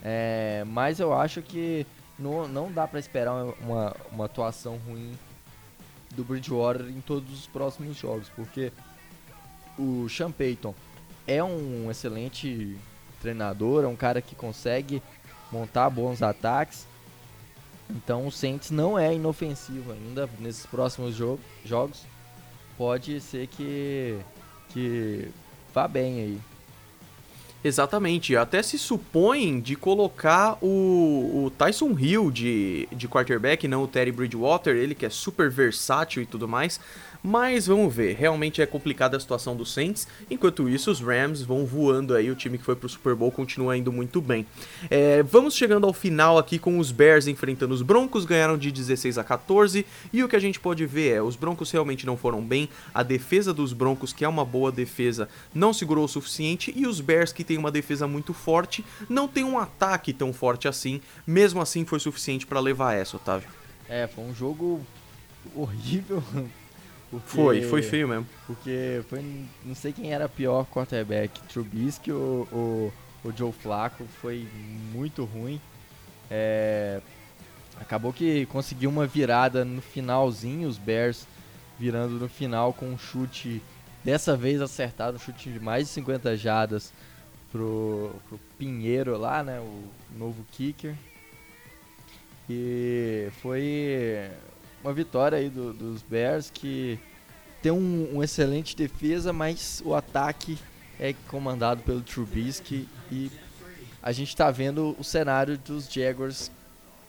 É, 0.03 0.63
mas 0.67 0.99
eu 0.99 1.13
acho 1.13 1.41
que 1.41 1.85
não, 2.17 2.47
não 2.47 2.71
dá 2.71 2.87
pra 2.87 2.99
esperar 2.99 3.33
uma, 3.33 3.95
uma 4.11 4.25
atuação 4.25 4.77
ruim 4.87 5.17
do 6.15 6.23
Bridgewater 6.23 6.87
em 6.87 7.01
todos 7.01 7.31
os 7.31 7.47
próximos 7.47 7.97
jogos, 7.97 8.29
porque 8.35 8.71
o 9.77 10.07
Sean 10.09 10.31
Payton 10.31 10.73
é 11.27 11.43
um 11.43 11.89
excelente 11.91 12.77
treinador, 13.21 13.83
é 13.83 13.87
um 13.87 13.95
cara 13.95 14.21
que 14.21 14.35
consegue 14.35 15.01
montar 15.51 15.89
bons 15.89 16.21
ataques. 16.21 16.87
Então 17.89 18.27
o 18.27 18.31
Saints 18.31 18.69
não 18.69 18.97
é 18.99 19.13
inofensivo 19.13 19.91
ainda 19.91 20.29
nesses 20.39 20.65
próximos 20.65 21.15
jo 21.15 21.39
jogos. 21.65 22.05
Pode 22.79 23.19
ser 23.19 23.45
que 23.47 24.17
que 24.69 25.27
vá 25.73 25.85
bem 25.85 26.21
aí. 26.21 26.39
Exatamente, 27.61 28.37
até 28.37 28.63
se 28.63 28.79
supõe 28.79 29.59
de 29.59 29.75
colocar 29.75 30.57
o, 30.61 31.43
o 31.43 31.51
Tyson 31.57 31.93
Hill 31.99 32.31
de, 32.31 32.87
de 32.89 33.05
quarterback, 33.05 33.67
não 33.67 33.83
o 33.83 33.87
Terry 33.87 34.13
Bridgewater, 34.13 34.77
ele 34.77 34.95
que 34.95 35.05
é 35.05 35.09
super 35.09 35.49
versátil 35.49 36.23
e 36.23 36.25
tudo 36.25 36.47
mais. 36.47 36.79
Mas 37.21 37.67
vamos 37.67 37.93
ver, 37.93 38.15
realmente 38.15 38.61
é 38.61 38.65
complicada 38.65 39.17
a 39.17 39.19
situação 39.19 39.55
do 39.55 39.65
Saints. 39.65 40.07
Enquanto 40.31 40.69
isso, 40.69 40.89
os 40.89 41.01
Rams 41.01 41.41
vão 41.41 41.65
voando 41.65 42.13
aí, 42.13 42.31
o 42.31 42.35
time 42.35 42.57
que 42.57 42.63
foi 42.63 42.75
pro 42.75 42.87
Super 42.87 43.13
Bowl 43.13 43.31
continua 43.31 43.75
indo 43.75 43.91
muito 43.91 44.21
bem. 44.21 44.45
É, 44.89 45.21
vamos 45.23 45.53
chegando 45.53 45.85
ao 45.85 45.91
final 45.91 46.37
aqui 46.37 46.57
com 46.57 46.79
os 46.79 46.91
Bears 46.91 47.27
enfrentando 47.27 47.73
os 47.73 47.81
Broncos, 47.81 48.23
ganharam 48.23 48.57
de 48.57 48.71
16 48.71 49.17
a 49.17 49.23
14. 49.23 49.85
E 50.13 50.23
o 50.23 50.29
que 50.29 50.35
a 50.35 50.39
gente 50.39 50.59
pode 50.59 50.85
ver 50.85 51.15
é, 51.15 51.21
os 51.21 51.35
Broncos 51.35 51.69
realmente 51.71 52.05
não 52.05 52.15
foram 52.15 52.41
bem, 52.41 52.69
a 52.93 53.03
defesa 53.03 53.53
dos 53.53 53.73
Broncos, 53.73 54.13
que 54.13 54.23
é 54.23 54.27
uma 54.27 54.45
boa 54.45 54.71
defesa, 54.71 55.27
não 55.53 55.73
segurou 55.73 56.05
o 56.05 56.09
suficiente, 56.09 56.73
e 56.75 56.87
os 56.87 57.01
Bears, 57.01 57.33
que 57.33 57.43
tem 57.43 57.57
uma 57.57 57.71
defesa 57.71 58.07
muito 58.07 58.33
forte, 58.33 58.83
não 59.09 59.27
tem 59.27 59.43
um 59.43 59.59
ataque 59.59 60.13
tão 60.13 60.31
forte 60.31 60.67
assim. 60.67 61.01
Mesmo 61.27 61.61
assim, 61.61 61.83
foi 61.83 61.99
suficiente 61.99 62.47
para 62.47 62.59
levar 62.59 62.93
essa, 62.93 63.17
Otávio. 63.17 63.49
É, 63.89 64.07
foi 64.07 64.23
um 64.23 64.33
jogo 64.33 64.81
horrível. 65.55 66.23
Porque- 67.09 67.27
Foi, 67.29 67.61
foi 67.63 67.81
feio 67.81 68.07
mesmo. 68.07 68.27
Porque 68.45 69.01
foi, 69.09 69.23
não 69.65 69.73
sei 69.75 69.91
quem 69.91 70.13
era 70.13 70.29
pior 70.29 70.65
quarterback, 70.65 71.41
Trubisky 71.43 72.11
ou 72.11 72.43
o, 72.51 72.93
o 73.23 73.31
Joe 73.35 73.51
Flacco, 73.51 74.05
foi 74.21 74.47
muito 74.93 75.23
ruim. 75.25 75.59
É, 76.29 77.01
acabou 77.79 78.13
que 78.13 78.45
conseguiu 78.47 78.89
uma 78.89 79.07
virada 79.07 79.65
no 79.65 79.81
finalzinho, 79.81 80.67
os 80.69 80.77
Bears 80.77 81.25
virando 81.79 82.15
no 82.19 82.27
final 82.29 82.73
com 82.73 82.85
um 82.87 82.97
chute, 82.97 83.61
dessa 84.03 84.35
vez 84.37 84.61
acertado, 84.61 85.15
um 85.17 85.19
chute 85.19 85.49
de 85.49 85.59
mais 85.59 85.87
de 85.87 85.93
50 85.93 86.35
jadas 86.37 86.93
pro, 87.51 88.11
pro 88.27 88.39
Pinheiro 88.59 89.17
lá, 89.17 89.41
né, 89.43 89.59
o 89.59 89.83
novo 90.17 90.45
kicker. 90.51 90.93
E 92.49 93.29
foi 93.41 94.29
uma 94.83 94.93
vitória 94.93 95.37
aí 95.37 95.49
do- 95.49 95.73
dos 95.73 96.01
Bears 96.01 96.49
que 96.53 96.99
tem 97.61 97.71
um, 97.71 98.17
um 98.17 98.23
excelente 98.23 98.75
defesa, 98.75 99.33
mas 99.33 99.81
o 99.85 99.93
ataque 99.93 100.57
é 100.99 101.13
comandado 101.27 101.81
pelo 101.83 102.01
Trubisky 102.01 102.87
e 103.11 103.31
a 104.01 104.11
gente 104.11 104.29
está 104.29 104.49
vendo 104.49 104.95
o 104.97 105.03
cenário 105.03 105.57
dos 105.57 105.91
Jaguars 105.91 106.49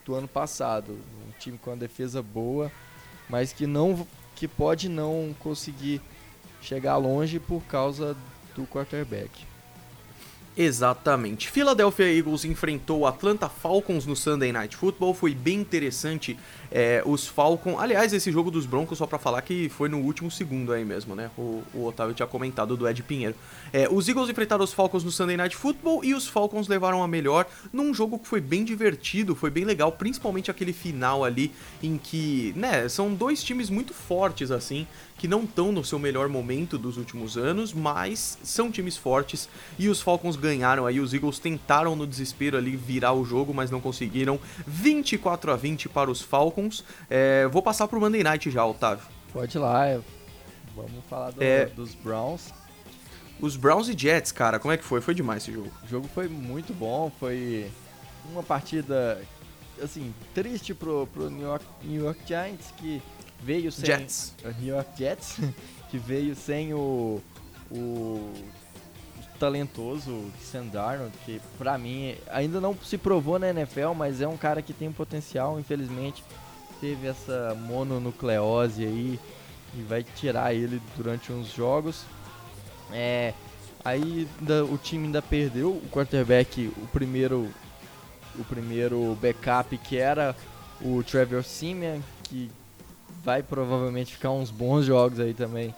do 0.04 0.14
ano 0.14 0.26
passado, 0.26 0.92
um 0.92 1.38
time 1.38 1.56
com 1.58 1.70
uma 1.70 1.76
defesa 1.76 2.22
boa, 2.22 2.70
mas 3.28 3.52
que 3.52 3.66
não 3.66 4.06
que 4.34 4.48
pode 4.48 4.88
não 4.88 5.34
conseguir 5.38 6.00
chegar 6.62 6.96
longe 6.96 7.38
por 7.38 7.62
causa 7.64 8.16
do 8.56 8.64
quarterback. 8.66 9.30
Exatamente. 10.56 11.48
Philadelphia 11.48 12.12
Eagles 12.12 12.44
enfrentou 12.44 13.00
o 13.00 13.06
Atlanta 13.06 13.48
Falcons 13.48 14.04
no 14.04 14.16
Sunday 14.16 14.50
Night 14.52 14.76
Football. 14.76 15.14
Foi 15.14 15.34
bem 15.34 15.60
interessante. 15.60 16.38
É, 16.70 17.02
os 17.04 17.26
Falcons. 17.26 17.78
Aliás, 17.78 18.12
esse 18.12 18.30
jogo 18.30 18.50
dos 18.50 18.66
Broncos, 18.66 18.98
só 18.98 19.06
pra 19.06 19.18
falar 19.18 19.42
que 19.42 19.68
foi 19.68 19.88
no 19.88 19.98
último 19.98 20.30
segundo 20.30 20.72
aí 20.72 20.84
mesmo, 20.84 21.14
né? 21.14 21.30
O, 21.36 21.62
o 21.74 21.86
Otávio 21.86 22.14
tinha 22.14 22.26
comentado 22.26 22.76
do 22.76 22.88
Ed 22.88 23.02
Pinheiro. 23.02 23.34
É, 23.72 23.88
os 23.90 24.08
Eagles 24.08 24.28
enfrentaram 24.28 24.64
os 24.64 24.72
Falcons 24.72 25.02
no 25.02 25.10
Sunday 25.10 25.36
Night 25.36 25.56
Football 25.56 26.04
e 26.04 26.14
os 26.14 26.28
Falcons 26.28 26.68
levaram 26.68 27.02
a 27.02 27.08
melhor 27.08 27.46
num 27.72 27.92
jogo 27.92 28.18
que 28.18 28.28
foi 28.28 28.40
bem 28.40 28.64
divertido, 28.64 29.34
foi 29.34 29.50
bem 29.50 29.64
legal, 29.64 29.92
principalmente 29.92 30.50
aquele 30.50 30.72
final 30.72 31.24
ali 31.24 31.52
em 31.82 31.98
que, 31.98 32.52
né, 32.56 32.88
são 32.88 33.12
dois 33.12 33.42
times 33.42 33.70
muito 33.70 33.92
fortes 33.92 34.50
assim, 34.50 34.86
que 35.18 35.28
não 35.28 35.44
estão 35.44 35.70
no 35.70 35.84
seu 35.84 35.98
melhor 35.98 36.28
momento 36.28 36.78
dos 36.78 36.96
últimos 36.96 37.36
anos, 37.36 37.74
mas 37.74 38.38
são 38.42 38.70
times 38.70 38.96
fortes 38.96 39.48
e 39.78 39.88
os 39.88 40.00
Falcons 40.00 40.36
ganharam 40.36 40.86
aí, 40.86 40.98
os 40.98 41.12
Eagles 41.12 41.38
tentaram 41.38 41.94
no 41.94 42.06
desespero 42.06 42.56
ali 42.56 42.74
virar 42.74 43.12
o 43.12 43.24
jogo, 43.24 43.52
mas 43.52 43.70
não 43.70 43.80
conseguiram. 43.80 44.40
24 44.66 45.52
a 45.52 45.56
20 45.56 45.88
para 45.88 46.10
os 46.10 46.22
Falcons. 46.22 46.59
É, 47.08 47.46
vou 47.48 47.62
passar 47.62 47.86
pro 47.88 48.00
Monday 48.00 48.22
Night 48.22 48.50
já, 48.50 48.64
Otávio. 48.64 49.04
Pode 49.32 49.56
ir 49.56 49.60
lá, 49.60 49.86
é- 49.86 50.00
vamos 50.74 51.04
falar 51.08 51.30
do- 51.30 51.42
É. 51.42 51.66
dos 51.66 51.94
Browns. 51.94 52.52
Os 53.40 53.56
Browns 53.56 53.88
e 53.88 53.96
Jets, 53.98 54.32
cara, 54.32 54.58
como 54.58 54.72
é 54.72 54.76
que 54.76 54.84
foi? 54.84 55.00
Foi 55.00 55.14
demais 55.14 55.42
esse 55.42 55.52
jogo. 55.52 55.70
O 55.84 55.86
jogo 55.88 56.08
foi 56.14 56.28
muito 56.28 56.74
bom, 56.74 57.10
foi 57.18 57.70
uma 58.30 58.42
partida 58.42 59.20
assim, 59.82 60.12
triste 60.34 60.74
pro, 60.74 61.06
pro 61.12 61.30
New, 61.30 61.46
York, 61.46 61.64
New 61.82 62.04
York 62.04 62.20
Giants 62.26 62.66
que 62.76 63.00
veio 63.42 63.72
sem 63.72 63.86
Jets. 63.86 64.34
o 64.44 64.48
New 64.60 64.74
York 64.74 64.90
Jets 64.98 65.38
que 65.90 65.96
veio 65.96 66.36
sem 66.36 66.74
o, 66.74 67.18
o 67.70 68.30
talentoso 69.38 70.30
Sam 70.42 70.66
Darnold, 70.66 71.12
que 71.24 71.40
pra 71.56 71.78
mim 71.78 72.14
ainda 72.30 72.60
não 72.60 72.76
se 72.84 72.98
provou 72.98 73.38
na 73.38 73.48
NFL, 73.48 73.94
mas 73.96 74.20
é 74.20 74.28
um 74.28 74.36
cara 74.36 74.60
que 74.60 74.72
tem 74.74 74.88
um 74.88 74.92
potencial, 74.92 75.58
infelizmente 75.58 76.22
teve 76.80 77.06
essa 77.06 77.54
mononucleose 77.66 78.84
aí 78.84 79.20
e 79.74 79.82
vai 79.82 80.02
tirar 80.02 80.54
ele 80.54 80.80
durante 80.96 81.32
uns 81.32 81.52
jogos. 81.52 82.02
É, 82.92 83.34
aí 83.84 84.28
ainda- 84.40 84.64
o 84.64 84.76
time 84.78 85.06
ainda 85.06 85.22
perdeu 85.22 85.70
o 85.70 85.88
quarterback, 85.90 86.72
o 86.76 86.86
primeiro 86.88 87.48
o 88.38 88.44
primeiro 88.44 89.18
backup 89.20 89.76
que 89.76 89.96
era 89.98 90.36
o 90.80 91.02
Trevor 91.02 91.42
Simeon, 91.42 92.00
que 92.22 92.50
vai 93.24 93.42
provavelmente 93.42 94.12
ficar 94.14 94.30
uns 94.30 94.50
bons 94.50 94.86
jogos 94.86 95.18
aí 95.18 95.34
também 95.34 95.74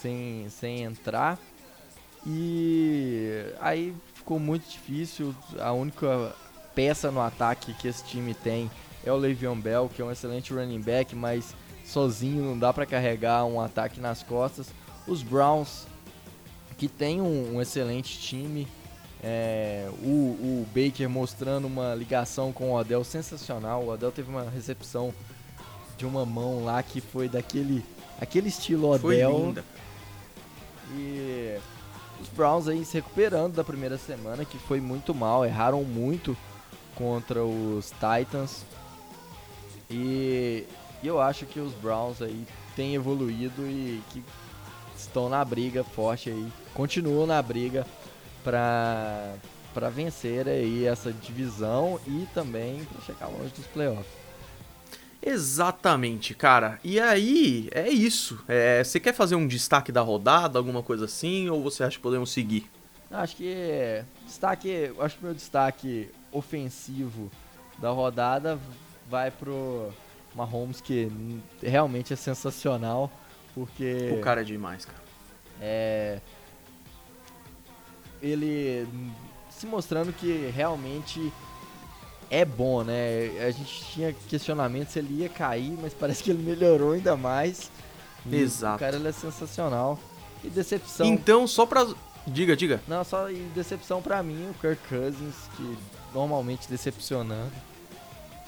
sem, 0.00 0.46
sem 0.48 0.82
entrar. 0.84 1.38
E 2.26 3.44
aí 3.60 3.94
ficou 4.14 4.38
muito 4.38 4.68
difícil. 4.70 5.34
A 5.58 5.72
única 5.72 6.34
peça 6.74 7.10
no 7.10 7.20
ataque 7.20 7.74
que 7.74 7.88
esse 7.88 8.04
time 8.04 8.34
tem 8.34 8.70
é 9.04 9.12
o 9.12 9.16
Le'Veon 9.16 9.56
Bell, 9.56 9.90
que 9.94 10.02
é 10.02 10.04
um 10.04 10.10
excelente 10.10 10.52
running 10.52 10.80
back, 10.80 11.14
mas 11.14 11.54
sozinho 11.84 12.44
não 12.44 12.58
dá 12.58 12.72
para 12.72 12.86
carregar 12.86 13.44
um 13.44 13.60
ataque 13.60 14.00
nas 14.00 14.22
costas. 14.22 14.68
Os 15.06 15.22
Browns, 15.22 15.86
que 16.76 16.88
tem 16.88 17.20
um, 17.20 17.56
um 17.56 17.60
excelente 17.60 18.18
time, 18.18 18.66
é, 19.22 19.88
o, 20.02 20.06
o 20.06 20.66
Baker 20.74 21.08
mostrando 21.08 21.66
uma 21.66 21.94
ligação 21.94 22.52
com 22.52 22.70
o 22.70 22.74
Odell 22.76 23.04
sensacional. 23.04 23.82
O 23.82 23.88
Odell 23.88 24.12
teve 24.12 24.30
uma 24.30 24.44
recepção 24.44 25.12
de 25.96 26.06
uma 26.06 26.24
mão 26.24 26.64
lá 26.64 26.82
que 26.82 27.00
foi 27.00 27.28
daquele 27.28 27.84
aquele 28.20 28.48
estilo 28.48 28.98
Foi 28.98 29.16
Odell. 29.24 29.46
linda. 29.46 29.64
E 30.92 31.58
os 32.20 32.28
Browns 32.28 32.68
aí 32.68 32.84
se 32.84 32.94
recuperando 32.94 33.54
da 33.54 33.64
primeira 33.64 33.96
semana, 33.96 34.44
que 34.44 34.58
foi 34.58 34.80
muito 34.80 35.14
mal, 35.14 35.44
erraram 35.44 35.82
muito 35.84 36.36
contra 36.94 37.42
os 37.42 37.92
Titans. 37.92 38.62
E 39.90 40.66
e 41.02 41.06
eu 41.06 41.20
acho 41.20 41.46
que 41.46 41.58
os 41.58 41.72
Browns 41.72 42.20
aí 42.20 42.46
têm 42.76 42.94
evoluído 42.94 43.62
e 43.66 44.02
que 44.10 44.22
estão 44.96 45.28
na 45.28 45.42
briga 45.44 45.82
forte 45.82 46.28
aí, 46.28 46.52
continuam 46.74 47.26
na 47.26 47.40
briga 47.40 47.86
para 48.44 49.34
para 49.72 49.88
vencer 49.88 50.48
aí 50.48 50.84
essa 50.84 51.12
divisão 51.12 52.00
e 52.04 52.26
também 52.34 52.84
para 52.84 53.00
chegar 53.02 53.28
longe 53.28 53.54
dos 53.54 53.66
playoffs. 53.66 54.20
Exatamente, 55.22 56.34
cara. 56.34 56.80
E 56.82 56.98
aí, 56.98 57.68
é 57.70 57.88
isso. 57.88 58.42
É, 58.48 58.82
você 58.82 58.98
quer 58.98 59.14
fazer 59.14 59.36
um 59.36 59.46
destaque 59.46 59.92
da 59.92 60.00
rodada, 60.00 60.58
alguma 60.58 60.82
coisa 60.82 61.04
assim, 61.04 61.48
ou 61.48 61.62
você 61.62 61.84
acha 61.84 61.96
que 61.96 62.02
podemos 62.02 62.32
seguir? 62.32 62.68
Acho 63.10 63.36
que 63.36 64.02
destaque, 64.26 64.92
acho 64.98 65.18
que 65.18 65.24
meu 65.24 65.34
destaque 65.34 66.10
ofensivo 66.32 67.30
da 67.78 67.90
rodada 67.90 68.58
vai 69.10 69.30
pro 69.30 69.92
Mahomes 70.34 70.80
que 70.80 71.10
realmente 71.60 72.12
é 72.12 72.16
sensacional, 72.16 73.10
porque 73.54 74.14
o 74.16 74.20
cara 74.20 74.42
é 74.42 74.44
demais, 74.44 74.84
cara. 74.84 75.02
É 75.60 76.20
ele 78.22 78.86
se 79.48 79.66
mostrando 79.66 80.12
que 80.12 80.50
realmente 80.54 81.32
é 82.30 82.44
bom, 82.44 82.84
né? 82.84 83.30
A 83.46 83.50
gente 83.50 83.84
tinha 83.86 84.12
questionamento 84.28 84.88
se 84.88 84.98
ele 84.98 85.22
ia 85.22 85.28
cair, 85.28 85.76
mas 85.80 85.92
parece 85.92 86.22
que 86.22 86.30
ele 86.30 86.42
melhorou 86.42 86.92
ainda 86.92 87.16
mais. 87.16 87.70
Exato. 88.30 88.76
O 88.76 88.78
cara 88.78 88.96
ele 88.96 89.08
é 89.08 89.12
sensacional. 89.12 89.98
E 90.44 90.48
decepção. 90.48 91.06
Então, 91.06 91.46
só 91.46 91.66
pra. 91.66 91.86
Diga, 92.26 92.56
diga. 92.56 92.80
Não, 92.86 93.02
só 93.02 93.30
e 93.30 93.36
decepção 93.54 94.00
pra 94.00 94.22
mim, 94.22 94.50
o 94.50 94.54
Kirk 94.54 94.80
Cousins, 94.88 95.34
que 95.56 95.76
normalmente 96.14 96.68
decepcionando. 96.68 97.52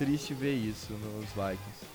Triste 0.02 0.34
ver 0.34 0.54
isso 0.54 0.92
nos 0.94 1.26
Vikings. 1.26 1.86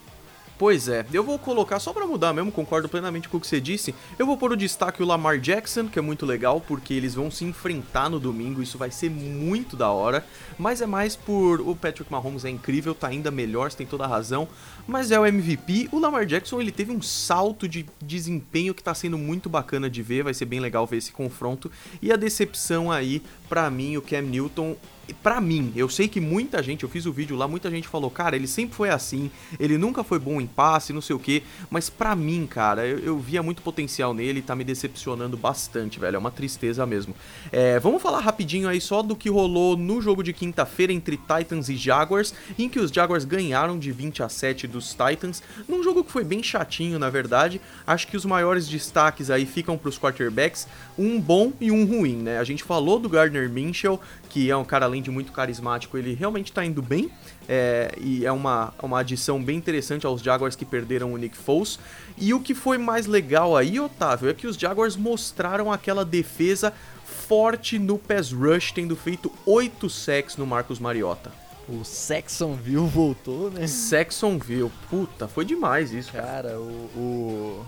Pois 0.57 0.87
é, 0.87 1.05
eu 1.11 1.25
vou 1.25 1.37
colocar, 1.37 1.77
só 1.77 1.91
para 1.91 2.07
mudar 2.07 2.31
mesmo, 2.31 2.53
concordo 2.53 2.87
plenamente 2.87 3.27
com 3.27 3.35
o 3.35 3.39
que 3.41 3.45
você 3.45 3.59
disse, 3.59 3.93
eu 4.17 4.25
vou 4.25 4.37
pôr 4.37 4.53
o 4.53 4.55
destaque 4.55 5.03
o 5.03 5.05
Lamar 5.05 5.37
Jackson, 5.37 5.89
que 5.89 5.99
é 5.99 6.01
muito 6.01 6.25
legal, 6.25 6.61
porque 6.61 6.93
eles 6.93 7.13
vão 7.13 7.29
se 7.29 7.43
enfrentar 7.43 8.09
no 8.09 8.17
domingo, 8.17 8.63
isso 8.63 8.77
vai 8.77 8.89
ser 8.89 9.11
muito 9.11 9.75
da 9.75 9.91
hora, 9.91 10.25
mas 10.57 10.81
é 10.81 10.85
mais 10.85 11.17
por 11.17 11.59
o 11.59 11.75
Patrick 11.75 12.09
Mahomes 12.09 12.45
é 12.45 12.49
incrível, 12.49 12.95
tá 12.95 13.09
ainda 13.09 13.29
melhor, 13.29 13.69
você 13.69 13.77
tem 13.77 13.85
toda 13.85 14.05
a 14.05 14.07
razão, 14.07 14.47
mas 14.87 15.11
é 15.11 15.19
o 15.19 15.25
MVP, 15.25 15.89
o 15.91 15.99
Lamar 15.99 16.25
Jackson 16.25 16.61
ele 16.61 16.71
teve 16.71 16.93
um 16.93 17.01
salto 17.01 17.67
de 17.67 17.85
desempenho 18.01 18.73
que 18.73 18.81
tá 18.81 18.95
sendo 18.95 19.17
muito 19.17 19.49
bacana 19.49 19.89
de 19.89 20.01
ver, 20.01 20.23
vai 20.23 20.33
ser 20.33 20.45
bem 20.45 20.61
legal 20.61 20.87
ver 20.87 20.95
esse 20.95 21.11
confronto, 21.11 21.69
e 22.01 22.09
a 22.09 22.15
decepção 22.15 22.89
aí, 22.89 23.21
para 23.49 23.69
mim, 23.69 23.97
o 23.97 24.01
Cam 24.01 24.21
Newton 24.21 24.77
para 25.13 25.39
mim, 25.39 25.71
eu 25.75 25.89
sei 25.89 26.07
que 26.07 26.19
muita 26.19 26.61
gente, 26.61 26.83
eu 26.83 26.89
fiz 26.89 27.05
o 27.05 27.11
vídeo 27.11 27.35
lá, 27.35 27.47
muita 27.47 27.69
gente 27.69 27.87
falou, 27.87 28.09
cara, 28.09 28.35
ele 28.35 28.47
sempre 28.47 28.75
foi 28.75 28.89
assim, 28.89 29.31
ele 29.59 29.77
nunca 29.77 30.03
foi 30.03 30.19
bom 30.19 30.41
em 30.41 30.47
passe, 30.47 30.93
não 30.93 31.01
sei 31.01 31.15
o 31.15 31.19
que, 31.19 31.43
mas 31.69 31.89
para 31.89 32.15
mim, 32.15 32.45
cara, 32.47 32.85
eu, 32.85 32.99
eu, 32.99 33.19
via 33.19 33.41
muito 33.41 33.61
potencial 33.61 34.13
nele 34.13 34.39
e 34.39 34.41
tá 34.41 34.55
me 34.55 34.63
decepcionando 34.63 35.37
bastante, 35.37 35.99
velho, 35.99 36.15
é 36.15 36.19
uma 36.19 36.31
tristeza 36.31 36.85
mesmo. 36.85 37.15
É, 37.51 37.79
vamos 37.79 38.01
falar 38.01 38.19
rapidinho 38.19 38.67
aí 38.67 38.81
só 38.81 39.01
do 39.01 39.15
que 39.15 39.29
rolou 39.29 39.77
no 39.77 40.01
jogo 40.01 40.23
de 40.23 40.33
quinta-feira 40.33 40.91
entre 40.91 41.17
Titans 41.17 41.69
e 41.69 41.75
Jaguars, 41.75 42.33
em 42.57 42.69
que 42.69 42.79
os 42.79 42.91
Jaguars 42.91 43.25
ganharam 43.25 43.79
de 43.79 43.91
20 43.91 44.23
a 44.23 44.29
7 44.29 44.67
dos 44.67 44.95
Titans, 44.95 45.41
num 45.67 45.83
jogo 45.83 46.03
que 46.03 46.11
foi 46.11 46.23
bem 46.23 46.43
chatinho, 46.43 46.99
na 46.99 47.09
verdade, 47.09 47.61
acho 47.85 48.07
que 48.07 48.17
os 48.17 48.25
maiores 48.25 48.67
destaques 48.67 49.29
aí 49.29 49.45
ficam 49.45 49.77
pros 49.77 49.97
quarterbacks, 49.97 50.67
um 50.97 51.19
bom 51.19 51.53
e 51.59 51.71
um 51.71 51.85
ruim, 51.85 52.17
né, 52.17 52.39
a 52.39 52.43
gente 52.43 52.63
falou 52.63 52.99
do 52.99 53.09
Gardner 53.09 53.49
Minshew, 53.49 53.99
que 54.29 54.49
é 54.49 54.55
um 54.55 54.63
cara 54.63 54.85
além 54.85 55.01
de 55.01 55.09
muito 55.09 55.31
carismático, 55.31 55.97
ele 55.97 56.13
realmente 56.13 56.51
está 56.51 56.63
indo 56.63 56.81
bem. 56.81 57.11
É, 57.47 57.93
e 57.99 58.25
é 58.25 58.31
uma, 58.31 58.73
uma 58.81 58.99
adição 58.99 59.41
bem 59.41 59.57
interessante 59.57 60.05
aos 60.05 60.21
Jaguars 60.21 60.55
que 60.55 60.65
perderam 60.65 61.13
o 61.13 61.17
Nick 61.17 61.37
Foles. 61.37 61.79
E 62.17 62.33
o 62.33 62.39
que 62.39 62.53
foi 62.53 62.77
mais 62.77 63.05
legal 63.05 63.55
aí, 63.55 63.79
Otávio, 63.79 64.29
é 64.29 64.33
que 64.33 64.47
os 64.47 64.55
Jaguars 64.55 64.95
mostraram 64.95 65.71
aquela 65.71 66.03
defesa 66.03 66.73
forte 67.05 67.77
no 67.79 67.97
pass 67.97 68.31
rush, 68.31 68.71
tendo 68.71 68.95
feito 68.95 69.31
8 69.45 69.89
sacks 69.89 70.37
no 70.37 70.45
Marcos 70.45 70.79
Mariota. 70.79 71.31
O 71.67 71.83
Saxonville 71.83 72.87
voltou, 72.87 73.51
né? 73.51 73.67
Saxonville, 73.67 74.71
puta, 74.89 75.27
foi 75.27 75.43
demais 75.43 75.91
isso, 75.91 76.13
cara. 76.13 76.25
Cara, 76.25 76.59
o, 76.59 76.89
o 76.95 77.65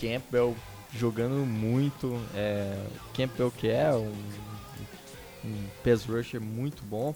Campbell 0.00 0.56
jogando 0.94 1.44
muito. 1.44 2.18
É, 2.34 2.74
Campbell 3.14 3.50
que 3.50 3.68
é 3.68 3.92
um 3.92 4.12
um 5.46 5.66
pass 5.84 6.04
rusher 6.04 6.40
muito 6.40 6.82
bom. 6.82 7.14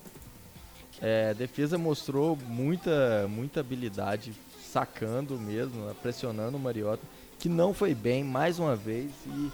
É, 1.03 1.31
a 1.31 1.33
defesa 1.33 1.79
mostrou 1.79 2.37
muita, 2.47 3.27
muita 3.29 3.61
habilidade 3.61 4.33
sacando 4.63 5.39
mesmo, 5.39 5.93
pressionando 6.03 6.57
o 6.57 6.61
Mariota, 6.61 7.03
que 7.39 7.49
não 7.49 7.73
foi 7.73 7.95
bem 7.95 8.23
mais 8.23 8.59
uma 8.59 8.77
vez 8.77 9.11
e 9.27 9.51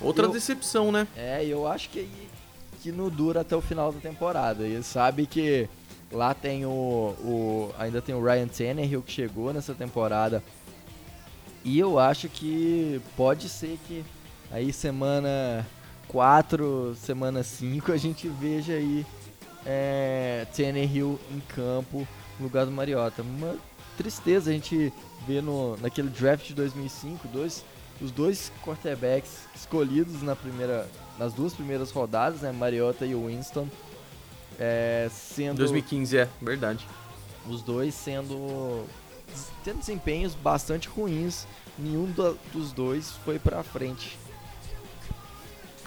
outra 0.00 0.26
eu, 0.26 0.30
decepção, 0.30 0.92
né? 0.92 1.06
É, 1.16 1.44
eu 1.44 1.66
acho 1.66 1.90
que 1.90 2.08
que 2.86 2.92
não 2.92 3.08
dura 3.08 3.40
até 3.40 3.56
o 3.56 3.60
final 3.60 3.90
da 3.90 3.98
temporada. 3.98 4.66
E 4.66 4.80
sabe 4.82 5.26
que 5.26 5.68
lá 6.12 6.32
tem 6.32 6.64
o, 6.64 6.70
o 6.70 7.74
ainda 7.76 8.00
tem 8.00 8.14
o 8.14 8.22
Ryan 8.22 8.46
Tannehill 8.46 9.02
que 9.02 9.10
chegou 9.10 9.52
nessa 9.52 9.74
temporada. 9.74 10.40
E 11.64 11.78
eu 11.80 11.98
acho 11.98 12.28
que 12.28 13.00
pode 13.16 13.48
ser 13.48 13.76
que 13.88 14.04
aí 14.52 14.72
semana 14.72 15.66
4, 16.08 16.94
semana 16.96 17.42
5, 17.42 17.92
a 17.92 17.96
gente 17.96 18.28
veja 18.28 18.74
aí 18.74 19.04
é, 19.64 20.46
Tannehill 20.54 21.18
em 21.30 21.40
campo 21.40 22.06
no 22.38 22.46
lugar 22.46 22.64
do 22.64 22.72
Mariota. 22.72 23.22
Uma 23.22 23.56
tristeza 23.96 24.50
a 24.50 24.52
gente 24.52 24.92
ver 25.26 25.42
no, 25.42 25.76
naquele 25.78 26.08
draft 26.08 26.46
de 26.46 26.54
2005, 26.54 27.26
dois, 27.28 27.64
os 28.00 28.10
dois 28.10 28.52
quarterbacks 28.64 29.40
escolhidos 29.54 30.22
na 30.22 30.36
primeira, 30.36 30.88
nas 31.18 31.32
duas 31.32 31.52
primeiras 31.52 31.90
rodadas, 31.90 32.42
né, 32.42 32.52
Mariota 32.52 33.04
e 33.04 33.14
Winston, 33.14 33.68
é, 34.58 35.08
sendo... 35.10 35.58
2015, 35.58 36.18
é, 36.18 36.28
verdade. 36.40 36.86
Os 37.48 37.62
dois 37.62 37.94
sendo... 37.94 38.84
tendo 39.64 39.78
desempenhos 39.78 40.34
bastante 40.34 40.88
ruins, 40.88 41.46
nenhum 41.78 42.06
do, 42.06 42.38
dos 42.52 42.72
dois 42.72 43.12
foi 43.24 43.38
pra 43.38 43.62
frente 43.62 44.16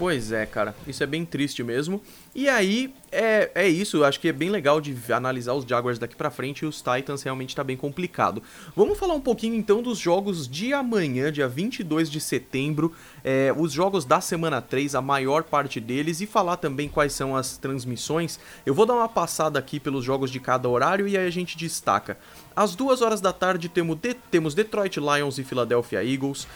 Pois 0.00 0.32
é, 0.32 0.46
cara, 0.46 0.74
isso 0.86 1.02
é 1.02 1.06
bem 1.06 1.26
triste 1.26 1.62
mesmo. 1.62 2.00
E 2.34 2.48
aí, 2.48 2.94
é, 3.12 3.50
é 3.54 3.68
isso, 3.68 4.02
acho 4.02 4.18
que 4.18 4.28
é 4.28 4.32
bem 4.32 4.48
legal 4.48 4.80
de 4.80 4.96
analisar 5.12 5.52
os 5.52 5.62
Jaguars 5.66 5.98
daqui 5.98 6.16
pra 6.16 6.30
frente 6.30 6.60
e 6.60 6.66
os 6.66 6.80
Titans 6.80 7.22
realmente 7.22 7.54
tá 7.54 7.62
bem 7.62 7.76
complicado. 7.76 8.42
Vamos 8.74 8.98
falar 8.98 9.12
um 9.12 9.20
pouquinho 9.20 9.54
então 9.54 9.82
dos 9.82 9.98
jogos 9.98 10.48
de 10.48 10.72
amanhã, 10.72 11.30
dia 11.30 11.46
22 11.46 12.10
de 12.10 12.18
setembro, 12.18 12.94
é, 13.22 13.52
os 13.54 13.72
jogos 13.72 14.06
da 14.06 14.22
semana 14.22 14.62
3, 14.62 14.94
a 14.94 15.02
maior 15.02 15.42
parte 15.42 15.78
deles, 15.78 16.22
e 16.22 16.26
falar 16.26 16.56
também 16.56 16.88
quais 16.88 17.12
são 17.12 17.36
as 17.36 17.58
transmissões. 17.58 18.40
Eu 18.64 18.72
vou 18.72 18.86
dar 18.86 18.94
uma 18.94 19.08
passada 19.08 19.58
aqui 19.58 19.78
pelos 19.78 20.02
jogos 20.02 20.30
de 20.30 20.40
cada 20.40 20.66
horário 20.66 21.06
e 21.06 21.14
aí 21.14 21.26
a 21.26 21.30
gente 21.30 21.58
destaca. 21.58 22.16
Às 22.60 22.74
duas 22.74 23.00
horas 23.00 23.22
da 23.22 23.32
tarde 23.32 23.70
temos, 23.70 23.96
de, 23.96 24.12
temos 24.12 24.52
Detroit 24.52 25.00
Lions 25.00 25.38
e 25.38 25.44
Philadelphia 25.44 26.04
Eagles. 26.04 26.46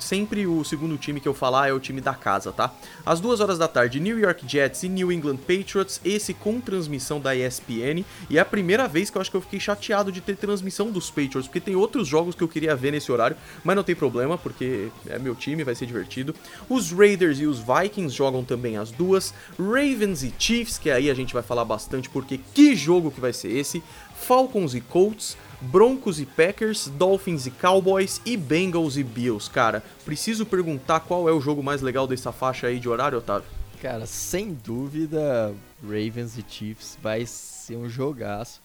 Sempre 0.00 0.44
o 0.44 0.64
segundo 0.64 0.98
time 0.98 1.20
que 1.20 1.28
eu 1.28 1.32
falar 1.32 1.68
é 1.68 1.72
o 1.72 1.78
time 1.78 2.00
da 2.00 2.14
casa, 2.14 2.50
tá? 2.50 2.74
Às 3.04 3.20
duas 3.20 3.38
horas 3.38 3.56
da 3.56 3.68
tarde, 3.68 4.00
New 4.00 4.18
York 4.18 4.44
Jets 4.44 4.82
e 4.82 4.88
New 4.88 5.12
England 5.12 5.36
Patriots, 5.36 6.00
esse 6.04 6.34
com 6.34 6.60
transmissão 6.60 7.20
da 7.20 7.36
ESPN, 7.36 8.04
e 8.28 8.38
é 8.38 8.40
a 8.40 8.44
primeira 8.44 8.88
vez 8.88 9.08
que 9.08 9.18
eu 9.18 9.20
acho 9.20 9.30
que 9.30 9.36
eu 9.36 9.40
fiquei 9.40 9.60
chateado 9.60 10.10
de 10.10 10.20
ter 10.20 10.36
transmissão 10.36 10.90
dos 10.90 11.10
Patriots, 11.10 11.46
porque 11.46 11.60
tem 11.60 11.76
outros 11.76 12.08
jogos 12.08 12.34
que 12.34 12.42
eu 12.42 12.48
queria 12.48 12.74
ver 12.74 12.90
nesse 12.90 13.12
horário, 13.12 13.36
mas 13.62 13.76
não 13.76 13.84
tem 13.84 13.94
problema, 13.94 14.36
porque 14.36 14.88
é 15.06 15.16
meu 15.16 15.36
time, 15.36 15.62
vai 15.62 15.76
ser 15.76 15.86
divertido. 15.86 16.34
Os 16.68 16.90
Raiders 16.90 17.38
e 17.38 17.46
os 17.46 17.60
Vikings 17.60 18.16
jogam 18.16 18.42
também 18.42 18.78
as 18.78 18.90
duas, 18.90 19.32
Ravens 19.56 20.24
e 20.24 20.34
Chiefs, 20.36 20.76
que 20.76 20.90
aí 20.90 21.08
a 21.08 21.14
gente 21.14 21.32
vai 21.32 21.44
falar 21.44 21.64
bastante, 21.64 22.10
porque 22.10 22.40
que 22.52 22.74
jogo 22.74 23.12
que 23.12 23.20
vai 23.20 23.32
ser 23.32 23.56
esse, 23.56 23.80
Falcons 24.16 24.74
e 24.74 24.80
Colts, 24.80 25.36
Broncos 25.60 26.20
e 26.20 26.26
Packers, 26.26 26.88
Dolphins 26.88 27.46
e 27.46 27.50
Cowboys 27.50 28.20
e 28.24 28.36
Bengals 28.36 28.96
e 28.96 29.04
Bills. 29.04 29.50
Cara, 29.50 29.82
preciso 30.04 30.44
perguntar 30.44 31.00
qual 31.00 31.28
é 31.28 31.32
o 31.32 31.40
jogo 31.40 31.62
mais 31.62 31.80
legal 31.80 32.06
dessa 32.06 32.32
faixa 32.32 32.66
aí 32.66 32.78
de 32.78 32.88
horário, 32.88 33.18
Otávio? 33.18 33.48
Cara, 33.80 34.06
sem 34.06 34.52
dúvida, 34.52 35.54
Ravens 35.82 36.36
e 36.38 36.44
Chiefs 36.48 36.98
vai 37.02 37.24
ser 37.26 37.76
um 37.76 37.88
jogaço. 37.88 38.60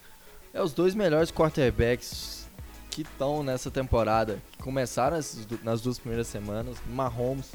É 0.53 0.61
os 0.61 0.73
dois 0.73 0.95
melhores 0.95 1.31
quarterbacks 1.31 2.47
que 2.89 3.03
estão 3.03 3.43
nessa 3.43 3.71
temporada, 3.71 4.41
que 4.51 4.57
começaram 4.57 5.17
nas 5.63 5.81
duas 5.81 5.97
primeiras 5.97 6.27
semanas. 6.27 6.77
Mahomes 6.89 7.51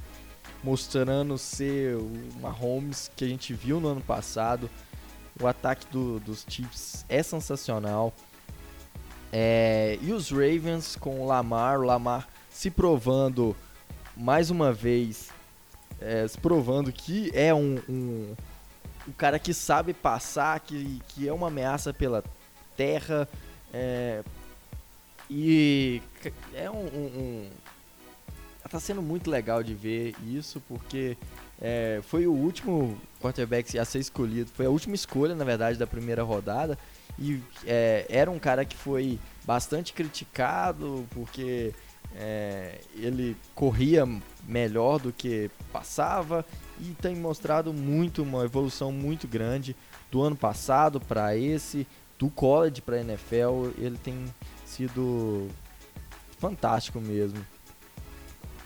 mostrando 0.62 1.36
ser 1.38 1.96
o 1.96 2.10
Mahomes 2.40 3.10
que 3.14 3.24
a 3.24 3.28
gente 3.28 3.52
viu 3.54 3.80
no 3.80 3.88
ano 3.88 4.00
passado. 4.00 4.68
O 5.40 5.46
ataque 5.46 5.86
do, 5.90 6.18
dos 6.20 6.44
Chiefs 6.48 7.04
é 7.08 7.22
sensacional. 7.22 8.12
É, 9.32 9.98
e 10.00 10.12
os 10.12 10.30
Ravens 10.30 10.96
com 10.96 11.20
o 11.20 11.26
Lamar, 11.26 11.80
o 11.80 11.84
Lamar 11.84 12.28
se 12.48 12.70
provando 12.70 13.54
mais 14.16 14.50
uma 14.50 14.72
vez 14.72 15.30
é, 16.00 16.26
se 16.26 16.38
provando 16.38 16.92
que 16.92 17.30
é 17.34 17.52
um, 17.54 17.78
um, 17.88 18.34
um, 19.08 19.12
cara 19.12 19.38
que 19.38 19.52
sabe 19.52 19.92
passar, 19.92 20.60
que, 20.60 21.00
que 21.08 21.28
é 21.28 21.32
uma 21.32 21.48
ameaça 21.48 21.92
pela 21.92 22.22
terra. 22.76 23.28
É, 23.72 24.22
e 25.28 26.00
é 26.54 26.70
um, 26.70 26.86
um, 26.86 27.50
Tá 28.68 28.80
sendo 28.80 29.00
muito 29.00 29.30
legal 29.30 29.62
de 29.62 29.74
ver 29.74 30.14
isso, 30.26 30.60
porque 30.68 31.16
é, 31.60 32.00
foi 32.02 32.26
o 32.26 32.32
último 32.32 33.00
quarterback 33.20 33.78
a 33.78 33.84
ser 33.84 33.98
escolhido, 33.98 34.50
foi 34.54 34.66
a 34.66 34.70
última 34.70 34.94
escolha, 34.94 35.34
na 35.34 35.44
verdade, 35.44 35.78
da 35.78 35.86
primeira 35.86 36.22
rodada. 36.22 36.78
e 37.18 37.40
é, 37.66 38.06
era 38.08 38.30
um 38.30 38.38
cara 38.38 38.64
que 38.64 38.76
foi 38.76 39.18
bastante 39.44 39.92
criticado 39.92 41.06
porque 41.10 41.72
é, 42.14 42.80
ele 42.94 43.36
corria 43.54 44.06
melhor 44.46 44.98
do 44.98 45.12
que 45.12 45.50
passava 45.72 46.44
e 46.78 46.94
tem 47.00 47.16
mostrado 47.16 47.72
muito 47.72 48.22
uma 48.22 48.44
evolução 48.44 48.92
muito 48.92 49.26
grande 49.26 49.74
do 50.10 50.22
ano 50.22 50.36
passado 50.36 51.00
para 51.00 51.36
esse, 51.36 51.86
do 52.18 52.28
college 52.30 52.80
para 52.80 53.00
NFL, 53.00 53.70
ele 53.78 53.98
tem 53.98 54.24
sido 54.64 55.48
fantástico 56.38 57.00
mesmo. 57.00 57.38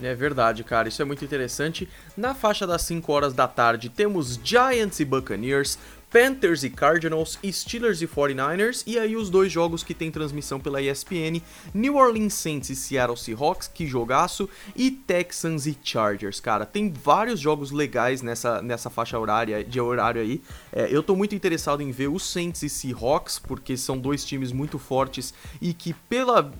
É 0.02 0.14
verdade, 0.14 0.64
cara, 0.64 0.88
isso 0.88 1.02
é 1.02 1.04
muito 1.04 1.24
interessante. 1.24 1.88
Na 2.16 2.34
faixa 2.34 2.66
das 2.66 2.82
5 2.82 3.12
horas 3.12 3.34
da 3.34 3.46
tarde 3.46 3.88
temos 3.90 4.40
Giants 4.42 4.98
e 4.98 5.04
Buccaneers, 5.04 5.78
Panthers 6.10 6.64
e 6.64 6.70
Cardinals, 6.70 7.38
Steelers 7.44 8.02
e 8.02 8.06
49ers, 8.06 8.82
e 8.84 8.98
aí 8.98 9.14
os 9.14 9.30
dois 9.30 9.52
jogos 9.52 9.84
que 9.84 9.94
tem 9.94 10.10
transmissão 10.10 10.58
pela 10.58 10.82
ESPN, 10.82 11.40
New 11.72 11.94
Orleans 11.94 12.34
Saints 12.34 12.68
e 12.68 12.74
Seattle 12.74 13.16
Seahawks, 13.16 13.68
que 13.68 13.86
jogaço, 13.86 14.48
e 14.74 14.90
Texans 14.90 15.66
e 15.66 15.78
Chargers, 15.82 16.40
cara. 16.40 16.66
Tem 16.66 16.92
vários 16.92 17.38
jogos 17.38 17.70
legais 17.70 18.22
nessa, 18.22 18.60
nessa 18.60 18.90
faixa 18.90 19.18
horária, 19.18 19.62
de 19.62 19.80
horário 19.80 20.20
aí. 20.20 20.42
É, 20.72 20.88
eu 20.90 21.02
tô 21.02 21.14
muito 21.14 21.34
interessado 21.34 21.80
em 21.80 21.92
ver 21.92 22.08
os 22.08 22.28
Saints 22.28 22.62
e 22.62 22.68
Seahawks, 22.68 23.38
porque 23.38 23.76
são 23.76 23.96
dois 23.96 24.24
times 24.24 24.50
muito 24.50 24.80
fortes 24.80 25.32
e 25.60 25.72
que 25.72 25.94
pela 25.94 26.50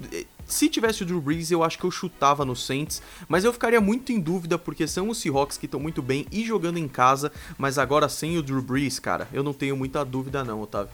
se 0.51 0.68
tivesse 0.68 1.03
o 1.03 1.07
Drew 1.07 1.20
Brees, 1.20 1.51
eu 1.51 1.62
acho 1.62 1.78
que 1.78 1.84
eu 1.84 1.90
chutava 1.90 2.44
no 2.44 2.57
Saints, 2.57 3.01
mas 3.28 3.44
eu 3.44 3.53
ficaria 3.53 3.80
muito 3.80 4.12
em 4.12 4.20
dúvida 4.20 4.59
porque 4.59 4.86
são 4.86 5.09
os 5.09 5.18
Seahawks 5.18 5.57
que 5.57 5.66
estão 5.66 5.80
muito 5.80 6.03
bem 6.03 6.26
e 6.30 6.44
jogando 6.44 6.78
em 6.78 6.88
casa, 6.88 7.32
mas 7.57 7.78
agora 7.78 8.09
sem 8.09 8.36
o 8.36 8.42
Drew 8.42 8.61
Brees, 8.61 8.98
cara, 8.98 9.28
eu 9.32 9.42
não 9.42 9.53
tenho 9.53 9.76
muita 9.76 10.05
dúvida 10.05 10.44
não, 10.44 10.61
Otávio. 10.61 10.92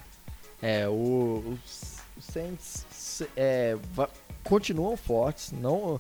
É, 0.60 0.88
o, 0.88 1.56
os, 1.64 1.96
Saints 2.20 3.22
é, 3.36 3.76
continuam 4.44 4.96
fortes, 4.96 5.52
não 5.52 5.98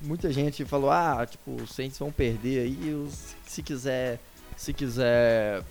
muita 0.00 0.32
gente 0.32 0.64
falou, 0.64 0.90
ah, 0.90 1.26
tipo, 1.26 1.56
os 1.62 1.72
Saints 1.72 1.98
vão 1.98 2.12
perder 2.12 2.60
aí, 2.60 3.08
se 3.44 3.62
quiser, 3.62 4.20
se 4.56 4.72
quiser 4.72 5.64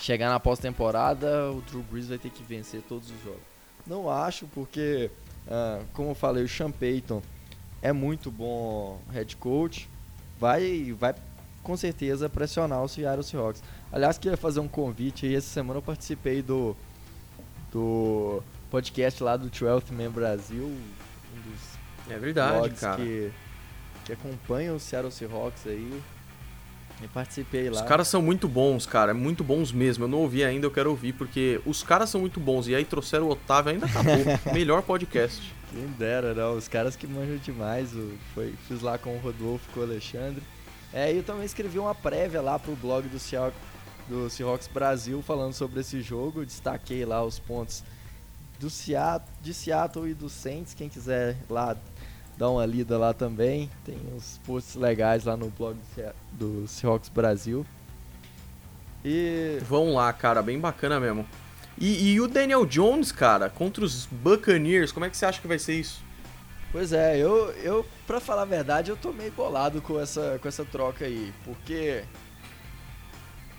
chegar 0.00 0.30
na 0.30 0.40
pós-temporada, 0.40 1.50
o 1.50 1.60
Drew 1.62 1.82
Brees 1.82 2.08
vai 2.08 2.18
ter 2.18 2.30
que 2.30 2.42
vencer 2.42 2.82
todos 2.82 3.10
os 3.10 3.22
jogos. 3.22 3.40
Não 3.86 4.08
acho, 4.08 4.46
porque 4.48 5.10
Uh, 5.46 5.84
como 5.92 6.10
eu 6.10 6.14
falei, 6.14 6.44
o 6.44 6.48
Sean 6.48 6.70
Payton 6.70 7.22
é 7.80 7.92
muito 7.92 8.30
bom 8.30 9.00
head 9.12 9.36
coach. 9.36 9.88
Vai, 10.38 10.92
vai 10.92 11.14
com 11.62 11.76
certeza 11.76 12.28
pressionar 12.28 12.82
o 12.82 12.88
Seattle 12.88 13.22
Seahawks. 13.22 13.62
Aliás, 13.92 14.18
queria 14.18 14.36
fazer 14.36 14.60
um 14.60 14.68
convite 14.68 15.26
aí. 15.26 15.34
Essa 15.34 15.48
semana 15.48 15.78
eu 15.78 15.82
participei 15.82 16.42
do, 16.42 16.76
do 17.70 18.42
podcast 18.70 19.22
lá 19.22 19.36
do 19.36 19.48
12 19.48 19.92
Man 19.92 20.10
Brasil. 20.10 20.64
Um 20.64 21.50
dos 21.50 21.72
é 22.08 22.18
verdade, 22.18 22.74
cara. 22.74 22.96
Que, 22.96 23.32
que 24.04 24.12
acompanham 24.12 24.76
o 24.76 24.80
Seattle 24.80 25.12
Seahawks 25.12 25.66
aí. 25.66 26.02
E 27.02 27.08
participei 27.08 27.68
lá. 27.68 27.82
Os 27.82 27.88
caras 27.88 28.06
são 28.06 28.22
muito 28.22 28.46
bons, 28.48 28.86
cara. 28.86 29.12
Muito 29.12 29.42
bons 29.42 29.72
mesmo. 29.72 30.04
Eu 30.04 30.08
não 30.08 30.18
ouvi 30.18 30.44
ainda, 30.44 30.66
eu 30.66 30.70
quero 30.70 30.90
ouvir, 30.90 31.12
porque 31.12 31.60
os 31.66 31.82
caras 31.82 32.10
são 32.10 32.20
muito 32.20 32.38
bons. 32.38 32.68
E 32.68 32.74
aí 32.74 32.84
trouxeram 32.84 33.26
o 33.26 33.30
Otávio, 33.30 33.72
ainda 33.72 33.86
acabou. 33.86 34.14
Melhor 34.54 34.82
podcast. 34.82 35.52
Quem 35.70 35.86
dera, 35.98 36.32
não. 36.32 36.56
Os 36.56 36.68
caras 36.68 36.94
que 36.94 37.06
manjam 37.06 37.36
demais. 37.38 37.90
Foi, 38.34 38.54
fiz 38.68 38.80
lá 38.80 38.98
com 38.98 39.16
o 39.16 39.18
Rodolfo 39.18 39.68
com 39.72 39.80
o 39.80 39.82
Alexandre. 39.82 40.42
É, 40.92 41.12
eu 41.12 41.22
também 41.22 41.44
escrevi 41.44 41.78
uma 41.78 41.94
prévia 41.94 42.40
lá 42.40 42.58
pro 42.58 42.76
blog 42.76 43.08
do 43.08 43.18
Seahawks, 43.18 43.58
do 44.08 44.28
Seahawks 44.28 44.68
Brasil 44.68 45.22
falando 45.22 45.54
sobre 45.54 45.80
esse 45.80 46.02
jogo. 46.02 46.44
Destaquei 46.44 47.04
lá 47.04 47.24
os 47.24 47.38
pontos 47.38 47.82
do 48.60 48.70
Seattle, 48.70 49.28
de 49.40 49.52
Seattle 49.52 50.08
e 50.08 50.14
do 50.14 50.28
Saints. 50.28 50.74
Quem 50.74 50.88
quiser 50.88 51.36
lá 51.50 51.76
dá 52.36 52.48
uma 52.50 52.66
lida 52.66 52.98
lá 52.98 53.12
também. 53.12 53.70
Tem 53.84 53.96
uns 54.14 54.38
posts 54.46 54.74
legais 54.74 55.24
lá 55.24 55.36
no 55.36 55.50
blog 55.50 55.76
do 56.32 56.66
Seahawks 56.66 57.08
Brasil. 57.08 57.66
E. 59.04 59.58
Vão 59.68 59.94
lá, 59.94 60.12
cara, 60.12 60.42
bem 60.42 60.58
bacana 60.58 61.00
mesmo. 61.00 61.26
E, 61.78 62.12
e, 62.12 62.20
o 62.20 62.28
Daniel 62.28 62.66
Jones, 62.66 63.10
cara, 63.10 63.48
contra 63.48 63.84
os 63.84 64.06
Buccaneers, 64.06 64.92
como 64.92 65.06
é 65.06 65.10
que 65.10 65.16
você 65.16 65.26
acha 65.26 65.40
que 65.40 65.48
vai 65.48 65.58
ser 65.58 65.74
isso? 65.74 66.02
Pois 66.70 66.92
é, 66.92 67.18
eu, 67.18 67.50
eu 67.62 67.84
pra 68.06 68.20
falar 68.20 68.42
a 68.42 68.46
verdade, 68.46 68.90
eu 68.90 68.96
tô 68.96 69.12
meio 69.12 69.32
bolado 69.32 69.80
com 69.82 70.00
essa, 70.00 70.38
com 70.40 70.48
essa 70.48 70.64
troca 70.64 71.04
aí, 71.04 71.32
porque. 71.44 72.04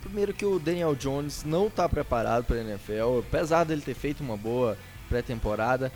Primeiro 0.01 0.33
que 0.33 0.45
o 0.45 0.59
Daniel 0.59 0.95
Jones 0.95 1.45
não 1.45 1.69
tá 1.69 1.87
preparado 1.87 2.43
pra 2.43 2.57
NFL, 2.57 3.19
apesar 3.19 3.63
dele 3.63 3.81
ter 3.81 3.93
feito 3.93 4.21
uma 4.21 4.35
boa 4.35 4.77
pré-temporada, 5.07 5.91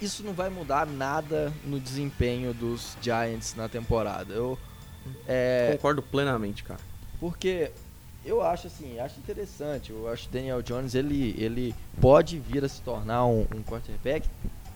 isso 0.00 0.22
não 0.22 0.32
vai 0.32 0.48
mudar 0.48 0.86
nada 0.86 1.52
no 1.64 1.78
desempenho 1.78 2.54
dos 2.54 2.96
Giants 3.00 3.54
na 3.54 3.68
temporada. 3.68 4.32
Eu 4.32 4.58
é, 5.26 5.70
concordo 5.72 6.02
plenamente, 6.02 6.64
cara. 6.64 6.80
Porque 7.18 7.70
eu 8.24 8.42
acho 8.42 8.66
assim, 8.66 8.98
acho 8.98 9.18
interessante. 9.18 9.90
Eu 9.90 10.08
acho 10.08 10.28
que 10.28 10.32
Daniel 10.34 10.62
Jones 10.62 10.94
ele, 10.94 11.34
ele 11.38 11.74
pode 12.00 12.38
vir 12.38 12.64
a 12.64 12.68
se 12.68 12.80
tornar 12.82 13.26
um, 13.26 13.46
um 13.54 13.62
quarterback 13.62 14.28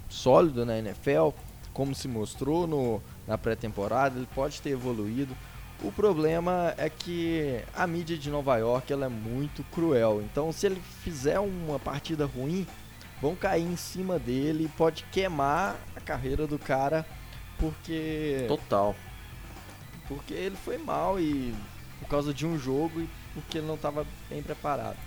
sólido 0.08 0.64
na 0.64 0.78
NFL, 0.78 1.30
como 1.72 1.94
se 1.94 2.06
mostrou 2.06 2.66
no, 2.66 3.02
na 3.26 3.36
pré-temporada. 3.36 4.16
Ele 4.16 4.28
pode 4.34 4.60
ter 4.60 4.70
evoluído. 4.70 5.34
O 5.82 5.90
problema 5.92 6.74
é 6.78 6.88
que 6.88 7.60
a 7.74 7.86
mídia 7.86 8.16
de 8.16 8.30
Nova 8.30 8.56
York 8.56 8.92
ela 8.92 9.06
é 9.06 9.08
muito 9.08 9.62
cruel. 9.64 10.22
Então, 10.22 10.52
se 10.52 10.66
ele 10.66 10.80
fizer 11.02 11.38
uma 11.40 11.78
partida 11.78 12.24
ruim, 12.24 12.66
vão 13.20 13.34
cair 13.34 13.64
em 13.64 13.76
cima 13.76 14.18
dele, 14.18 14.70
pode 14.76 15.04
queimar 15.12 15.76
a 15.96 16.00
carreira 16.00 16.46
do 16.46 16.58
cara, 16.58 17.06
porque. 17.58 18.44
Total. 18.48 18.94
Porque 20.08 20.34
ele 20.34 20.56
foi 20.56 20.76
mal 20.78 21.18
e 21.18 21.54
por 22.00 22.08
causa 22.08 22.34
de 22.34 22.46
um 22.46 22.58
jogo 22.58 23.00
e 23.00 23.08
porque 23.32 23.58
ele 23.58 23.66
não 23.66 23.74
estava 23.74 24.06
bem 24.28 24.42
preparado. 24.42 24.98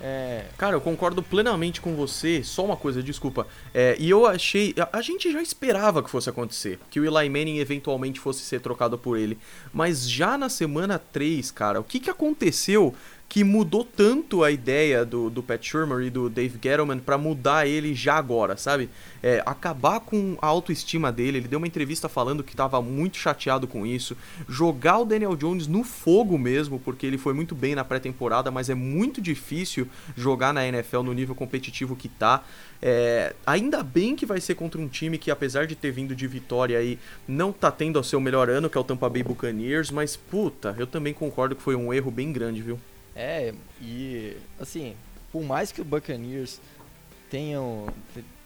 É... 0.00 0.44
Cara, 0.58 0.76
eu 0.76 0.80
concordo 0.80 1.22
plenamente 1.22 1.80
com 1.80 1.94
você. 1.94 2.42
Só 2.44 2.64
uma 2.64 2.76
coisa, 2.76 3.02
desculpa. 3.02 3.46
É, 3.72 3.96
e 3.98 4.10
eu 4.10 4.26
achei. 4.26 4.74
A, 4.78 4.98
a, 4.98 5.02
gente 5.02 5.32
já 5.32 5.40
esperava 5.40 6.02
que 6.02 6.10
fosse 6.10 6.28
acontecer. 6.28 6.78
Que 6.90 7.00
o 7.00 7.04
Eli 7.04 7.28
Manning 7.28 7.58
eventualmente 7.58 8.20
fosse 8.20 8.40
ser 8.40 8.60
trocado 8.60 8.98
por 8.98 9.16
ele. 9.16 9.38
Mas 9.72 10.08
já 10.08 10.36
na 10.36 10.48
semana 10.48 10.98
3, 10.98 11.50
cara, 11.50 11.80
o 11.80 11.84
que, 11.84 11.98
que 11.98 12.10
aconteceu 12.10 12.94
que 13.28 13.42
mudou 13.42 13.84
tanto 13.84 14.44
a 14.44 14.50
ideia 14.50 15.04
do, 15.04 15.28
do 15.28 15.42
Pat 15.42 15.62
Shermer 15.62 16.06
e 16.06 16.10
do 16.10 16.30
Dave 16.30 16.58
Gettleman 16.62 16.98
para 16.98 17.18
mudar 17.18 17.66
ele 17.66 17.94
já 17.94 18.14
agora, 18.14 18.56
sabe? 18.56 18.88
É, 19.22 19.42
acabar 19.44 20.00
com 20.00 20.38
a 20.40 20.46
autoestima 20.46 21.10
dele. 21.10 21.38
Ele 21.38 21.48
deu 21.48 21.58
uma 21.58 21.66
entrevista 21.66 22.08
falando 22.08 22.44
que 22.44 22.52
estava 22.52 22.80
muito 22.80 23.16
chateado 23.16 23.66
com 23.66 23.84
isso. 23.84 24.16
Jogar 24.48 25.00
o 25.00 25.04
Daniel 25.04 25.36
Jones 25.36 25.66
no 25.66 25.82
fogo 25.82 26.38
mesmo, 26.38 26.78
porque 26.78 27.04
ele 27.04 27.18
foi 27.18 27.34
muito 27.34 27.54
bem 27.54 27.74
na 27.74 27.84
pré-temporada, 27.84 28.50
mas 28.50 28.70
é 28.70 28.74
muito 28.74 29.20
difícil 29.20 29.88
jogar 30.16 30.54
na 30.54 30.66
NFL 30.66 31.02
no 31.02 31.12
nível 31.12 31.34
competitivo 31.34 31.96
que 31.96 32.08
tá. 32.08 32.44
É, 32.80 33.34
ainda 33.44 33.82
bem 33.82 34.14
que 34.14 34.24
vai 34.24 34.40
ser 34.40 34.54
contra 34.54 34.80
um 34.80 34.86
time 34.86 35.18
que, 35.18 35.30
apesar 35.30 35.66
de 35.66 35.74
ter 35.74 35.90
vindo 35.90 36.14
de 36.14 36.26
vitória 36.26 36.78
aí, 36.78 36.98
não 37.26 37.52
tá 37.52 37.70
tendo 37.70 37.98
o 37.98 38.04
seu 38.04 38.20
melhor 38.20 38.48
ano, 38.48 38.70
que 38.70 38.78
é 38.78 38.80
o 38.80 38.84
Tampa 38.84 39.08
Bay 39.08 39.22
Buccaneers, 39.22 39.90
mas 39.90 40.14
puta, 40.14 40.76
eu 40.78 40.86
também 40.86 41.12
concordo 41.12 41.56
que 41.56 41.62
foi 41.62 41.74
um 41.74 41.92
erro 41.92 42.10
bem 42.10 42.32
grande, 42.32 42.62
viu? 42.62 42.78
É, 43.16 43.54
e 43.80 44.36
assim, 44.60 44.94
por 45.32 45.42
mais 45.42 45.72
que 45.72 45.80
o 45.80 45.84
Buccaneers 45.84 46.60
tenham 47.30 47.86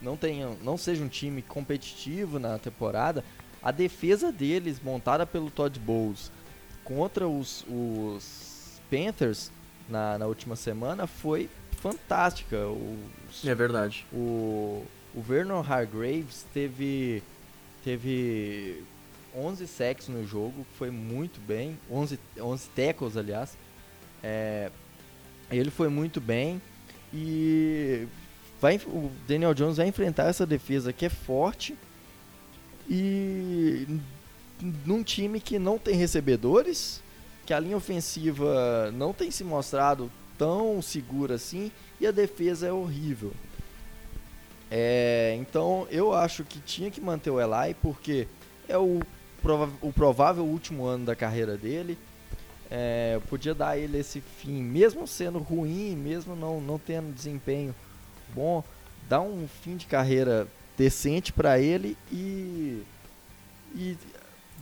não 0.00 0.16
tenham, 0.16 0.56
não 0.62 0.76
seja 0.76 1.02
um 1.02 1.08
time 1.08 1.42
competitivo 1.42 2.38
na 2.38 2.58
temporada, 2.58 3.24
a 3.62 3.70
defesa 3.70 4.32
deles 4.32 4.80
montada 4.80 5.26
pelo 5.26 5.50
Todd 5.50 5.78
Bowles 5.78 6.30
contra 6.84 7.28
os, 7.28 7.64
os 7.68 8.80
Panthers 8.88 9.50
na, 9.88 10.18
na 10.18 10.26
última 10.26 10.56
semana 10.56 11.06
foi 11.06 11.50
fantástica. 11.80 12.56
Os, 13.28 13.44
é 13.44 13.54
verdade. 13.54 14.06
O, 14.12 14.84
o 15.14 15.20
Vernon 15.20 15.60
Hargraves 15.60 16.46
teve 16.54 17.22
teve 17.84 18.82
11 19.34 19.66
sacks 19.66 20.08
no 20.08 20.26
jogo, 20.26 20.66
foi 20.78 20.90
muito 20.90 21.40
bem, 21.40 21.78
11 21.90 22.18
11 22.38 22.68
tackles 22.70 23.16
aliás. 23.16 23.56
É, 24.22 24.70
ele 25.50 25.70
foi 25.70 25.88
muito 25.88 26.20
bem 26.20 26.60
e 27.12 28.06
vai, 28.60 28.76
o 28.86 29.10
Daniel 29.26 29.54
Jones 29.54 29.78
vai 29.78 29.88
enfrentar 29.88 30.24
essa 30.24 30.46
defesa 30.46 30.92
que 30.92 31.06
é 31.06 31.08
forte 31.08 31.76
e 32.88 33.86
num 34.84 35.02
time 35.02 35.40
que 35.40 35.58
não 35.58 35.78
tem 35.78 35.94
recebedores, 35.94 37.02
que 37.46 37.54
a 37.54 37.60
linha 37.60 37.76
ofensiva 37.76 38.90
não 38.92 39.12
tem 39.12 39.30
se 39.30 39.42
mostrado 39.42 40.10
tão 40.36 40.80
segura 40.82 41.34
assim 41.34 41.70
e 42.00 42.06
a 42.06 42.10
defesa 42.10 42.66
é 42.66 42.72
horrível. 42.72 43.32
É, 44.70 45.36
então 45.40 45.86
eu 45.90 46.14
acho 46.14 46.44
que 46.44 46.60
tinha 46.60 46.90
que 46.90 47.00
manter 47.00 47.30
o 47.30 47.40
Eli 47.40 47.74
porque 47.82 48.28
é 48.68 48.78
o, 48.78 49.00
o 49.80 49.92
provável 49.92 50.44
último 50.44 50.84
ano 50.84 51.06
da 51.06 51.16
carreira 51.16 51.56
dele 51.56 51.98
é, 52.70 53.20
podia 53.28 53.54
dar 53.54 53.76
ele 53.76 53.98
esse 53.98 54.20
fim, 54.20 54.62
mesmo 54.62 55.06
sendo 55.06 55.38
ruim, 55.38 55.96
mesmo 55.96 56.36
não, 56.36 56.60
não 56.60 56.78
tendo 56.78 57.12
desempenho 57.12 57.74
bom, 58.32 58.62
dar 59.08 59.20
um 59.20 59.48
fim 59.48 59.76
de 59.76 59.86
carreira 59.86 60.46
decente 60.78 61.32
para 61.32 61.58
ele 61.58 61.96
e, 62.12 62.82
e 63.74 63.98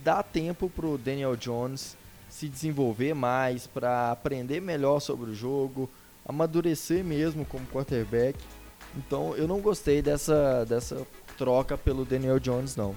dar 0.03 0.23
tempo 0.23 0.69
pro 0.69 0.97
Daniel 0.97 1.35
Jones 1.35 1.95
se 2.29 2.47
desenvolver 2.47 3.13
mais, 3.13 3.67
para 3.67 4.11
aprender 4.11 4.61
melhor 4.61 4.99
sobre 4.99 5.31
o 5.31 5.35
jogo, 5.35 5.89
amadurecer 6.25 7.03
mesmo 7.03 7.45
como 7.45 7.65
quarterback. 7.67 8.37
Então 8.95 9.35
eu 9.35 9.47
não 9.47 9.59
gostei 9.59 10.01
dessa, 10.01 10.65
dessa 10.65 11.05
troca 11.37 11.77
pelo 11.77 12.05
Daniel 12.05 12.39
Jones, 12.39 12.75
não. 12.75 12.95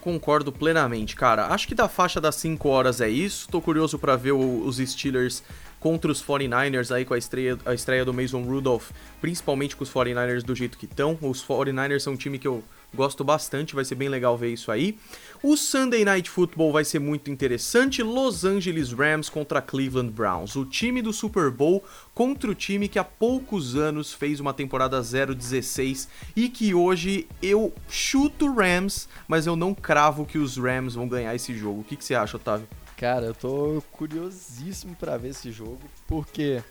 Concordo 0.00 0.50
plenamente, 0.50 1.14
cara. 1.14 1.46
Acho 1.48 1.68
que 1.68 1.74
da 1.74 1.88
faixa 1.88 2.20
das 2.20 2.34
5 2.36 2.68
horas 2.68 3.00
é 3.00 3.08
isso. 3.08 3.48
Tô 3.48 3.60
curioso 3.60 3.98
para 3.98 4.16
ver 4.16 4.32
o, 4.32 4.64
os 4.64 4.78
Steelers 4.78 5.42
contra 5.78 6.10
os 6.10 6.22
49ers 6.22 6.94
aí 6.94 7.04
com 7.04 7.14
a 7.14 7.18
estreia, 7.18 7.58
a 7.64 7.74
estreia 7.74 8.04
do 8.04 8.12
Mason 8.12 8.42
Rudolph, 8.42 8.90
principalmente 9.20 9.76
com 9.76 9.84
os 9.84 9.90
49ers 9.90 10.42
do 10.42 10.54
jeito 10.54 10.78
que 10.78 10.86
estão. 10.86 11.18
Os 11.20 11.44
49ers 11.44 12.00
são 12.00 12.14
um 12.14 12.16
time 12.16 12.38
que 12.38 12.48
eu 12.48 12.62
gosto 12.94 13.22
bastante, 13.24 13.74
vai 13.74 13.84
ser 13.84 13.94
bem 13.94 14.08
legal 14.08 14.36
ver 14.36 14.52
isso 14.52 14.70
aí. 14.70 14.98
O 15.42 15.56
Sunday 15.56 16.04
Night 16.04 16.28
Football 16.28 16.72
vai 16.72 16.84
ser 16.84 16.98
muito 16.98 17.30
interessante. 17.30 18.02
Los 18.02 18.44
Angeles 18.44 18.92
Rams 18.92 19.28
contra 19.28 19.62
Cleveland 19.62 20.10
Browns. 20.10 20.56
O 20.56 20.64
time 20.64 21.00
do 21.00 21.12
Super 21.12 21.50
Bowl 21.50 21.82
contra 22.14 22.50
o 22.50 22.54
time 22.54 22.88
que 22.88 22.98
há 22.98 23.04
poucos 23.04 23.76
anos 23.76 24.12
fez 24.12 24.40
uma 24.40 24.52
temporada 24.52 25.00
0-16 25.00 26.08
e 26.36 26.48
que 26.48 26.74
hoje 26.74 27.26
eu 27.40 27.72
chuto 27.88 28.52
Rams, 28.52 29.08
mas 29.26 29.46
eu 29.46 29.56
não 29.56 29.74
cravo 29.74 30.26
que 30.26 30.38
os 30.38 30.56
Rams 30.56 30.94
vão 30.94 31.08
ganhar 31.08 31.34
esse 31.34 31.54
jogo. 31.54 31.80
O 31.80 31.84
que, 31.84 31.96
que 31.96 32.04
você 32.04 32.14
acha, 32.14 32.36
Otávio? 32.36 32.68
Cara, 32.96 33.24
eu 33.24 33.34
tô 33.34 33.82
curiosíssimo 33.92 34.94
para 34.94 35.16
ver 35.16 35.28
esse 35.28 35.50
jogo, 35.50 35.80
porque 36.06 36.62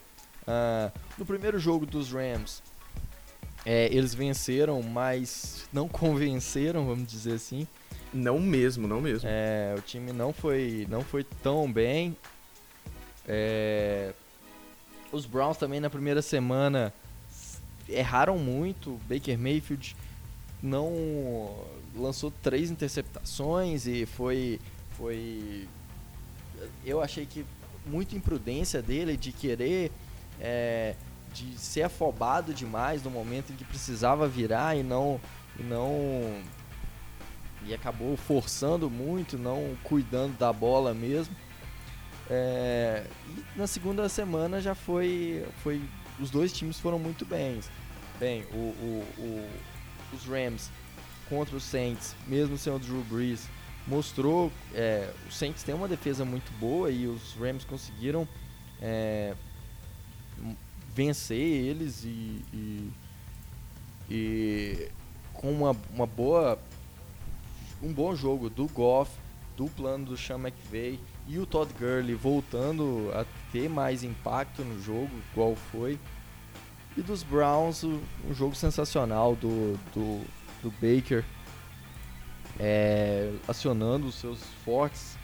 uh, 0.43 0.91
no 1.17 1.25
primeiro 1.25 1.57
jogo 1.57 1.87
dos 1.87 2.11
Rams 2.11 2.61
é, 3.65 3.85
eles 3.93 4.13
venceram, 4.13 4.81
mas 4.81 5.67
não 5.71 5.87
convenceram, 5.89 6.85
vamos 6.85 7.07
dizer 7.07 7.33
assim. 7.33 7.67
Não 8.13 8.39
mesmo, 8.39 8.87
não 8.87 8.99
mesmo. 8.99 9.29
É, 9.31 9.75
o 9.77 9.81
time 9.81 10.11
não 10.11 10.33
foi, 10.33 10.87
não 10.89 11.01
foi 11.01 11.23
tão 11.23 11.71
bem. 11.71 12.17
É, 13.27 14.13
os 15.11 15.25
Browns 15.25 15.57
também 15.57 15.79
na 15.79 15.89
primeira 15.89 16.21
semana 16.21 16.93
erraram 17.87 18.37
muito. 18.37 18.99
Baker 19.07 19.37
Mayfield 19.37 19.95
não 20.61 21.55
lançou 21.95 22.31
três 22.43 22.69
interceptações 22.71 23.85
e 23.85 24.05
foi, 24.05 24.59
foi, 24.97 25.67
eu 26.85 27.01
achei 27.01 27.25
que 27.25 27.45
muito 27.85 28.15
imprudência 28.15 28.81
dele 28.81 29.15
de 29.15 29.31
querer 29.31 29.91
é, 30.39 30.95
de 31.33 31.57
ser 31.57 31.83
afobado 31.83 32.53
demais 32.53 33.03
no 33.03 33.09
momento 33.09 33.51
em 33.51 33.55
que 33.55 33.63
precisava 33.63 34.27
virar 34.27 34.75
e 34.75 34.83
não 34.83 35.19
e 35.57 35.63
não 35.63 36.41
e 37.65 37.73
acabou 37.73 38.15
forçando 38.15 38.89
muito, 38.89 39.37
não 39.37 39.75
cuidando 39.83 40.37
da 40.37 40.51
bola 40.51 40.93
mesmo. 40.93 41.35
É, 42.29 43.05
e 43.27 43.57
na 43.57 43.67
segunda 43.67 44.07
semana 44.07 44.61
já 44.61 44.75
foi, 44.75 45.45
foi. 45.63 45.81
Os 46.19 46.29
dois 46.29 46.53
times 46.53 46.79
foram 46.79 46.99
muito 46.99 47.25
bem. 47.25 47.59
Bem, 48.19 48.43
o, 48.53 48.57
o, 48.57 49.05
o, 49.17 49.49
os 50.13 50.25
Rams 50.25 50.69
contra 51.27 51.55
os 51.55 51.63
Saints, 51.63 52.15
mesmo 52.27 52.57
sem 52.57 52.73
o 52.73 52.79
Drew 52.79 53.03
Brees, 53.03 53.47
mostrou. 53.87 54.51
É, 54.73 55.11
os 55.27 55.35
Saints 55.37 55.63
têm 55.63 55.73
uma 55.75 55.87
defesa 55.87 56.23
muito 56.23 56.51
boa 56.59 56.91
e 56.91 57.07
os 57.07 57.33
Rams 57.33 57.65
conseguiram 57.65 58.27
é, 58.81 59.33
vencer 60.99 61.37
eles 61.37 62.03
e, 62.03 62.43
e, 62.53 62.91
e 64.09 64.89
com 65.31 65.49
uma, 65.49 65.73
uma 65.93 66.05
boa 66.05 66.59
um 67.81 67.93
bom 67.93 68.13
jogo 68.13 68.49
do 68.49 68.67
Goff, 68.67 69.09
do 69.55 69.67
plano 69.67 70.07
do 70.07 70.17
Sean 70.17 70.39
McVay 70.39 70.99
e 71.25 71.39
o 71.39 71.45
Todd 71.45 71.71
Gurley 71.79 72.15
voltando 72.15 73.09
a 73.13 73.25
ter 73.49 73.69
mais 73.69 74.03
impacto 74.03 74.61
no 74.61 74.81
jogo, 74.81 75.09
igual 75.31 75.55
foi. 75.71 75.97
E 76.97 77.01
dos 77.01 77.23
Browns, 77.23 77.85
um 77.85 78.33
jogo 78.33 78.53
sensacional 78.53 79.37
do, 79.37 79.79
do, 79.93 80.25
do 80.61 80.71
Baker, 80.81 81.23
é, 82.59 83.31
acionando 83.47 84.07
os 84.07 84.15
seus 84.15 84.43
fortes 84.65 85.17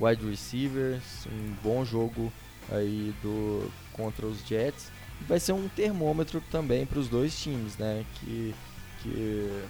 wide 0.00 0.24
receivers, 0.24 1.26
um 1.26 1.54
bom 1.64 1.84
jogo 1.84 2.32
aí 2.70 3.12
do 3.22 3.68
contra 3.92 4.24
os 4.24 4.38
Jets. 4.46 4.94
Vai 5.22 5.40
ser 5.40 5.52
um 5.52 5.68
termômetro 5.68 6.42
também 6.50 6.86
para 6.86 6.98
os 6.98 7.08
dois 7.08 7.38
times, 7.38 7.76
né? 7.76 8.04
Que, 8.14 8.54
que 9.02 9.62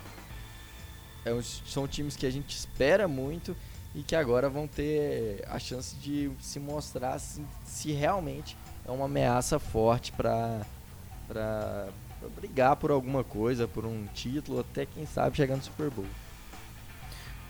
é, 1.24 1.38
são 1.66 1.88
times 1.88 2.16
que 2.16 2.26
a 2.26 2.30
gente 2.30 2.56
espera 2.56 3.08
muito 3.08 3.56
e 3.94 4.02
que 4.02 4.14
agora 4.14 4.48
vão 4.48 4.68
ter 4.68 5.42
a 5.48 5.58
chance 5.58 5.96
de 5.96 6.30
se 6.40 6.60
mostrar 6.60 7.18
se, 7.18 7.42
se 7.64 7.92
realmente 7.92 8.56
é 8.84 8.90
uma 8.90 9.06
ameaça 9.06 9.58
forte 9.58 10.12
para 10.12 10.66
brigar 12.36 12.76
por 12.76 12.90
alguma 12.90 13.24
coisa, 13.24 13.66
por 13.66 13.84
um 13.84 14.06
título, 14.14 14.60
até 14.60 14.86
quem 14.86 15.06
sabe 15.06 15.36
chegar 15.36 15.56
no 15.56 15.62
Super 15.62 15.90
Bowl. 15.90 16.06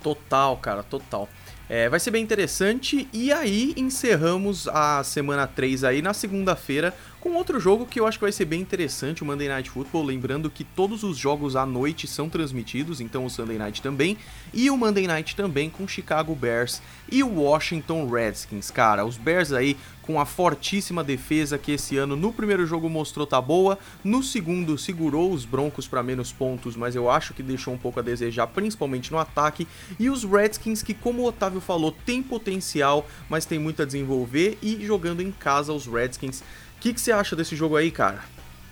Total, 0.03 0.57
cara, 0.59 0.83
total. 0.83 1.29
É, 1.69 1.89
vai 1.89 1.99
ser 1.99 2.13
bem 2.13 2.23
interessante. 2.23 3.09
E 3.13 3.33
aí 3.33 3.75
encerramos 3.77 4.69
a 4.69 5.03
semana 5.03 5.49
3 5.49 5.83
aí 5.83 6.01
na 6.01 6.15
segunda-feira 6.15 6.95
com 7.27 7.35
outro 7.35 7.59
jogo 7.59 7.87
que 7.87 7.99
eu 7.99 8.07
acho 8.07 8.19
que 8.19 8.25
vai 8.25 8.31
ser 8.31 8.45
bem 8.45 8.61
interessante, 8.61 9.25
o 9.25 9.27
Monday 9.27 9.49
Night 9.49 9.69
Football. 9.69 10.05
Lembrando 10.05 10.49
que 10.49 10.63
todos 10.63 11.03
os 11.03 11.19
jogos 11.19 11.57
à 11.57 11.67
noite 11.67 12.07
são 12.07 12.29
transmitidos, 12.29 13.01
então 13.01 13.25
o 13.25 13.31
Sunday 13.31 13.59
Night 13.59 13.83
também. 13.83 14.17
E 14.55 14.71
o 14.71 14.77
Monday 14.77 15.09
Night 15.09 15.35
também 15.35 15.69
com 15.69 15.89
Chicago 15.89 16.37
Bears 16.37 16.81
e 17.11 17.25
o 17.25 17.41
Washington 17.41 18.09
Redskins. 18.09 18.71
Cara, 18.71 19.05
os 19.05 19.17
Bears 19.17 19.51
aí 19.51 19.77
com 20.03 20.21
a 20.21 20.25
fortíssima 20.25 21.03
defesa 21.03 21.59
que 21.59 21.73
esse 21.73 21.97
ano 21.97 22.15
no 22.15 22.33
primeiro 22.33 22.65
jogo 22.65 22.89
mostrou 22.89 23.27
tá 23.27 23.41
boa, 23.41 23.77
no 24.05 24.23
segundo 24.23 24.79
segurou 24.79 25.33
os 25.33 25.45
Broncos 25.45 25.89
para 25.89 26.01
menos 26.01 26.31
pontos, 26.31 26.77
mas 26.77 26.95
eu 26.95 27.11
acho 27.11 27.35
que 27.35 27.43
deixou 27.43 27.75
um 27.75 27.79
pouco 27.79 27.99
a 27.99 28.03
desejar, 28.05 28.47
principalmente 28.47 29.11
no 29.11 29.19
ataque. 29.19 29.67
E 29.99 30.09
os 30.09 30.23
Redskins 30.23 30.81
que, 30.81 30.95
como 30.95 31.23
o 31.23 31.27
Otávio 31.27 31.61
falou, 31.61 31.91
tem 31.91 32.23
potencial, 32.23 33.05
mas 33.29 33.45
tem 33.45 33.59
muito 33.59 33.83
a 33.83 33.85
desenvolver 33.85 34.57
e 34.63 34.87
jogando 34.87 35.21
em 35.21 35.33
casa 35.33 35.73
os 35.73 35.87
Redskins 35.87 36.45
que, 36.87 36.95
que 36.95 37.01
você 37.01 37.11
acha 37.11 37.35
desse 37.35 37.57
jogo 37.57 37.77
aí, 37.77 37.91
cara? 37.91 38.23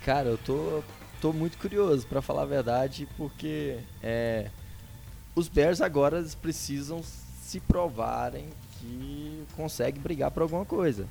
Cara, 0.05 0.29
eu 0.29 0.39
tô, 0.39 0.85
tô 1.21 1.33
muito 1.33 1.59
curioso, 1.59 2.07
para 2.07 2.23
falar 2.23 2.43
a 2.43 2.47
verdade, 2.47 3.09
porque 3.17 3.79
é, 4.01 4.51
os 5.35 5.49
Bears 5.49 5.81
agora 5.81 6.19
eles 6.19 6.35
precisam 6.35 7.03
se 7.03 7.59
provarem 7.59 8.51
que 8.79 9.45
conseguem 9.57 10.01
brigar 10.01 10.31
por 10.31 10.43
alguma 10.43 10.65
coisa. 10.65 11.09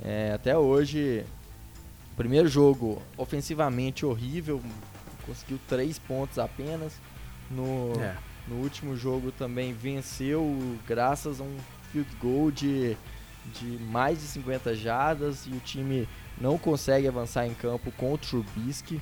É, 0.00 0.32
até 0.34 0.56
hoje, 0.56 1.24
primeiro 2.16 2.46
jogo 2.46 3.02
ofensivamente 3.16 4.06
horrível, 4.06 4.62
conseguiu 5.26 5.58
três 5.66 5.98
pontos 5.98 6.38
apenas. 6.38 7.00
No, 7.50 7.92
é. 8.00 8.16
no 8.46 8.56
último 8.56 8.96
jogo 8.96 9.32
também 9.32 9.72
venceu 9.72 10.78
graças 10.86 11.40
a 11.40 11.44
um 11.44 11.56
field 11.90 12.14
goal 12.16 12.52
de, 12.52 12.96
de 13.52 13.66
mais 13.90 14.20
de 14.20 14.26
50 14.26 14.76
jardas 14.76 15.44
e 15.46 15.50
o 15.50 15.60
time 15.60 16.08
não 16.38 16.58
consegue 16.58 17.08
avançar 17.08 17.46
em 17.46 17.54
campo 17.54 17.90
com 17.92 18.12
o 18.12 18.18
Trubisky. 18.18 19.00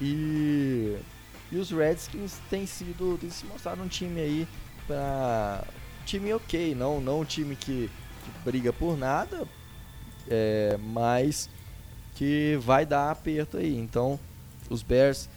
E, 0.00 0.96
e 1.50 1.56
os 1.56 1.70
Redskins 1.70 2.38
têm 2.48 2.66
sido 2.66 3.18
têm 3.18 3.30
se 3.30 3.44
mostrado 3.46 3.82
um 3.82 3.88
time 3.88 4.20
aí 4.20 4.48
para 4.86 5.64
time 6.04 6.32
ok, 6.32 6.74
não 6.74 7.00
não 7.00 7.20
um 7.20 7.24
time 7.24 7.56
que, 7.56 7.90
que 8.24 8.30
briga 8.44 8.72
por 8.72 8.96
nada, 8.96 9.46
é, 10.28 10.78
mas 10.78 11.50
que 12.14 12.58
vai 12.60 12.86
dar 12.86 13.10
aperto 13.10 13.56
aí. 13.56 13.76
Então 13.76 14.18
os 14.70 14.82
Bears 14.82 15.28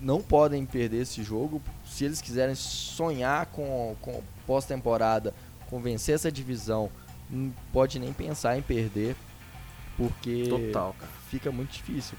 não 0.00 0.22
podem 0.22 0.64
perder 0.64 1.02
esse 1.02 1.22
jogo. 1.22 1.60
Se 1.84 2.04
eles 2.04 2.20
quiserem 2.20 2.54
sonhar 2.54 3.46
com, 3.46 3.96
com 4.00 4.22
pós-temporada, 4.46 5.34
com 5.68 5.80
vencer 5.80 6.14
essa 6.14 6.30
divisão, 6.30 6.90
não 7.28 7.52
pode 7.72 7.98
nem 7.98 8.12
pensar 8.12 8.56
em 8.56 8.62
perder, 8.62 9.16
porque 9.98 10.44
Total, 10.48 10.94
fica 11.28 11.50
muito 11.50 11.72
difícil. 11.72 12.16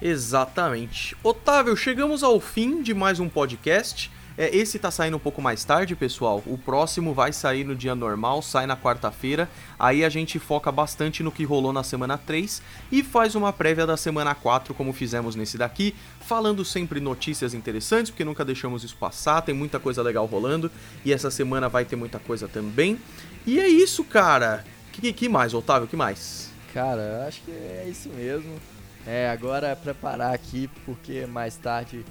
Exatamente. 0.00 1.14
Otávio, 1.22 1.76
chegamos 1.76 2.22
ao 2.22 2.40
fim 2.40 2.80
de 2.82 2.94
mais 2.94 3.20
um 3.20 3.28
podcast. 3.28 4.10
É, 4.38 4.56
esse 4.56 4.78
tá 4.78 4.90
saindo 4.90 5.18
um 5.18 5.20
pouco 5.20 5.42
mais 5.42 5.64
tarde, 5.64 5.94
pessoal. 5.94 6.42
O 6.46 6.56
próximo 6.56 7.12
vai 7.12 7.32
sair 7.32 7.64
no 7.64 7.74
dia 7.74 7.94
normal, 7.94 8.40
sai 8.40 8.64
na 8.64 8.76
quarta-feira. 8.76 9.50
Aí 9.78 10.02
a 10.02 10.08
gente 10.08 10.38
foca 10.38 10.72
bastante 10.72 11.22
no 11.22 11.30
que 11.30 11.44
rolou 11.44 11.72
na 11.72 11.82
semana 11.82 12.16
3 12.16 12.62
e 12.90 13.02
faz 13.02 13.34
uma 13.34 13.52
prévia 13.52 13.86
da 13.86 13.98
semana 13.98 14.34
4, 14.34 14.72
como 14.72 14.94
fizemos 14.94 15.34
nesse 15.34 15.58
daqui, 15.58 15.94
falando 16.20 16.64
sempre 16.64 17.00
notícias 17.00 17.52
interessantes, 17.52 18.10
porque 18.10 18.24
nunca 18.24 18.44
deixamos 18.44 18.82
isso 18.82 18.96
passar, 18.96 19.42
tem 19.42 19.54
muita 19.54 19.78
coisa 19.78 20.00
legal 20.00 20.24
rolando 20.24 20.70
e 21.04 21.12
essa 21.12 21.30
semana 21.30 21.68
vai 21.68 21.84
ter 21.84 21.96
muita 21.96 22.18
coisa 22.18 22.48
também. 22.48 22.98
E 23.46 23.60
é 23.60 23.68
isso, 23.68 24.04
cara. 24.04 24.64
Que, 24.92 25.12
que 25.12 25.28
mais, 25.28 25.54
Otávio? 25.54 25.88
que 25.88 25.96
mais? 25.96 26.50
Cara, 26.72 27.26
acho 27.26 27.42
que 27.42 27.50
é 27.50 27.86
isso 27.88 28.08
mesmo. 28.10 28.58
É, 29.06 29.30
agora 29.30 29.74
preparar 29.74 30.34
aqui 30.34 30.68
porque 30.84 31.26
mais 31.26 31.56
tarde 31.56 32.04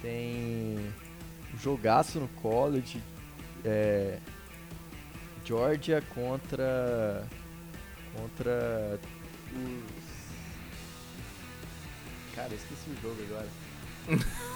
tem 0.00 0.78
um 1.54 1.58
jogaço 1.58 2.18
no 2.18 2.28
college. 2.28 3.02
É, 3.64 4.18
Georgia 5.44 6.02
contra. 6.14 7.24
contra 8.16 8.98
os. 9.52 10.00
Cara, 12.34 12.48
eu 12.50 12.56
esqueci 12.56 12.90
o 12.90 13.02
jogo 13.02 13.22
agora. 13.28 13.48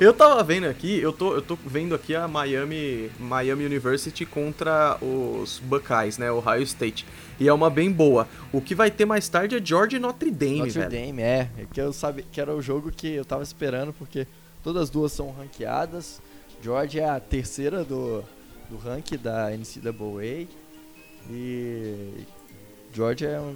Eu 0.00 0.12
tava 0.12 0.42
vendo 0.42 0.66
aqui, 0.66 0.98
eu 0.98 1.12
tô, 1.12 1.34
eu 1.34 1.42
tô 1.42 1.56
vendo 1.64 1.94
aqui 1.94 2.14
a 2.14 2.26
Miami, 2.26 3.10
Miami 3.18 3.66
University 3.66 4.26
contra 4.26 4.98
os 5.00 5.60
Buckeyes, 5.60 6.18
né? 6.18 6.30
Ohio 6.30 6.62
State. 6.62 7.06
E 7.38 7.48
é 7.48 7.52
uma 7.52 7.70
bem 7.70 7.90
boa. 7.90 8.28
O 8.52 8.60
que 8.60 8.74
vai 8.74 8.90
ter 8.90 9.04
mais 9.04 9.28
tarde 9.28 9.56
é 9.56 9.64
Georgia 9.64 9.98
e 9.98 10.00
Notre 10.00 10.30
Dame, 10.30 10.58
Notre 10.58 10.78
velho. 10.80 10.90
Dame, 10.90 11.22
é. 11.22 11.50
é 11.58 11.66
que 11.72 11.80
eu 11.80 11.92
sabia 11.92 12.24
que 12.30 12.40
era 12.40 12.54
o 12.54 12.62
jogo 12.62 12.90
que 12.90 13.08
eu 13.08 13.24
tava 13.24 13.42
esperando, 13.42 13.92
porque 13.92 14.26
todas 14.62 14.84
as 14.84 14.90
duas 14.90 15.12
são 15.12 15.30
ranqueadas. 15.32 16.20
Georgia 16.62 17.02
é 17.02 17.10
a 17.10 17.20
terceira 17.20 17.84
do, 17.84 18.24
do 18.70 18.76
ranking 18.76 19.18
da 19.18 19.50
NCAA. 19.50 20.46
E 21.30 22.26
Georgia 22.92 23.28
é 23.28 23.40
um 23.40 23.54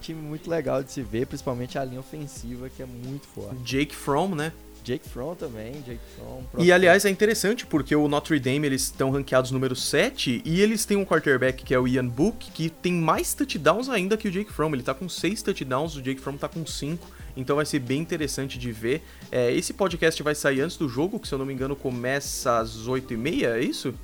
time 0.00 0.20
muito 0.20 0.48
legal 0.50 0.82
de 0.82 0.90
se 0.90 1.02
ver, 1.02 1.26
principalmente 1.26 1.78
a 1.78 1.84
linha 1.84 2.00
ofensiva, 2.00 2.68
que 2.68 2.82
é 2.82 2.86
muito 2.86 3.26
forte. 3.28 3.56
Jake 3.62 3.94
Fromm, 3.94 4.34
né? 4.34 4.52
Jake 4.88 5.06
Fromm 5.06 5.34
também, 5.34 5.72
Jake 5.82 6.00
Fromm. 6.16 6.42
E 6.58 6.72
aliás 6.72 7.04
é 7.04 7.10
interessante 7.10 7.66
porque 7.66 7.94
o 7.94 8.08
Notre 8.08 8.40
Dame 8.40 8.66
eles 8.66 8.84
estão 8.84 9.10
ranqueados 9.10 9.50
número 9.50 9.76
7 9.76 10.40
e 10.44 10.60
eles 10.62 10.84
têm 10.86 10.96
um 10.96 11.04
quarterback 11.04 11.62
que 11.62 11.74
é 11.74 11.78
o 11.78 11.86
Ian 11.86 12.06
Book 12.06 12.50
que 12.52 12.70
tem 12.70 12.94
mais 12.94 13.34
touchdowns 13.34 13.90
ainda 13.90 14.16
que 14.16 14.28
o 14.28 14.30
Jake 14.30 14.50
Fromm. 14.50 14.72
Ele 14.72 14.82
tá 14.82 14.94
com 14.94 15.08
6 15.08 15.42
touchdowns, 15.42 15.94
o 15.96 16.02
Jake 16.02 16.20
Fromm 16.20 16.38
tá 16.38 16.48
com 16.48 16.64
5. 16.64 17.06
Então 17.36 17.56
vai 17.56 17.66
ser 17.66 17.80
bem 17.80 18.00
interessante 18.00 18.58
de 18.58 18.72
ver. 18.72 19.02
É, 19.30 19.52
esse 19.52 19.72
podcast 19.72 20.22
vai 20.22 20.34
sair 20.34 20.62
antes 20.62 20.76
do 20.76 20.88
jogo, 20.88 21.20
que 21.20 21.28
se 21.28 21.34
eu 21.34 21.38
não 21.38 21.46
me 21.46 21.52
engano 21.52 21.76
começa 21.76 22.58
às 22.58 22.88
8h30, 22.88 23.44
é 23.44 23.60
isso? 23.60 23.94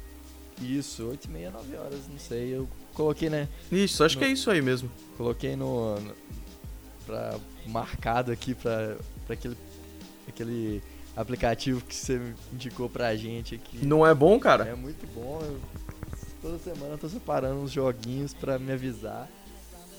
Isso, 0.60 1.08
8 1.08 1.24
e 1.24 1.30
meia, 1.30 1.50
9 1.50 1.76
horas, 1.76 2.08
não 2.08 2.18
sei. 2.18 2.54
Eu 2.54 2.68
coloquei, 2.94 3.28
né? 3.28 3.48
Isso, 3.70 4.04
acho 4.04 4.16
no... 4.16 4.20
que 4.20 4.26
é 4.26 4.32
isso 4.32 4.50
aí 4.50 4.62
mesmo. 4.62 4.90
Coloquei 5.16 5.56
no. 5.56 5.98
no 6.00 6.14
pra, 7.06 7.38
marcado 7.66 8.32
aqui 8.32 8.54
pra, 8.54 8.96
pra 9.26 9.34
aquele, 9.34 9.56
aquele 10.28 10.82
aplicativo 11.16 11.80
que 11.80 11.94
você 11.94 12.20
indicou 12.52 12.88
pra 12.88 13.14
gente 13.16 13.54
aqui. 13.54 13.84
Não 13.84 14.06
é 14.06 14.14
bom, 14.14 14.38
cara? 14.38 14.64
É 14.64 14.74
muito 14.74 15.06
bom. 15.14 15.40
Eu, 15.42 15.60
toda 16.42 16.58
semana 16.58 16.94
eu 16.94 16.98
tô 16.98 17.08
separando 17.08 17.60
uns 17.60 17.70
joguinhos 17.70 18.34
pra 18.34 18.58
me 18.58 18.72
avisar. 18.72 19.28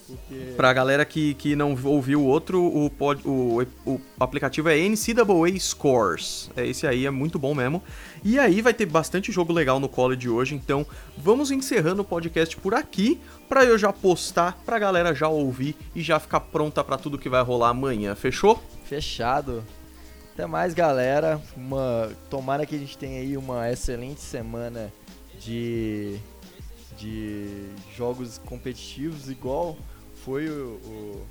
Porque... 0.08 0.54
Pra 0.56 0.72
galera 0.74 1.04
que, 1.04 1.34
que 1.34 1.56
não 1.56 1.78
ouviu 1.84 2.22
o 2.22 2.26
outro, 2.26 2.64
o, 2.64 2.90
pod, 2.90 3.22
o, 3.26 3.66
o 3.86 4.00
aplicativo 4.20 4.70
é 4.70 4.78
NCAA 4.78 5.60
Scores. 5.60 6.50
É 6.56 6.66
esse 6.66 6.86
aí, 6.86 7.06
é 7.06 7.12
muito 7.12 7.40
bom 7.40 7.54
mesmo. 7.56 7.82
E 8.24 8.38
aí 8.38 8.62
vai 8.62 8.74
ter 8.74 8.86
bastante 8.86 9.32
jogo 9.32 9.52
legal 9.52 9.80
no 9.80 9.90
college 9.90 10.30
hoje, 10.30 10.56
então 10.56 10.86
vamos 11.18 11.52
encerrando 11.52 12.02
o 12.02 12.06
podcast 12.06 12.56
por 12.58 12.74
aqui 12.74 13.20
para 13.50 13.64
eu 13.64 13.78
já 13.78 13.92
postar, 13.92 14.58
pra 14.66 14.80
galera 14.80 15.14
já 15.14 15.28
ouvir 15.28 15.76
e 15.96 16.02
já 16.02 16.20
ficar 16.20 16.40
pronta 16.40 16.84
para 16.84 16.98
tudo 16.98 17.18
que 17.18 17.30
vai 17.30 17.44
rolar 17.44 17.70
amanhã. 17.70 18.16
Fechou? 18.16 18.62
Fechado. 18.86 19.64
Até 20.34 20.46
mais, 20.46 20.74
galera. 20.74 21.42
Uma 21.56 22.12
tomara 22.30 22.66
que 22.66 22.76
a 22.76 22.80
gente 22.80 22.98
tenha 22.98 23.22
aí 23.22 23.38
uma 23.38 23.72
excelente 23.72 24.22
semana 24.22 24.92
de 25.40 26.20
de 26.98 27.68
jogos 27.96 28.38
competitivos 28.46 29.30
igual 29.30 29.78
foi 30.26 30.50
o, 30.50 30.80
o, 30.84 31.26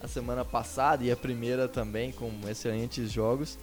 a 0.00 0.08
semana 0.08 0.42
passada 0.42 1.04
e 1.04 1.10
a 1.12 1.16
primeira 1.16 1.68
também, 1.68 2.10
com 2.10 2.32
excelentes 2.48 3.12
jogos. 3.12 3.58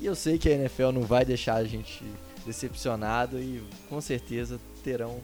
E 0.00 0.06
eu 0.06 0.14
sei 0.14 0.38
que 0.38 0.48
a 0.48 0.52
NFL 0.52 0.92
não 0.92 1.02
vai 1.02 1.24
deixar 1.24 1.56
a 1.56 1.64
gente 1.64 2.04
decepcionado 2.46 3.40
e 3.40 3.60
com 3.88 4.00
certeza 4.00 4.60
terão 4.84 5.20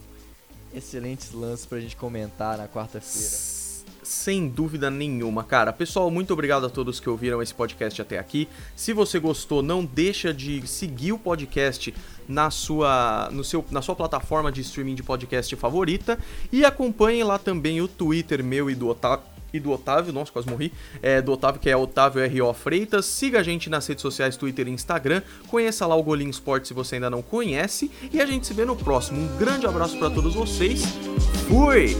excelentes 0.75 1.33
lances 1.33 1.65
pra 1.65 1.79
gente 1.79 1.95
comentar 1.95 2.59
na 2.59 2.67
quarta-feira. 2.67 3.63
Sem 4.03 4.49
dúvida 4.49 4.91
nenhuma, 4.91 5.45
cara. 5.45 5.73
Pessoal, 5.73 6.11
muito 6.11 6.33
obrigado 6.33 6.67
a 6.67 6.71
todos 6.71 6.99
que 6.99 7.09
ouviram 7.09 7.41
esse 7.41 7.55
podcast 7.55 8.03
até 8.03 8.19
aqui. 8.19 8.49
Se 8.75 8.93
você 8.93 9.21
gostou, 9.21 9.63
não 9.63 9.85
deixa 9.85 10.35
de 10.35 10.67
seguir 10.67 11.13
o 11.13 11.19
podcast 11.19 11.95
na 12.29 12.51
sua, 12.51 13.29
no 13.33 13.45
seu, 13.45 13.65
na 13.71 13.83
sua 13.83 13.95
plataforma 13.95 14.51
de 14.51 14.61
streaming 14.61 14.95
de 14.95 15.03
podcast 15.03 15.55
favorita 15.57 16.19
e 16.51 16.65
acompanhe 16.65 17.23
lá 17.25 17.39
também 17.39 17.81
o 17.81 17.89
Twitter 17.89 18.43
meu 18.43 18.71
e 18.71 18.75
do 18.75 18.89
Otávio 18.89 19.33
e 19.53 19.61
do 19.61 19.71
Otávio, 19.71 20.13
nossa, 20.13 20.33
quase 20.33 20.49
morri, 20.49 20.73
é, 21.03 21.21
do 21.21 21.33
Otávio, 21.33 21.61
que 21.61 21.69
é 21.69 21.77
Otávio 21.77 22.23
R.O. 22.23 22.53
Freitas. 22.55 23.05
Siga 23.05 23.41
a 23.41 23.43
gente 23.43 23.69
nas 23.69 23.87
redes 23.87 24.03
sociais, 24.03 24.37
Twitter 24.37 24.67
e 24.67 24.71
Instagram. 24.71 25.23
Conheça 25.49 25.87
lá 25.87 25.95
o 25.95 26.03
Golim 26.03 26.31
Sport 26.31 26.65
se 26.65 26.75
você 26.75 26.95
ainda 26.95 27.11
não 27.11 27.23
conhece. 27.23 27.91
E 28.11 28.21
a 28.21 28.27
gente 28.27 28.47
se 28.47 28.55
vê 28.55 28.65
no 28.65 28.77
próximo. 28.77 29.21
Um 29.21 29.37
grande 29.37 29.67
abraço 29.67 29.99
para 29.99 30.11
todos 30.11 30.35
vocês. 30.35 30.83
Fui! 31.49 31.97